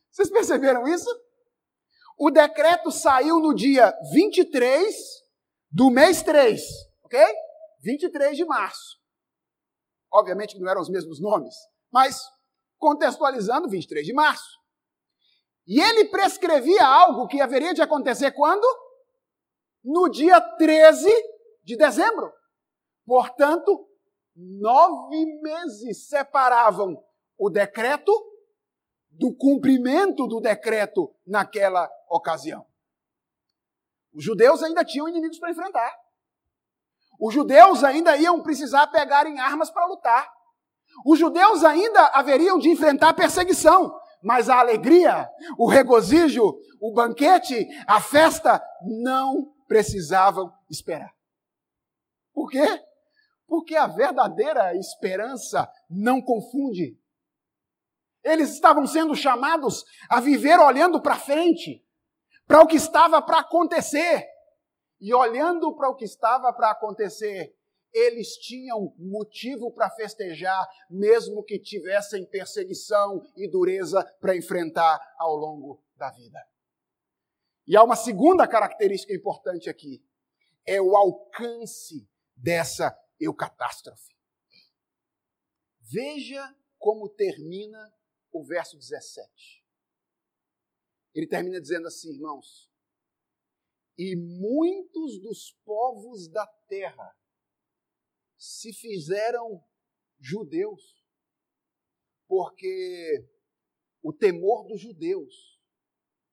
Vocês 0.09 0.29
perceberam 0.29 0.87
isso? 0.87 1.09
O 2.17 2.31
decreto 2.31 2.89
saiu 2.89 3.41
no 3.41 3.53
dia 3.53 3.91
23 4.13 4.95
do 5.69 5.89
mês 5.89 6.23
3, 6.23 6.61
ok? 7.03 7.19
23 7.81 8.37
de 8.37 8.45
março. 8.45 8.97
Obviamente 10.09 10.55
que 10.55 10.61
não 10.61 10.71
eram 10.71 10.81
os 10.81 10.89
mesmos 10.89 11.19
nomes, 11.19 11.53
mas 11.91 12.38
contextualizando, 12.79 13.69
23 13.69 14.05
de 14.05 14.13
março. 14.13 14.57
E 15.67 15.79
ele 15.79 16.05
prescrevia 16.05 16.83
algo 16.83 17.27
que 17.27 17.39
haveria 17.39 17.73
de 17.73 17.81
acontecer 17.81 18.31
quando? 18.31 18.65
No 19.83 20.09
dia 20.09 20.41
13 20.41 21.07
de 21.63 21.77
dezembro. 21.77 22.33
Portanto, 23.05 23.87
nove 24.35 25.25
meses 25.41 26.07
separavam 26.07 27.03
o 27.37 27.49
decreto 27.49 28.11
do 29.11 29.35
cumprimento 29.35 30.27
do 30.27 30.39
decreto 30.39 31.13
naquela 31.25 31.89
ocasião. 32.09 32.65
Os 34.13 34.23
judeus 34.23 34.63
ainda 34.63 34.83
tinham 34.83 35.07
inimigos 35.07 35.37
para 35.37 35.51
enfrentar. 35.51 35.93
Os 37.19 37.33
judeus 37.33 37.83
ainda 37.83 38.15
iam 38.17 38.41
precisar 38.41 38.87
pegar 38.87 39.27
em 39.27 39.39
armas 39.39 39.69
para 39.69 39.85
lutar. 39.85 40.38
Os 41.05 41.19
judeus 41.19 41.63
ainda 41.63 42.05
haveriam 42.13 42.57
de 42.57 42.69
enfrentar 42.69 43.13
perseguição 43.13 43.99
mas 44.21 44.49
a 44.49 44.59
alegria, 44.59 45.29
o 45.57 45.67
regozijo, 45.67 46.59
o 46.81 46.93
banquete, 46.93 47.67
a 47.87 48.01
festa 48.01 48.61
não 48.81 49.53
precisavam 49.67 50.51
esperar. 50.69 51.13
Por 52.33 52.49
quê? 52.49 52.83
Porque 53.47 53.75
a 53.75 53.87
verdadeira 53.87 54.75
esperança 54.75 55.69
não 55.89 56.21
confunde. 56.21 56.99
Eles 58.23 58.53
estavam 58.53 58.85
sendo 58.85 59.15
chamados 59.15 59.85
a 60.09 60.19
viver 60.19 60.59
olhando 60.59 61.01
para 61.01 61.15
frente, 61.15 61.83
para 62.45 62.61
o 62.61 62.67
que 62.67 62.75
estava 62.75 63.21
para 63.21 63.39
acontecer. 63.39 64.27
E 65.01 65.13
olhando 65.13 65.73
para 65.75 65.89
o 65.89 65.95
que 65.95 66.03
estava 66.03 66.51
para 66.51 66.71
acontecer, 66.71 67.55
eles 67.93 68.37
tinham 68.37 68.93
motivo 68.97 69.71
para 69.71 69.89
festejar, 69.89 70.67
mesmo 70.89 71.43
que 71.43 71.59
tivessem 71.59 72.25
perseguição 72.25 73.25
e 73.35 73.49
dureza 73.49 74.03
para 74.19 74.35
enfrentar 74.35 74.99
ao 75.17 75.35
longo 75.35 75.83
da 75.95 76.11
vida. 76.11 76.39
E 77.67 77.75
há 77.75 77.83
uma 77.83 77.95
segunda 77.95 78.47
característica 78.47 79.13
importante 79.13 79.69
aqui: 79.69 80.03
é 80.65 80.81
o 80.81 80.95
alcance 80.95 82.07
dessa 82.35 82.97
eucatástrofe. 83.19 84.15
Veja 85.81 86.55
como 86.77 87.09
termina 87.09 87.93
o 88.31 88.43
verso 88.43 88.77
17. 88.77 89.65
Ele 91.13 91.27
termina 91.27 91.59
dizendo 91.59 91.87
assim, 91.87 92.13
irmãos: 92.13 92.71
E 93.97 94.15
muitos 94.15 95.19
dos 95.19 95.51
povos 95.65 96.27
da 96.27 96.45
terra 96.67 97.15
se 98.39 98.71
fizeram 98.71 99.61
judeus, 100.17 101.05
porque 102.25 103.29
o 104.01 104.13
temor 104.13 104.65
dos 104.65 104.79
judeus 104.79 105.59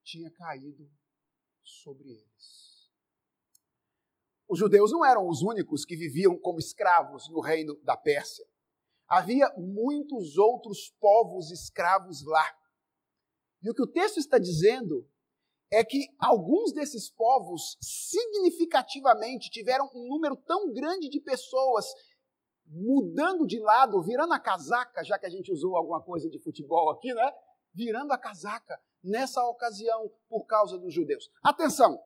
tinha 0.05 0.31
caído 0.31 0.89
sobre 1.63 2.09
eles. 2.09 2.91
Os 4.49 4.61
judeus 4.61 4.93
não 4.93 5.05
eram 5.05 5.29
os 5.29 5.43
únicos 5.43 5.85
que 5.85 5.97
viviam 5.97 6.39
como 6.39 6.61
escravos 6.61 7.29
no 7.29 7.41
reino 7.41 7.75
da 7.83 7.97
Pérsia. 7.97 8.47
Havia 9.09 9.53
muitos 9.57 10.39
outros 10.39 10.91
povos 11.01 11.51
escravos 11.51 12.25
lá. 12.25 12.57
E 13.61 13.69
o 13.69 13.75
que 13.75 13.83
o 13.83 13.91
texto 13.91 14.19
está 14.19 14.39
dizendo 14.39 15.11
é 15.71 15.85
que 15.85 16.09
alguns 16.19 16.73
desses 16.73 17.11
povos 17.11 17.77
significativamente 17.81 19.51
tiveram 19.51 19.91
um 19.95 20.09
número 20.09 20.37
tão 20.37 20.73
grande 20.73 21.09
de 21.09 21.21
pessoas 21.21 21.87
mudando 22.67 23.47
de 23.47 23.59
lado, 23.59 24.03
virando 24.03 24.33
a 24.33 24.41
casaca, 24.41 25.05
já 25.05 25.19
que 25.19 25.27
a 25.27 25.31
gente 25.31 25.53
usou 25.53 25.77
alguma 25.77 26.03
coisa 26.03 26.29
de 26.29 26.39
futebol 26.39 26.91
aqui, 26.91 27.13
né? 27.13 27.33
Virando 27.75 28.13
a 28.13 28.19
casaca 28.19 28.81
nessa 29.03 29.45
ocasião 29.45 30.11
por 30.29 30.47
causa 30.47 30.79
dos 30.79 30.93
judeus. 30.93 31.31
Atenção, 31.43 32.01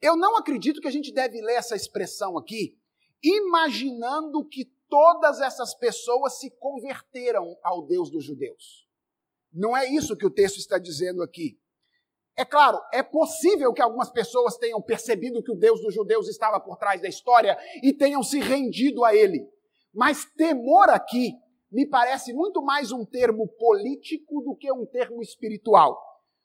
eu 0.00 0.16
não 0.16 0.36
acredito 0.36 0.80
que 0.80 0.88
a 0.88 0.92
gente 0.92 1.12
deve 1.12 1.40
ler 1.40 1.54
essa 1.54 1.76
expressão 1.76 2.36
aqui 2.38 2.78
imaginando 3.22 4.46
que 4.46 4.64
todas 4.88 5.40
essas 5.40 5.74
pessoas 5.74 6.38
se 6.38 6.50
converteram 6.58 7.56
ao 7.62 7.86
Deus 7.86 8.10
dos 8.10 8.24
judeus. 8.24 8.86
Não 9.52 9.76
é 9.76 9.86
isso 9.86 10.16
que 10.16 10.26
o 10.26 10.30
texto 10.30 10.58
está 10.58 10.78
dizendo 10.78 11.22
aqui. 11.22 11.58
É 12.36 12.44
claro, 12.44 12.78
é 12.92 13.02
possível 13.02 13.72
que 13.72 13.80
algumas 13.80 14.10
pessoas 14.10 14.58
tenham 14.58 14.80
percebido 14.82 15.42
que 15.42 15.50
o 15.50 15.56
Deus 15.56 15.80
dos 15.80 15.94
judeus 15.94 16.28
estava 16.28 16.60
por 16.60 16.76
trás 16.76 17.00
da 17.00 17.08
história 17.08 17.56
e 17.82 17.94
tenham 17.94 18.22
se 18.22 18.38
rendido 18.38 19.04
a 19.04 19.14
ele. 19.14 19.48
Mas 19.94 20.26
temor 20.36 20.90
aqui 20.90 21.32
me 21.72 21.88
parece 21.88 22.34
muito 22.34 22.62
mais 22.62 22.92
um 22.92 23.06
termo 23.06 23.48
político 23.48 24.42
do 24.42 24.54
que 24.54 24.70
um 24.70 24.84
termo 24.84 25.22
espiritual. 25.22 25.98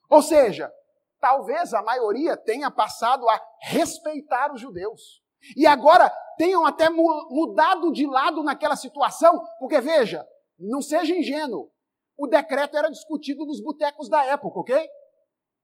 Ou 0.09 0.21
seja, 0.21 0.71
talvez 1.19 1.73
a 1.73 1.81
maioria 1.81 2.37
tenha 2.37 2.71
passado 2.71 3.27
a 3.29 3.41
respeitar 3.61 4.53
os 4.53 4.61
judeus. 4.61 5.21
E 5.57 5.67
agora 5.67 6.09
tenham 6.37 6.65
até 6.65 6.89
mudado 6.89 7.91
de 7.91 8.07
lado 8.07 8.43
naquela 8.43 8.77
situação, 8.77 9.41
porque 9.59 9.81
veja, 9.81 10.25
não 10.57 10.81
seja 10.81 11.13
ingênuo, 11.13 11.69
o 12.17 12.27
decreto 12.27 12.77
era 12.77 12.89
discutido 12.89 13.45
nos 13.45 13.61
botecos 13.61 14.07
da 14.07 14.23
época, 14.25 14.59
ok? 14.59 14.89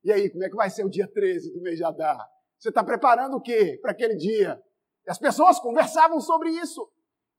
E 0.04 0.12
aí, 0.12 0.30
como 0.30 0.44
é 0.44 0.48
que 0.48 0.56
vai 0.56 0.70
ser 0.70 0.84
o 0.84 0.90
dia 0.90 1.08
13 1.08 1.52
do 1.52 1.60
mês 1.60 1.76
de 1.76 1.84
Adar? 1.84 2.28
Você 2.58 2.68
está 2.68 2.82
preparando 2.82 3.36
o 3.36 3.40
quê 3.40 3.78
para 3.80 3.92
aquele 3.92 4.16
dia? 4.16 4.60
E 5.06 5.10
as 5.10 5.18
pessoas 5.18 5.58
conversavam 5.58 6.20
sobre 6.20 6.50
isso. 6.50 6.90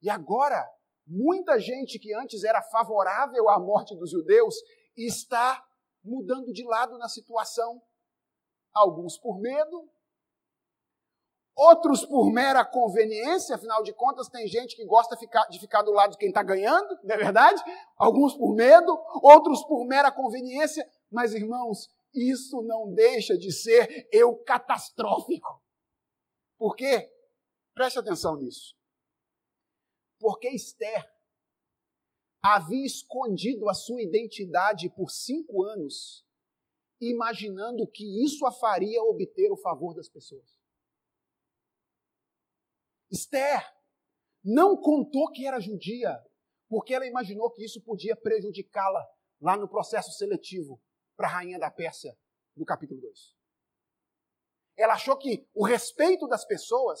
E 0.02 0.08
agora, 0.08 0.66
muita 1.06 1.58
gente 1.58 1.98
que 1.98 2.14
antes 2.14 2.44
era 2.44 2.62
favorável 2.62 3.48
à 3.48 3.58
morte 3.58 3.96
dos 3.96 4.10
judeus 4.10 4.54
está 4.96 5.62
mudando 6.02 6.52
de 6.52 6.64
lado 6.64 6.96
na 6.98 7.08
situação. 7.08 7.82
Alguns 8.72 9.18
por 9.18 9.40
medo, 9.40 9.88
outros 11.56 12.04
por 12.06 12.30
mera 12.32 12.64
conveniência, 12.64 13.56
afinal 13.56 13.82
de 13.82 13.92
contas, 13.92 14.28
tem 14.28 14.46
gente 14.46 14.76
que 14.76 14.84
gosta 14.84 15.16
de 15.50 15.58
ficar 15.58 15.82
do 15.82 15.92
lado 15.92 16.12
de 16.12 16.18
quem 16.18 16.28
está 16.28 16.42
ganhando, 16.42 16.98
não 17.02 17.14
é 17.14 17.18
verdade? 17.18 17.62
Alguns 17.96 18.34
por 18.34 18.54
medo, 18.54 18.98
outros 19.22 19.64
por 19.64 19.84
mera 19.86 20.10
conveniência, 20.10 20.88
mas 21.10 21.34
irmãos, 21.34 21.88
isso 22.12 22.62
não 22.62 22.92
deixa 22.92 23.36
de 23.38 23.52
ser 23.52 24.08
eu 24.12 24.36
catastrófico. 24.36 25.62
Por 26.58 26.74
quê? 26.76 27.10
Preste 27.74 27.98
atenção 27.98 28.36
nisso. 28.36 28.76
Porque 30.18 30.48
Esther 30.48 31.08
havia 32.42 32.84
escondido 32.84 33.68
a 33.68 33.74
sua 33.74 34.02
identidade 34.02 34.90
por 34.90 35.10
cinco 35.10 35.62
anos, 35.62 36.26
imaginando 37.00 37.86
que 37.86 38.24
isso 38.24 38.44
a 38.46 38.52
faria 38.52 39.02
obter 39.02 39.50
o 39.50 39.56
favor 39.56 39.94
das 39.94 40.08
pessoas. 40.08 40.58
Esther 43.10 43.64
não 44.44 44.76
contou 44.76 45.30
que 45.30 45.46
era 45.46 45.60
judia, 45.60 46.18
porque 46.68 46.94
ela 46.94 47.06
imaginou 47.06 47.50
que 47.50 47.64
isso 47.64 47.80
podia 47.82 48.16
prejudicá-la 48.16 49.06
lá 49.40 49.56
no 49.56 49.68
processo 49.68 50.12
seletivo 50.12 50.80
para 51.20 51.28
a 51.28 51.32
rainha 51.32 51.58
da 51.58 51.70
Pérsia, 51.70 52.18
no 52.56 52.64
capítulo 52.64 52.98
2. 52.98 53.36
Ela 54.74 54.94
achou 54.94 55.18
que 55.18 55.46
o 55.52 55.66
respeito 55.66 56.26
das 56.26 56.46
pessoas 56.46 56.98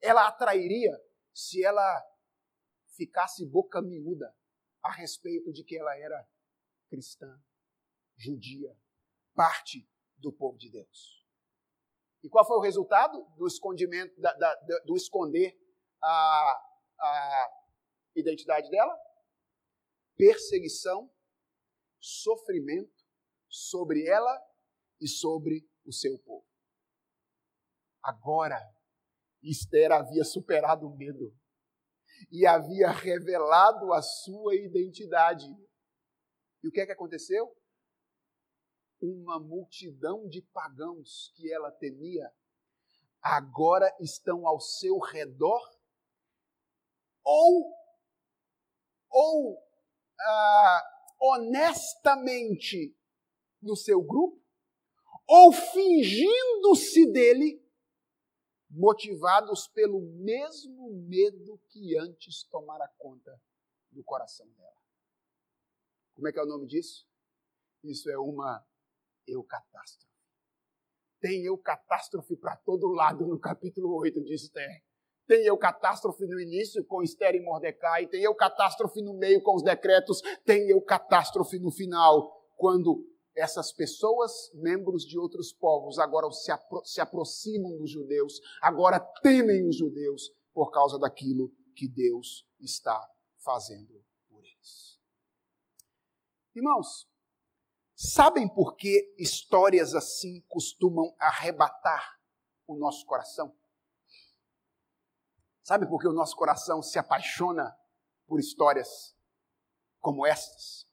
ela 0.00 0.26
atrairia 0.26 0.90
se 1.32 1.64
ela 1.64 2.04
ficasse 2.96 3.46
boca 3.46 3.80
miúda 3.80 4.36
a 4.82 4.90
respeito 4.90 5.52
de 5.52 5.62
que 5.62 5.78
ela 5.78 5.96
era 5.96 6.28
cristã, 6.88 7.40
judia, 8.16 8.76
parte 9.32 9.88
do 10.16 10.32
povo 10.32 10.58
de 10.58 10.68
Deus. 10.68 11.24
E 12.20 12.28
qual 12.28 12.44
foi 12.44 12.56
o 12.56 12.62
resultado 12.62 13.24
do 13.36 13.46
escondimento, 13.46 14.20
da, 14.20 14.34
da, 14.34 14.54
do 14.84 14.96
esconder 14.96 15.56
a, 16.02 16.64
a 16.98 17.50
identidade 18.16 18.68
dela? 18.70 18.98
Perseguição, 20.16 21.08
sofrimento 22.00 23.01
sobre 23.52 24.06
ela 24.06 24.40
e 25.00 25.06
sobre 25.06 25.68
o 25.84 25.92
seu 25.92 26.18
povo. 26.18 26.46
Agora, 28.02 28.58
Esther 29.42 29.92
havia 29.92 30.24
superado 30.24 30.88
o 30.88 30.96
medo 30.96 31.36
e 32.30 32.46
havia 32.46 32.90
revelado 32.90 33.92
a 33.92 34.00
sua 34.00 34.54
identidade. 34.54 35.46
E 36.62 36.68
o 36.68 36.72
que 36.72 36.80
é 36.80 36.86
que 36.86 36.92
aconteceu? 36.92 37.54
uma 39.02 39.40
multidão 39.40 40.28
de 40.28 40.40
pagãos 40.40 41.32
que 41.34 41.52
ela 41.52 41.72
temia, 41.72 42.32
agora 43.20 43.92
estão 44.00 44.46
ao 44.46 44.60
seu 44.60 44.98
redor, 44.98 45.60
ou, 47.24 47.74
ou 49.10 49.58
ah, 50.20 50.82
honestamente 51.20 52.96
no 53.62 53.76
seu 53.76 54.02
grupo, 54.02 54.42
ou 55.26 55.52
fingindo-se 55.52 57.10
dele, 57.10 57.62
motivados 58.68 59.68
pelo 59.68 60.00
mesmo 60.00 60.92
medo 61.06 61.60
que 61.68 61.96
antes 61.96 62.44
tomara 62.44 62.88
conta 62.98 63.40
do 63.90 64.02
coração 64.02 64.48
dela. 64.52 64.82
Como 66.14 66.26
é 66.28 66.32
que 66.32 66.38
é 66.38 66.42
o 66.42 66.46
nome 66.46 66.66
disso? 66.66 67.06
Isso 67.84 68.10
é 68.10 68.18
uma 68.18 68.64
eucatástrofe. 69.26 70.12
Tem 71.20 71.44
eucatástrofe 71.44 72.36
para 72.36 72.56
todo 72.56 72.88
lado 72.88 73.26
no 73.26 73.38
capítulo 73.38 73.94
8 73.96 74.22
de 74.24 74.34
Esther. 74.34 74.82
Tem 75.26 75.44
eucatástrofe 75.46 76.26
no 76.26 76.40
início 76.40 76.84
com 76.84 77.02
Esther 77.02 77.34
e 77.34 77.40
Mordecai, 77.40 78.08
tem 78.08 78.22
eucatástrofe 78.22 79.00
no 79.00 79.14
meio 79.14 79.40
com 79.40 79.54
os 79.54 79.62
decretos, 79.62 80.20
tem 80.44 80.68
eucatástrofe 80.68 81.58
no 81.58 81.70
final, 81.70 82.42
quando 82.56 83.06
essas 83.34 83.72
pessoas, 83.72 84.50
membros 84.54 85.04
de 85.04 85.18
outros 85.18 85.52
povos, 85.52 85.98
agora 85.98 86.30
se, 86.32 86.50
apro 86.50 86.84
se 86.84 87.00
aproximam 87.00 87.76
dos 87.78 87.90
judeus, 87.90 88.40
agora 88.60 89.00
temem 89.22 89.68
os 89.68 89.76
judeus 89.76 90.30
por 90.52 90.70
causa 90.70 90.98
daquilo 90.98 91.50
que 91.74 91.88
Deus 91.88 92.46
está 92.60 93.00
fazendo 93.38 94.04
por 94.28 94.44
eles. 94.44 95.00
Irmãos, 96.54 97.06
Sabem 98.04 98.48
por 98.48 98.74
que 98.74 99.14
histórias 99.16 99.94
assim 99.94 100.40
costumam 100.48 101.14
arrebatar 101.20 102.18
o 102.66 102.74
nosso 102.74 103.06
coração? 103.06 103.56
Sabe 105.62 105.86
por 105.86 106.00
que 106.00 106.08
o 106.08 106.12
nosso 106.12 106.34
coração 106.34 106.82
se 106.82 106.98
apaixona 106.98 107.72
por 108.26 108.40
histórias 108.40 109.16
como 110.00 110.26
estas? 110.26 110.84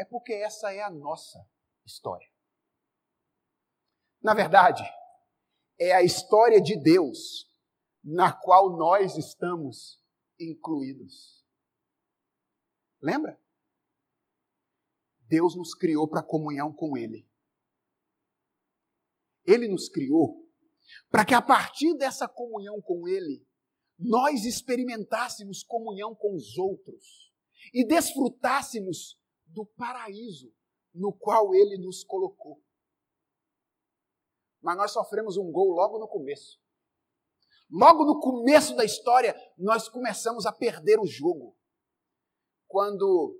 É 0.00 0.04
porque 0.06 0.32
essa 0.32 0.72
é 0.72 0.80
a 0.80 0.88
nossa 0.88 1.46
história. 1.84 2.26
Na 4.22 4.32
verdade, 4.32 4.82
é 5.78 5.92
a 5.92 6.02
história 6.02 6.58
de 6.58 6.74
Deus 6.74 7.46
na 8.02 8.32
qual 8.32 8.78
nós 8.78 9.18
estamos 9.18 10.02
incluídos. 10.38 11.44
Lembra? 13.02 13.38
Deus 15.28 15.54
nos 15.54 15.74
criou 15.74 16.08
para 16.08 16.22
comunhão 16.22 16.72
com 16.72 16.96
Ele. 16.96 17.30
Ele 19.44 19.68
nos 19.68 19.90
criou 19.90 20.50
para 21.10 21.26
que 21.26 21.34
a 21.34 21.42
partir 21.42 21.94
dessa 21.98 22.26
comunhão 22.26 22.80
com 22.80 23.06
Ele, 23.06 23.46
nós 23.98 24.46
experimentássemos 24.46 25.62
comunhão 25.62 26.14
com 26.14 26.34
os 26.34 26.56
outros 26.56 27.30
e 27.74 27.86
desfrutássemos 27.86 29.19
do 29.52 29.64
paraíso 29.64 30.52
no 30.92 31.12
qual 31.12 31.54
Ele 31.54 31.78
nos 31.78 32.02
colocou. 32.04 32.62
Mas 34.60 34.76
nós 34.76 34.92
sofremos 34.92 35.36
um 35.36 35.50
gol 35.50 35.70
logo 35.70 35.98
no 35.98 36.08
começo. 36.08 36.58
Logo 37.70 38.04
no 38.04 38.18
começo 38.20 38.74
da 38.74 38.84
história, 38.84 39.34
nós 39.56 39.88
começamos 39.88 40.44
a 40.44 40.52
perder 40.52 40.98
o 40.98 41.06
jogo. 41.06 41.56
Quando 42.66 43.38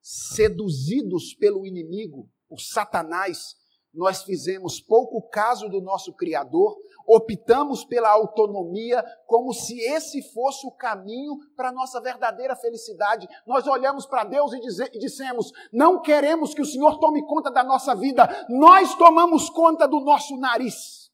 seduzidos 0.00 1.34
pelo 1.34 1.66
inimigo, 1.66 2.30
por 2.48 2.60
Satanás, 2.60 3.56
nós 3.92 4.22
fizemos 4.22 4.80
pouco 4.80 5.28
caso 5.28 5.68
do 5.68 5.80
nosso 5.80 6.14
Criador, 6.14 6.76
optamos 7.06 7.84
pela 7.84 8.10
autonomia 8.10 9.02
como 9.26 9.52
se 9.52 9.78
esse 9.80 10.22
fosse 10.32 10.66
o 10.66 10.72
caminho 10.72 11.38
para 11.56 11.68
a 11.68 11.72
nossa 11.72 12.00
verdadeira 12.00 12.56
felicidade. 12.56 13.28
Nós 13.46 13.66
olhamos 13.66 14.06
para 14.06 14.24
Deus 14.24 14.52
e, 14.52 14.60
dizer, 14.60 14.90
e 14.94 14.98
dissemos: 14.98 15.52
não 15.72 16.00
queremos 16.00 16.54
que 16.54 16.62
o 16.62 16.66
Senhor 16.66 16.98
tome 16.98 17.24
conta 17.26 17.50
da 17.50 17.62
nossa 17.64 17.94
vida, 17.94 18.28
nós 18.48 18.94
tomamos 18.96 19.48
conta 19.50 19.86
do 19.86 20.00
nosso 20.00 20.36
nariz. 20.38 21.10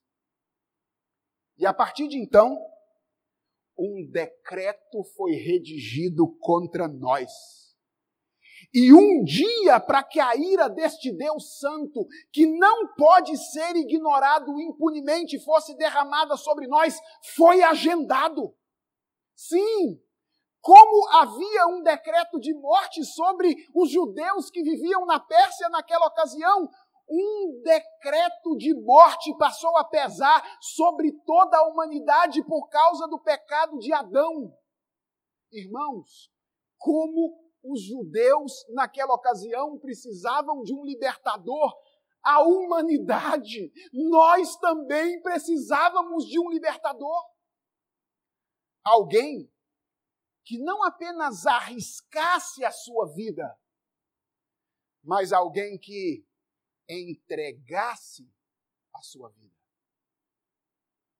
E 1.59 1.66
a 1.66 1.74
partir 1.74 2.09
de 2.09 2.18
então, 2.18 2.57
um 3.76 4.09
decreto 4.11 5.05
foi 5.16 5.32
redigido 5.32 6.26
contra 6.41 6.89
nós 6.89 7.68
e 8.73 8.93
um 8.93 9.25
dia 9.25 9.81
para 9.81 10.03
que 10.03 10.21
a 10.21 10.37
ira 10.37 10.69
deste 10.69 11.11
Deus 11.11 11.59
Santo, 11.59 12.07
que 12.33 12.47
não 12.47 12.95
pode 12.95 13.37
ser 13.37 13.75
ignorado 13.77 14.61
impunemente, 14.61 15.43
fosse 15.43 15.75
derramada 15.77 16.37
sobre 16.37 16.66
nós, 16.66 16.99
foi 17.35 17.62
agendado. 17.62 18.55
Sim, 19.35 19.99
como 20.61 21.09
havia 21.16 21.66
um 21.69 21.83
decreto 21.83 22.39
de 22.39 22.53
morte 22.55 23.05
sobre 23.05 23.57
os 23.75 23.91
judeus 23.91 24.51
que 24.51 24.62
viviam 24.62 25.07
na 25.07 25.19
Pérsia 25.19 25.69
naquela 25.71 26.07
ocasião, 26.07 26.69
um 27.09 27.62
decreto 27.62 28.55
de 28.59 28.75
morte 28.75 29.35
passou 29.39 29.75
a 29.79 29.85
pesar 29.85 30.45
sobre 30.61 31.11
toda 31.25 31.57
a 31.57 31.69
humanidade 31.69 32.45
por 32.45 32.69
causa 32.69 33.09
do 33.09 33.19
pecado 33.19 33.79
de 33.79 33.93
Adão. 33.95 34.53
Irmãos, 35.51 36.31
como 36.77 37.48
os 37.63 37.83
judeus, 37.83 38.65
naquela 38.71 39.15
ocasião, 39.15 39.79
precisavam 39.79 40.63
de 40.63 40.73
um 40.73 40.85
libertador. 40.85 41.75
A 42.23 42.43
humanidade, 42.43 43.73
nós 43.93 44.57
também 44.57 45.21
precisávamos 45.23 46.27
de 46.27 46.39
um 46.39 46.51
libertador. 46.51 47.25
Alguém 48.85 49.51
que 50.45 50.59
não 50.59 50.83
apenas 50.83 51.47
arriscasse 51.47 52.65
a 52.65 52.71
sua 52.71 53.07
vida, 53.15 53.55
mas 55.03 55.33
alguém 55.33 55.79
que 55.79 56.27
entregasse 56.89 58.31
a 58.95 59.03
sua 59.03 59.29
vida. 59.31 59.55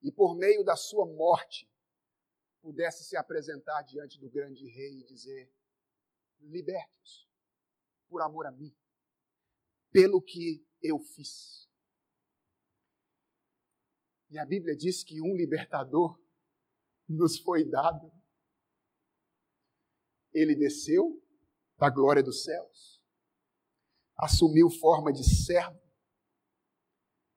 E 0.03 0.11
por 0.11 0.36
meio 0.36 0.64
da 0.64 0.76
sua 0.76 1.07
morte, 1.07 1.70
pudesse 2.61 3.05
se 3.05 3.16
apresentar 3.16 3.82
diante 3.82 4.18
do 4.18 4.30
grande 4.30 4.66
rei 4.68 5.01
e 5.01 5.05
dizer: 5.05 5.53
libertos 6.41 7.28
por 8.09 8.22
amor 8.22 8.47
a 8.47 8.51
mim, 8.51 8.74
pelo 9.91 10.22
que 10.22 10.66
eu 10.82 10.99
fiz. 10.99 11.68
E 14.30 14.39
a 14.39 14.45
Bíblia 14.45 14.76
diz 14.76 15.03
que 15.03 15.20
um 15.20 15.34
libertador 15.34 16.20
nos 17.09 17.39
foi 17.39 17.64
dado. 17.64 18.12
Ele 20.32 20.55
desceu 20.55 21.22
da 21.78 21.89
glória 21.89 22.22
dos 22.22 22.45
céus, 22.45 23.03
assumiu 24.16 24.68
forma 24.68 25.12
de 25.12 25.24
servo, 25.24 25.80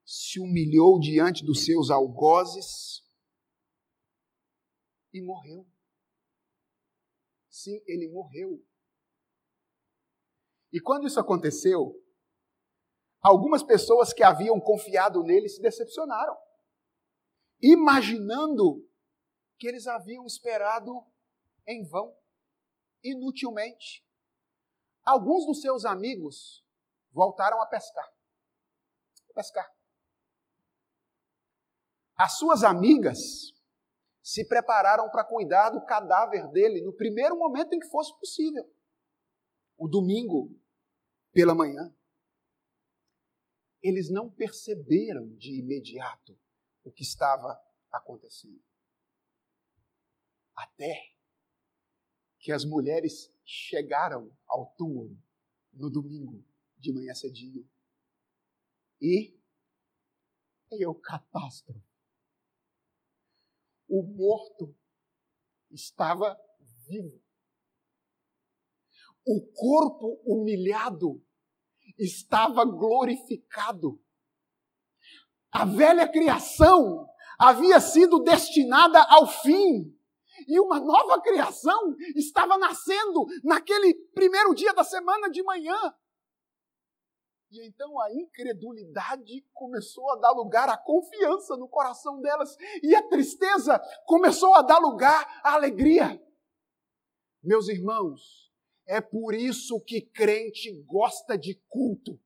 se 0.04 0.40
humilhou 0.40 1.00
diante 1.00 1.46
dos 1.46 1.64
seus 1.64 1.90
algozes 1.90 3.02
e 5.14 5.22
morreu. 5.22 5.66
Sim, 7.50 7.82
ele 7.86 8.10
morreu. 8.10 8.66
E 10.72 10.80
quando 10.80 11.08
isso 11.08 11.20
aconteceu, 11.20 11.94
algumas 13.22 13.62
pessoas 13.62 14.14
que 14.14 14.24
haviam 14.24 14.60
confiado 14.60 15.24
nele 15.24 15.50
se 15.50 15.62
decepcionaram, 15.62 16.36
imaginando 17.62 18.88
que 19.58 19.68
eles 19.68 19.86
haviam 19.86 20.26
esperado 20.26 21.06
em 21.68 21.84
vão, 21.88 22.16
inutilmente. 23.04 24.04
Alguns 25.04 25.46
dos 25.46 25.62
seus 25.62 25.86
amigos 25.86 26.66
voltaram 27.12 27.62
a 27.62 27.66
pescar. 27.66 28.10
Pescar. 29.34 29.70
As 32.16 32.38
suas 32.38 32.64
amigas 32.64 33.18
se 34.22 34.48
prepararam 34.48 35.10
para 35.10 35.26
cuidar 35.26 35.72
do 35.72 35.84
cadáver 35.86 36.48
dele 36.52 36.82
no 36.82 36.94
primeiro 36.94 37.38
momento 37.38 37.74
em 37.74 37.80
que 37.80 37.90
fosse 37.90 38.18
possível. 38.20 38.64
O 39.78 39.88
domingo, 39.88 40.56
pela 41.32 41.56
manhã. 41.56 41.96
Eles 43.82 44.12
não 44.12 44.30
perceberam 44.30 45.36
de 45.36 45.60
imediato 45.60 46.40
o 46.84 46.92
que 46.92 47.04
estava 47.04 47.60
acontecendo. 47.92 48.64
Até 50.56 51.16
que 52.40 52.52
as 52.52 52.66
mulheres 52.66 53.34
chegaram 53.46 54.36
ao 54.48 54.74
túmulo 54.76 55.18
no 55.74 55.90
domingo 55.90 56.44
de 56.78 56.92
manhã 56.92 57.14
cedinho. 57.14 57.68
E 59.00 59.40
eu 60.72 60.94
catástrofe. 60.96 61.82
O 63.88 64.04
morto 64.04 64.76
estava 65.70 66.40
vivo. 66.88 67.21
O 69.26 69.42
corpo 69.54 70.22
humilhado 70.26 71.24
estava 71.98 72.66
glorificado. 72.66 74.02
A 75.52 75.66
velha 75.66 76.08
criação 76.08 77.08
havia 77.38 77.80
sido 77.80 78.20
destinada 78.20 79.02
ao 79.10 79.28
fim. 79.28 79.96
E 80.48 80.60
uma 80.60 80.80
nova 80.80 81.22
criação 81.22 81.96
estava 82.16 82.58
nascendo 82.58 83.26
naquele 83.44 83.94
primeiro 84.14 84.56
dia 84.56 84.74
da 84.74 84.84
semana 84.84 85.30
de 85.30 85.44
manhã. 85.44 85.78
E 87.52 87.68
então 87.68 88.00
a 88.00 88.14
incredulidade 88.14 89.46
começou 89.54 90.10
a 90.12 90.16
dar 90.16 90.32
lugar 90.32 90.70
à 90.70 90.78
confiança 90.78 91.58
no 91.58 91.68
coração 91.68 92.22
delas, 92.22 92.56
e 92.82 92.96
a 92.96 93.08
tristeza 93.10 93.78
começou 94.06 94.56
a 94.56 94.62
dar 94.62 94.80
lugar 94.80 95.42
à 95.44 95.54
alegria. 95.56 96.20
Meus 97.44 97.68
irmãos, 97.68 98.51
é 98.92 99.00
por 99.00 99.34
isso 99.34 99.80
que 99.80 100.02
crente 100.02 100.70
gosta 100.84 101.38
de 101.38 101.56
culto. 101.70 102.20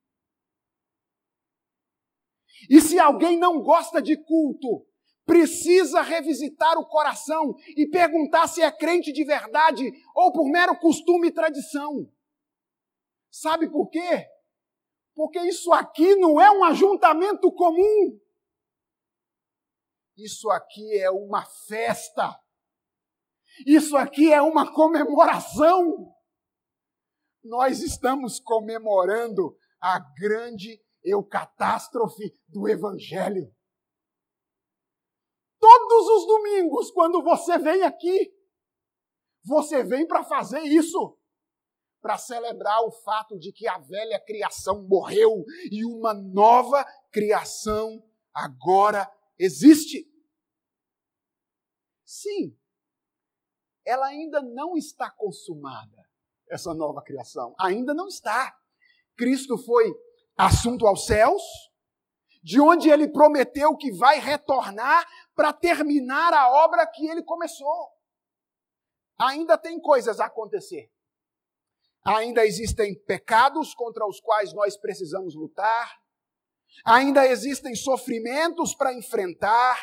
E 2.68 2.82
se 2.82 2.98
alguém 2.98 3.38
não 3.38 3.62
gosta 3.62 4.02
de 4.02 4.18
culto, 4.18 4.84
precisa 5.26 6.02
revisitar 6.02 6.76
o 6.80 6.88
coração 6.88 7.54
e 7.78 7.86
perguntar 7.86 8.48
se 8.48 8.64
é 8.64 8.72
crente 8.72 9.14
de 9.14 9.24
verdade 9.24 9.92
ou 10.16 10.34
por 10.34 10.50
mero 10.50 10.76
costume 10.80 11.28
e 11.28 11.32
tradição. 11.32 12.12
Sabe 13.30 13.70
por 13.70 13.88
quê? 13.88 14.28
Porque 15.14 15.40
isso 15.42 15.72
aqui 15.72 16.16
não 16.16 16.42
é 16.42 16.50
um 16.50 16.64
ajuntamento 16.64 17.52
comum. 17.52 18.20
Isso 20.18 20.50
aqui 20.50 20.98
é 20.98 21.12
uma 21.12 21.46
festa. 21.46 22.40
Isso 23.68 23.96
aqui 23.96 24.34
é 24.34 24.42
uma 24.42 24.74
comemoração. 24.74 26.15
Nós 27.46 27.82
estamos 27.82 28.40
comemorando 28.40 29.56
a 29.80 30.00
grande 30.00 30.82
eucatástrofe 31.04 32.34
do 32.48 32.68
Evangelho. 32.68 33.56
Todos 35.60 36.08
os 36.08 36.28
domingos, 36.28 36.90
quando 36.90 37.22
você 37.24 37.60
vem 37.60 37.84
aqui, 37.84 38.34
você 39.44 39.84
vem 39.84 40.08
para 40.08 40.24
fazer 40.24 40.62
isso 40.62 41.18
para 42.02 42.20
celebrar 42.20 42.84
o 42.84 42.92
fato 42.92 43.36
de 43.36 43.52
que 43.52 43.68
a 43.68 43.80
velha 43.80 44.20
criação 44.24 44.88
morreu 44.88 45.44
e 45.72 45.84
uma 45.84 46.14
nova 46.14 46.86
criação 47.12 48.04
agora 48.32 49.12
existe. 49.40 50.08
Sim, 52.04 52.56
ela 53.84 54.06
ainda 54.06 54.40
não 54.44 54.78
está 54.78 55.10
consumada, 55.10 56.05
essa 56.50 56.74
nova 56.74 57.02
criação. 57.02 57.56
Ainda 57.60 57.94
não 57.94 58.08
está. 58.08 58.56
Cristo 59.18 59.58
foi 59.58 59.94
assunto 60.38 60.86
aos 60.86 61.06
céus, 61.06 61.42
de 62.44 62.60
onde 62.60 62.90
ele 62.90 63.08
prometeu 63.08 63.76
que 63.76 63.92
vai 63.92 64.20
retornar 64.20 65.08
para 65.34 65.52
terminar 65.52 66.34
a 66.34 66.50
obra 66.64 66.86
que 66.86 67.08
ele 67.08 67.24
começou. 67.24 67.90
Ainda 69.18 69.58
tem 69.58 69.80
coisas 69.80 70.20
a 70.20 70.26
acontecer. 70.26 70.92
Ainda 72.06 72.46
existem 72.46 72.94
pecados 73.06 73.74
contra 73.74 74.06
os 74.06 74.20
quais 74.20 74.54
nós 74.54 74.78
precisamos 74.78 75.34
lutar. 75.34 76.00
Ainda 76.86 77.26
existem 77.26 77.74
sofrimentos 77.74 78.76
para 78.76 78.94
enfrentar. 78.94 79.80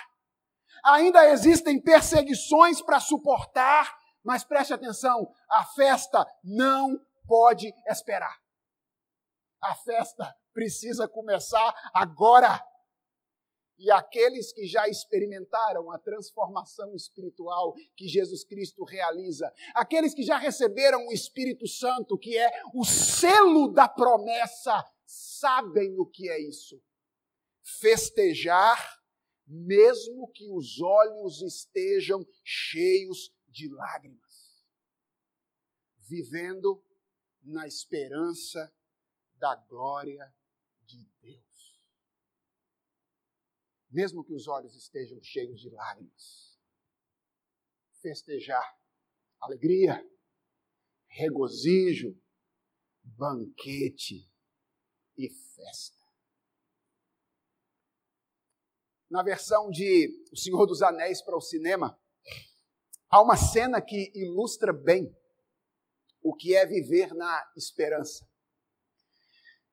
Ainda 0.84 1.28
existem 1.30 1.80
perseguições 1.80 2.80
para 2.80 3.00
suportar. 3.00 3.98
Mas 4.22 4.44
preste 4.44 4.72
atenção: 4.72 5.32
a 5.48 5.64
festa 5.64 6.26
não 6.42 7.00
pode 7.26 7.72
esperar. 7.88 8.40
A 9.60 9.74
festa 9.74 10.34
precisa 10.52 11.08
começar 11.08 11.74
agora. 11.94 12.62
E 13.78 13.90
aqueles 13.90 14.52
que 14.52 14.64
já 14.64 14.86
experimentaram 14.86 15.90
a 15.90 15.98
transformação 15.98 16.94
espiritual 16.94 17.74
que 17.96 18.06
Jesus 18.06 18.44
Cristo 18.44 18.84
realiza, 18.84 19.52
aqueles 19.74 20.14
que 20.14 20.22
já 20.22 20.36
receberam 20.36 21.08
o 21.08 21.12
Espírito 21.12 21.66
Santo, 21.66 22.16
que 22.16 22.36
é 22.36 22.48
o 22.74 22.84
selo 22.84 23.72
da 23.72 23.88
promessa, 23.88 24.84
sabem 25.04 25.98
o 25.98 26.06
que 26.06 26.30
é 26.30 26.38
isso. 26.40 26.80
Festejar, 27.80 29.00
mesmo 29.46 30.30
que 30.32 30.48
os 30.48 30.80
olhos 30.80 31.42
estejam 31.42 32.24
cheios 32.44 33.32
de 33.52 33.68
lágrimas. 33.68 34.66
Vivendo 35.98 36.84
na 37.42 37.66
esperança 37.66 38.74
da 39.36 39.54
glória 39.54 40.34
de 40.84 41.04
Deus 41.20 41.52
mesmo 43.92 44.24
que 44.24 44.32
os 44.32 44.48
olhos 44.48 44.74
estejam 44.74 45.22
cheios 45.22 45.60
de 45.60 45.68
lágrimas. 45.68 46.58
Festejar 48.00 48.80
alegria, 49.38 50.02
regozijo, 51.06 52.18
banquete 53.02 54.28
e 55.16 55.28
festa. 55.28 56.00
Na 59.10 59.22
versão 59.22 59.70
de 59.70 60.26
O 60.32 60.36
Senhor 60.36 60.66
dos 60.66 60.80
Anéis 60.80 61.20
para 61.20 61.36
o 61.36 61.40
cinema, 61.40 62.00
há 63.12 63.20
uma 63.20 63.36
cena 63.36 63.82
que 63.82 64.10
ilustra 64.14 64.72
bem 64.72 65.14
o 66.22 66.34
que 66.34 66.56
é 66.56 66.64
viver 66.64 67.12
na 67.14 67.44
esperança. 67.54 68.26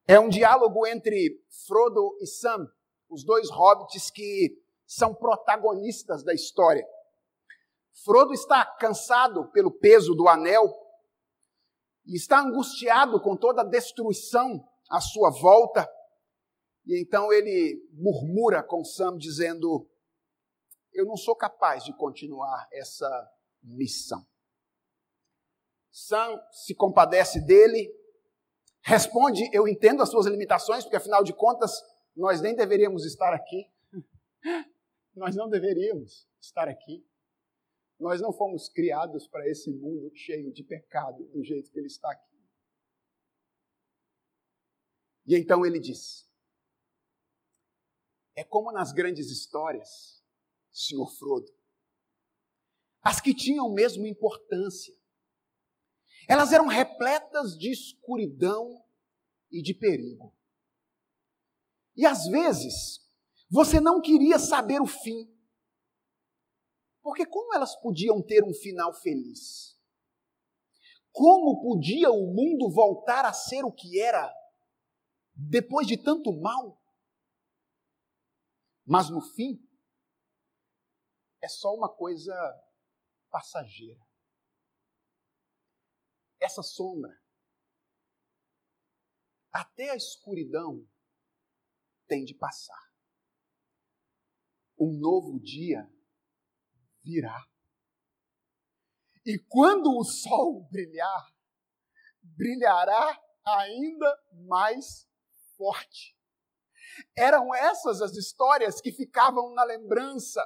É 0.06 0.20
um 0.20 0.28
diálogo 0.28 0.86
entre 0.86 1.42
Frodo 1.66 2.18
e 2.20 2.28
Sam, 2.28 2.68
os 3.10 3.24
dois 3.24 3.50
hobbits 3.50 4.12
que 4.12 4.62
são 4.86 5.16
protagonistas 5.16 6.22
da 6.22 6.34
história. 6.34 6.86
Frodo 8.04 8.34
está 8.34 8.66
cansado 8.66 9.50
pelo 9.52 9.72
peso 9.72 10.14
do 10.14 10.28
anel 10.28 10.68
e 12.06 12.16
está 12.16 12.42
angustiado 12.42 13.22
com 13.22 13.38
toda 13.38 13.62
a 13.62 13.66
destruição 13.66 14.68
à 14.90 15.00
sua 15.00 15.30
volta. 15.30 15.90
E 16.86 17.00
então 17.00 17.32
ele 17.32 17.88
murmura 17.94 18.64
com 18.64 18.84
Sam, 18.84 19.18
dizendo: 19.18 19.88
Eu 20.94 21.06
não 21.06 21.16
sou 21.16 21.36
capaz 21.36 21.84
de 21.84 21.96
continuar 21.96 22.68
essa 22.72 23.08
missão. 23.62 24.26
Sam 25.92 26.40
se 26.52 26.76
compadece 26.76 27.46
dele, 27.46 27.94
responde: 28.82 29.50
Eu 29.54 29.68
entendo 29.68 30.02
as 30.02 30.10
suas 30.10 30.26
limitações, 30.26 30.84
porque 30.84 30.98
afinal 30.98 31.24
de 31.24 31.34
contas 31.34 31.72
nós 32.16 32.42
nem 32.42 32.56
deveríamos 32.56 33.06
estar 33.06 33.34
aqui. 33.34 33.70
Nós 35.16 35.36
não 35.36 35.50
deveríamos 35.50 36.30
estar 36.40 36.68
aqui. 36.68 37.06
Nós 38.00 38.22
não 38.22 38.32
fomos 38.32 38.70
criados 38.70 39.28
para 39.28 39.48
esse 39.50 39.70
mundo 39.70 40.10
cheio 40.16 40.54
de 40.54 40.64
pecado 40.64 41.26
do 41.30 41.44
jeito 41.44 41.70
que 41.70 41.78
ele 41.78 41.88
está 41.88 42.10
aqui. 42.12 42.30
E 45.26 45.36
então 45.36 45.66
ele 45.66 45.80
diz: 45.80 46.28
É 48.36 48.44
como 48.44 48.72
nas 48.72 48.94
grandes 48.94 49.30
histórias, 49.30 50.19
senhor 50.72 51.10
Frodo, 51.18 51.52
as 53.02 53.20
que 53.22 53.34
tinham 53.34 53.72
mesmo 53.72 54.06
importância. 54.06 54.94
Elas 56.28 56.52
eram 56.52 56.68
repletas 56.68 57.58
de 57.58 57.72
escuridão 57.72 58.86
e 59.52 59.62
de 59.62 59.74
perigo. 59.74 60.36
E 61.96 62.06
às 62.06 62.28
vezes, 62.28 63.00
você 63.50 63.80
não 63.80 64.00
queria 64.00 64.38
saber 64.38 64.82
o 64.82 64.86
fim. 64.86 65.28
Porque 67.02 67.26
como 67.26 67.56
elas 67.56 67.76
podiam 67.82 68.22
ter 68.22 68.44
um 68.44 68.54
final 68.54 68.94
feliz? 68.94 69.78
Como 71.12 71.62
podia 71.62 72.12
o 72.12 72.28
mundo 72.28 72.70
voltar 72.70 73.26
a 73.26 73.34
ser 73.34 73.66
o 73.66 73.72
que 73.72 74.00
era 74.00 74.32
depois 75.34 75.88
de 75.88 75.98
tanto 75.98 76.32
mal. 76.32 76.80
Mas 78.86 79.10
no 79.10 79.22
fim, 79.22 79.60
é 81.42 81.48
só 81.48 81.74
uma 81.74 81.94
coisa 81.94 82.34
passageira. 83.30 84.02
Essa 86.40 86.64
sombra, 86.64 87.12
até 89.52 89.90
a 89.90 89.96
escuridão, 89.96 90.88
tem 92.08 92.24
de 92.24 92.34
passar. 92.34 92.82
Um 94.80 94.98
novo 94.98 95.40
dia 95.40 95.88
virá. 97.04 97.46
E 99.26 99.38
quando 99.38 99.96
o 99.98 100.04
sol 100.04 100.68
brilhar, 100.72 101.36
brilhará 102.22 103.22
ainda 103.46 104.24
mais 104.48 105.08
forte. 105.58 106.18
Eram 107.16 107.54
essas 107.54 108.02
as 108.02 108.16
histórias 108.16 108.82
que 108.82 108.92
ficavam 108.92 109.54
na 109.54 109.64
lembrança, 109.64 110.42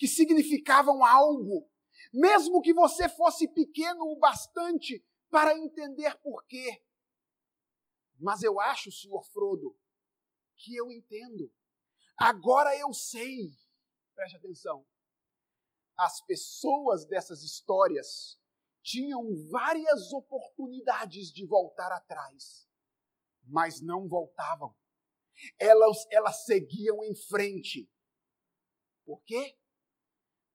que 0.00 0.08
significavam 0.08 1.04
algo, 1.04 1.70
mesmo 2.12 2.60
que 2.60 2.72
você 2.74 3.08
fosse 3.08 3.46
pequeno 3.46 4.02
o 4.06 4.18
bastante 4.18 5.06
para 5.30 5.56
entender 5.56 6.18
por 6.20 6.44
quê. 6.46 6.82
Mas 8.18 8.42
eu 8.42 8.58
acho, 8.58 8.90
senhor 8.90 9.22
Frodo, 9.26 9.78
que 10.56 10.74
eu 10.74 10.90
entendo. 10.90 11.52
Agora 12.18 12.76
eu 12.76 12.92
sei. 12.92 13.52
Preste 14.14 14.36
atenção. 14.36 14.84
As 15.96 16.20
pessoas 16.24 17.06
dessas 17.06 17.42
histórias 17.42 18.40
tinham 18.82 19.22
várias 19.50 20.12
oportunidades 20.12 21.30
de 21.30 21.46
voltar 21.46 21.92
atrás 21.92 22.70
mas 23.50 23.80
não 23.80 24.08
voltavam. 24.08 24.74
Elas, 25.58 26.06
elas 26.10 26.44
seguiam 26.44 27.02
em 27.04 27.14
frente. 27.14 27.90
Por 29.04 29.22
quê? 29.24 29.58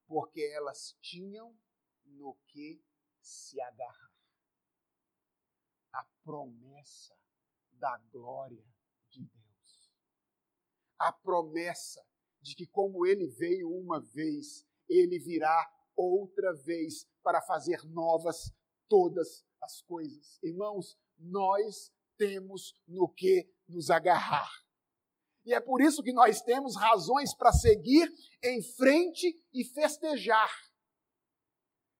Porque 0.08 0.42
elas 0.54 0.96
tinham 1.02 1.58
no 2.06 2.36
que 2.48 2.84
se 3.20 3.60
agarrar. 3.60 4.14
A 5.94 6.06
promessa 6.24 7.16
da 7.72 7.98
glória 8.12 8.66
de 9.10 9.24
Deus. 9.24 9.92
A 11.00 11.12
promessa 11.12 12.06
de 12.42 12.56
que, 12.56 12.68
como 12.68 13.06
ele 13.06 13.28
veio 13.28 13.70
uma 13.70 14.00
vez, 14.00 14.66
ele 14.88 15.18
virá 15.20 15.72
outra 15.96 16.54
vez 16.54 17.08
para 17.24 17.42
fazer 17.42 17.84
novas 17.86 18.54
todas 18.88 19.46
as 19.62 19.82
coisas. 19.82 20.38
Irmãos, 20.44 20.98
nós 21.18 21.92
temos 22.18 22.74
no 22.88 23.10
que 23.10 23.50
nos 23.68 23.90
agarrar. 23.90 24.50
E 25.46 25.54
é 25.54 25.60
por 25.60 25.80
isso 25.80 26.02
que 26.02 26.12
nós 26.12 26.42
temos 26.42 26.76
razões 26.76 27.34
para 27.36 27.54
seguir 27.54 28.12
em 28.44 28.64
frente 28.64 29.40
e 29.54 29.64
festejar. 29.64 30.52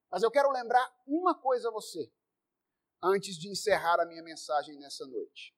Mas 0.10 0.24
eu 0.24 0.32
quero 0.32 0.50
lembrar 0.50 0.84
uma 1.06 1.40
coisa 1.40 1.70
a 1.70 1.72
você, 1.72 2.12
antes 3.04 3.36
de 3.38 3.48
encerrar 3.48 4.00
a 4.00 4.06
minha 4.06 4.24
mensagem 4.24 4.76
nessa 4.80 5.06
noite. 5.06 5.56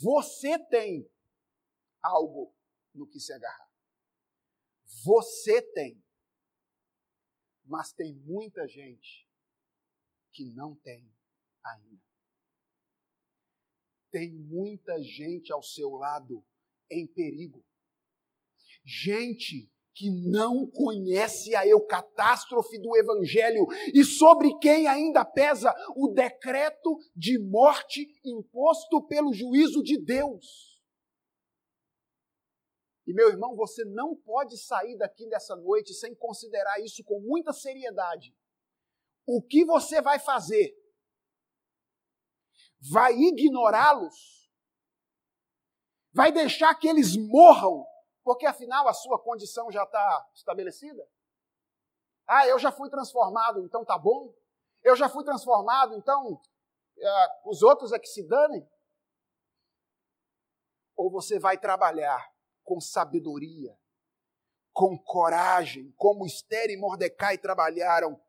Você 0.00 0.58
tem 0.66 1.10
algo 2.02 2.54
no 2.94 3.06
que 3.06 3.20
se 3.20 3.32
agarrar. 3.32 3.70
Você 5.04 5.60
tem. 5.60 6.02
Mas 7.64 7.92
tem 7.92 8.14
muita 8.14 8.66
gente 8.66 9.28
que 10.32 10.46
não 10.46 10.74
tem 10.76 11.12
ainda 11.62 12.05
tem 14.16 14.32
muita 14.32 14.98
gente 15.02 15.52
ao 15.52 15.62
seu 15.62 15.90
lado 15.90 16.42
em 16.90 17.06
perigo. 17.06 17.62
Gente 18.82 19.70
que 19.94 20.10
não 20.10 20.66
conhece 20.66 21.54
a 21.54 21.66
eucatástrofe 21.66 22.78
do 22.78 22.96
Evangelho 22.96 23.66
e 23.92 24.02
sobre 24.04 24.58
quem 24.58 24.86
ainda 24.86 25.22
pesa 25.22 25.74
o 25.94 26.08
decreto 26.08 26.98
de 27.14 27.38
morte 27.38 28.08
imposto 28.24 29.06
pelo 29.06 29.34
juízo 29.34 29.82
de 29.82 30.02
Deus. 30.02 30.80
E 33.06 33.12
meu 33.12 33.28
irmão, 33.28 33.54
você 33.54 33.84
não 33.84 34.16
pode 34.16 34.56
sair 34.56 34.96
daqui 34.96 35.26
nessa 35.26 35.54
noite 35.56 35.92
sem 35.92 36.14
considerar 36.14 36.80
isso 36.80 37.04
com 37.04 37.20
muita 37.20 37.52
seriedade. 37.52 38.34
O 39.26 39.42
que 39.42 39.62
você 39.62 40.00
vai 40.00 40.18
fazer 40.18 40.74
vai 42.80 43.14
ignorá-los, 43.14 44.50
vai 46.12 46.32
deixar 46.32 46.74
que 46.74 46.88
eles 46.88 47.16
morram, 47.16 47.86
porque 48.24 48.46
afinal 48.46 48.88
a 48.88 48.94
sua 48.94 49.18
condição 49.22 49.70
já 49.70 49.82
está 49.84 50.30
estabelecida? 50.34 51.08
Ah, 52.26 52.46
eu 52.46 52.58
já 52.58 52.72
fui 52.72 52.90
transformado, 52.90 53.60
então 53.64 53.84
tá 53.84 53.96
bom. 53.96 54.34
Eu 54.82 54.96
já 54.96 55.08
fui 55.08 55.24
transformado, 55.24 55.94
então 55.94 56.40
é, 56.98 57.48
os 57.48 57.62
outros 57.62 57.92
é 57.92 57.98
que 57.98 58.08
se 58.08 58.26
danem? 58.26 58.68
Ou 60.96 61.10
você 61.10 61.38
vai 61.38 61.58
trabalhar 61.58 62.32
com 62.64 62.80
sabedoria, 62.80 63.78
com 64.72 64.98
coragem, 64.98 65.92
como 65.92 66.26
Esther 66.26 66.70
e 66.70 66.76
Mordecai 66.76 67.38
trabalharam, 67.38 68.20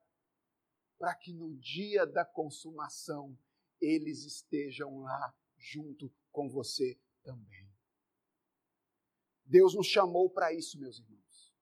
para 0.99 1.15
que 1.15 1.33
no 1.33 1.55
dia 1.57 2.05
da 2.05 2.25
consumação 2.25 3.37
eles 3.81 4.23
estejam 4.23 4.99
lá 4.99 5.35
junto 5.57 6.11
com 6.31 6.49
você 6.49 6.99
também. 7.23 7.67
Deus 9.45 9.73
nos 9.73 9.87
chamou 9.87 10.29
para 10.29 10.53
isso, 10.53 10.79
meus 10.79 10.99
irmãos. 10.99 11.55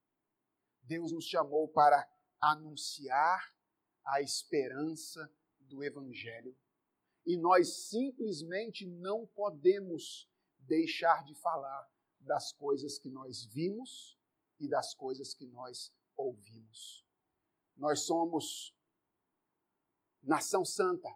Deus 0.84 1.12
nos 1.12 1.26
chamou 1.26 1.68
para 1.68 2.08
anunciar 2.40 3.56
a 4.04 4.22
esperança 4.22 5.32
do 5.60 5.84
Evangelho. 5.84 6.56
E 7.26 7.38
nós 7.38 7.88
simplesmente 7.90 8.86
não 8.86 9.26
podemos 9.28 10.30
deixar 10.60 11.24
de 11.24 11.34
falar 11.36 11.90
das 12.20 12.52
coisas 12.54 13.00
que 13.00 13.10
nós 13.10 13.46
vimos 13.46 14.20
e 14.60 14.68
das 14.68 14.94
coisas 14.94 15.34
que 15.34 15.46
nós 15.48 15.94
ouvimos. 16.16 17.06
Nós 17.76 18.02
somos 18.02 18.76
nação 20.22 20.64
santa, 20.64 21.10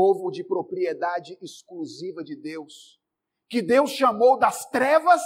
povo 0.00 0.30
de 0.30 0.42
propriedade 0.42 1.36
exclusiva 1.42 2.24
de 2.24 2.34
Deus, 2.34 2.98
que 3.50 3.60
Deus 3.60 3.90
chamou 3.90 4.38
das 4.38 4.64
trevas 4.70 5.20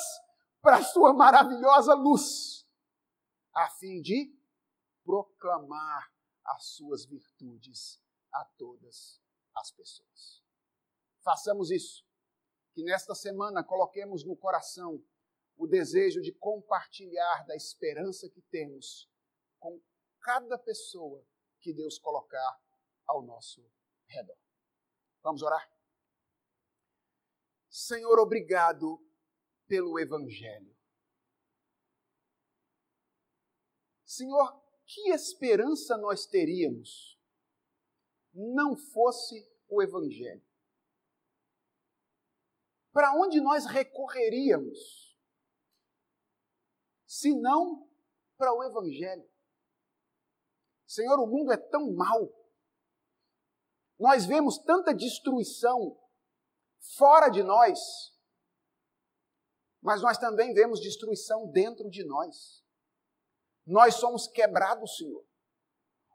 para 0.60 0.78
a 0.78 0.82
sua 0.82 1.14
maravilhosa 1.14 1.94
luz, 1.94 2.66
a 3.54 3.70
fim 3.70 4.02
de 4.02 4.36
proclamar 5.04 6.12
as 6.44 6.70
suas 6.70 7.04
virtudes 7.04 8.02
a 8.32 8.44
todas 8.58 9.22
as 9.54 9.70
pessoas. 9.70 10.42
Façamos 11.22 11.70
isso. 11.70 12.04
Que 12.72 12.82
nesta 12.82 13.14
semana 13.14 13.62
coloquemos 13.62 14.24
no 14.24 14.36
coração 14.36 15.00
o 15.56 15.68
desejo 15.68 16.20
de 16.20 16.32
compartilhar 16.32 17.46
da 17.46 17.54
esperança 17.54 18.28
que 18.28 18.42
temos 18.50 19.08
com 19.60 19.80
cada 20.20 20.58
pessoa 20.58 21.24
que 21.60 21.72
Deus 21.72 21.96
colocar 21.96 22.60
ao 23.06 23.22
nosso 23.22 23.64
redor. 24.08 24.43
Vamos 25.24 25.42
orar? 25.42 25.72
Senhor, 27.70 28.20
obrigado 28.20 29.02
pelo 29.66 29.98
Evangelho. 29.98 30.76
Senhor, 34.04 34.62
que 34.86 35.10
esperança 35.10 35.96
nós 35.96 36.26
teríamos 36.26 37.18
não 38.34 38.76
fosse 38.76 39.50
o 39.66 39.82
Evangelho? 39.82 40.44
Para 42.92 43.12
onde 43.14 43.40
nós 43.40 43.64
recorreríamos 43.64 45.18
se 47.06 47.34
não 47.34 47.88
para 48.36 48.52
o 48.52 48.62
Evangelho. 48.62 49.28
Senhor, 50.86 51.18
o 51.18 51.26
mundo 51.26 51.50
é 51.50 51.56
tão 51.56 51.92
mau. 51.94 52.43
Nós 53.98 54.26
vemos 54.26 54.58
tanta 54.58 54.94
destruição 54.94 55.98
fora 56.96 57.28
de 57.28 57.42
nós, 57.42 57.78
mas 59.80 60.02
nós 60.02 60.18
também 60.18 60.52
vemos 60.52 60.80
destruição 60.80 61.46
dentro 61.50 61.88
de 61.90 62.04
nós. 62.04 62.64
Nós 63.66 63.94
somos 63.94 64.26
quebrados, 64.26 64.96
Senhor. 64.96 65.24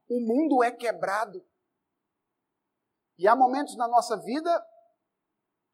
O 0.07 0.19
mundo 0.19 0.63
é 0.63 0.71
quebrado. 0.71 1.45
E 3.17 3.27
há 3.27 3.35
momentos 3.35 3.75
na 3.75 3.87
nossa 3.87 4.17
vida 4.17 4.65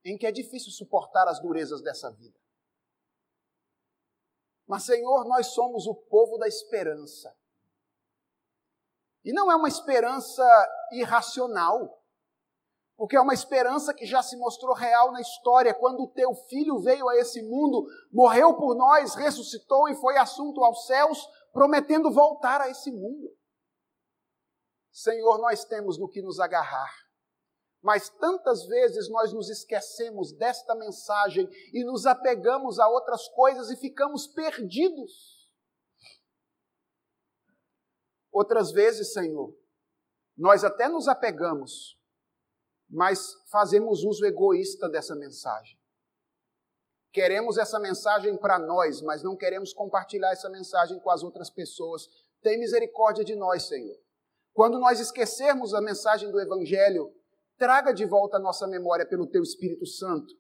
em 0.03 0.17
que 0.17 0.25
é 0.25 0.31
difícil 0.31 0.71
suportar 0.71 1.27
as 1.27 1.39
durezas 1.41 1.81
dessa 1.81 2.11
vida. 2.11 2.37
Mas, 4.67 4.83
Senhor, 4.83 5.25
nós 5.25 5.47
somos 5.47 5.85
o 5.87 5.95
povo 5.95 6.37
da 6.37 6.47
esperança. 6.47 7.35
E 9.25 9.33
não 9.33 9.51
é 9.51 9.55
uma 9.55 9.67
esperança 9.67 10.45
irracional, 10.91 11.99
porque 12.95 13.17
é 13.17 13.19
uma 13.19 13.33
esperança 13.33 13.91
que 13.91 14.05
já 14.05 14.21
se 14.21 14.37
mostrou 14.37 14.75
real 14.75 15.11
na 15.11 15.19
história, 15.19 15.73
quando 15.73 16.03
o 16.03 16.11
teu 16.11 16.33
filho 16.47 16.79
veio 16.79 17.09
a 17.09 17.15
esse 17.17 17.41
mundo, 17.41 17.87
morreu 18.13 18.55
por 18.55 18.75
nós, 18.75 19.15
ressuscitou 19.15 19.89
e 19.89 19.95
foi 19.95 20.15
assunto 20.17 20.63
aos 20.63 20.85
céus, 20.85 21.27
prometendo 21.51 22.11
voltar 22.11 22.61
a 22.61 22.69
esse 22.69 22.91
mundo. 22.91 23.35
Senhor, 24.91 25.39
nós 25.39 25.65
temos 25.65 25.97
no 25.97 26.07
que 26.07 26.21
nos 26.21 26.39
agarrar. 26.39 26.93
Mas 27.81 28.09
tantas 28.09 28.65
vezes 28.67 29.09
nós 29.09 29.33
nos 29.33 29.49
esquecemos 29.49 30.31
desta 30.37 30.75
mensagem 30.75 31.49
e 31.73 31.83
nos 31.83 32.05
apegamos 32.05 32.79
a 32.79 32.87
outras 32.87 33.27
coisas 33.29 33.71
e 33.71 33.75
ficamos 33.75 34.27
perdidos. 34.27 35.34
Outras 38.35 38.73
vezes, 38.73 39.13
Senhor, 39.13 39.55
nós 40.37 40.65
até 40.65 40.89
nos 40.89 41.07
apegamos, 41.07 41.97
mas 42.89 43.33
fazemos 43.49 44.03
uso 44.03 44.25
egoísta 44.25 44.89
dessa 44.89 45.15
mensagem. 45.15 45.79
Queremos 47.13 47.57
essa 47.57 47.79
mensagem 47.79 48.35
para 48.35 48.59
nós, 48.59 49.01
mas 49.01 49.23
não 49.23 49.37
queremos 49.37 49.71
compartilhar 49.71 50.33
essa 50.33 50.49
mensagem 50.49 50.99
com 50.99 51.09
as 51.09 51.23
outras 51.23 51.49
pessoas. 51.49 52.09
Tem 52.41 52.59
misericórdia 52.59 53.23
de 53.23 53.37
nós, 53.37 53.69
Senhor. 53.69 53.97
Quando 54.51 54.79
nós 54.79 54.99
esquecermos 54.99 55.73
a 55.73 55.79
mensagem 55.79 56.29
do 56.29 56.37
Evangelho, 56.37 57.15
traga 57.57 57.93
de 57.93 58.03
volta 58.03 58.35
a 58.35 58.41
nossa 58.41 58.67
memória 58.67 59.05
pelo 59.05 59.27
teu 59.27 59.43
Espírito 59.43 59.85
Santo. 59.85 60.35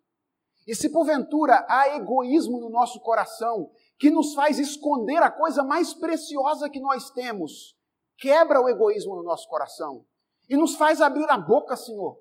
E 0.67 0.75
se 0.75 0.89
porventura 0.89 1.65
há 1.69 1.95
egoísmo 1.95 2.59
no 2.59 2.69
nosso 2.69 2.99
coração 2.99 3.71
que 3.97 4.11
nos 4.11 4.33
faz 4.33 4.59
esconder 4.59 5.23
a 5.23 5.31
coisa 5.31 5.63
mais 5.63 5.93
preciosa 5.93 6.69
que 6.69 6.81
nós 6.81 7.09
temos, 7.11 7.74
quebra 8.17 8.61
o 8.61 8.69
egoísmo 8.69 9.15
no 9.15 9.23
nosso 9.23 9.47
coração 9.47 10.05
e 10.49 10.55
nos 10.55 10.75
faz 10.75 11.01
abrir 11.01 11.29
a 11.29 11.37
boca, 11.37 11.75
Senhor, 11.75 12.17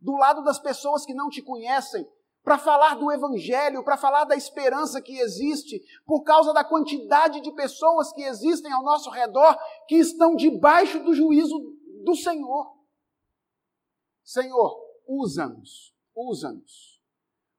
do 0.00 0.16
lado 0.16 0.42
das 0.42 0.58
pessoas 0.58 1.04
que 1.04 1.14
não 1.14 1.28
te 1.28 1.42
conhecem, 1.42 2.06
para 2.44 2.58
falar 2.58 2.96
do 2.96 3.10
Evangelho, 3.10 3.82
para 3.82 3.96
falar 3.96 4.24
da 4.24 4.36
esperança 4.36 5.00
que 5.00 5.18
existe, 5.18 5.82
por 6.04 6.22
causa 6.22 6.52
da 6.52 6.62
quantidade 6.62 7.40
de 7.40 7.50
pessoas 7.52 8.12
que 8.12 8.22
existem 8.22 8.70
ao 8.70 8.82
nosso 8.82 9.08
redor 9.08 9.58
que 9.88 9.96
estão 9.96 10.36
debaixo 10.36 11.02
do 11.02 11.14
juízo 11.14 11.58
do 12.04 12.14
Senhor. 12.14 12.76
Senhor, 14.22 14.78
usa-nos, 15.06 15.94
usa-nos, 16.14 17.02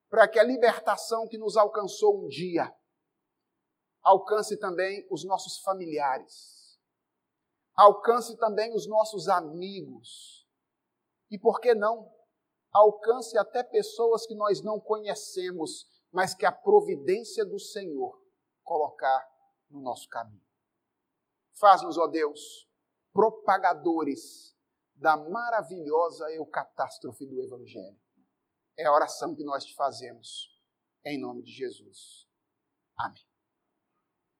para 0.07 0.27
que 0.27 0.37
a 0.37 0.43
libertação 0.43 1.27
que 1.27 1.37
nos 1.37 1.57
alcançou 1.57 2.23
um 2.23 2.27
dia 2.27 2.71
alcance 4.03 4.55
também 4.59 5.05
os 5.09 5.25
nossos 5.25 5.59
familiares, 5.63 6.54
alcance 7.75 8.37
também 8.37 8.73
os 8.73 8.87
nossos 8.87 9.27
amigos, 9.27 10.47
e 11.29 11.37
por 11.37 11.59
que 11.59 11.73
não, 11.73 12.11
alcance 12.71 13.37
até 13.37 13.63
pessoas 13.63 14.25
que 14.25 14.35
nós 14.35 14.61
não 14.61 14.79
conhecemos, 14.79 15.87
mas 16.11 16.33
que 16.33 16.45
a 16.45 16.51
providência 16.51 17.45
do 17.45 17.59
Senhor 17.59 18.21
colocar 18.63 19.27
no 19.69 19.81
nosso 19.81 20.07
caminho. 20.09 20.45
Faz-nos, 21.59 21.97
ó 21.97 22.07
Deus, 22.07 22.69
propagadores 23.13 24.55
da 24.95 25.17
maravilhosa 25.17 26.29
eucatástrofe 26.31 27.25
do 27.25 27.41
Evangelho. 27.41 27.99
É 28.77 28.85
a 28.85 28.93
oração 28.93 29.35
que 29.35 29.43
nós 29.43 29.63
te 29.63 29.73
fazemos, 29.73 30.49
em 31.05 31.19
nome 31.19 31.43
de 31.43 31.51
Jesus. 31.51 32.27
Amém. 32.97 33.24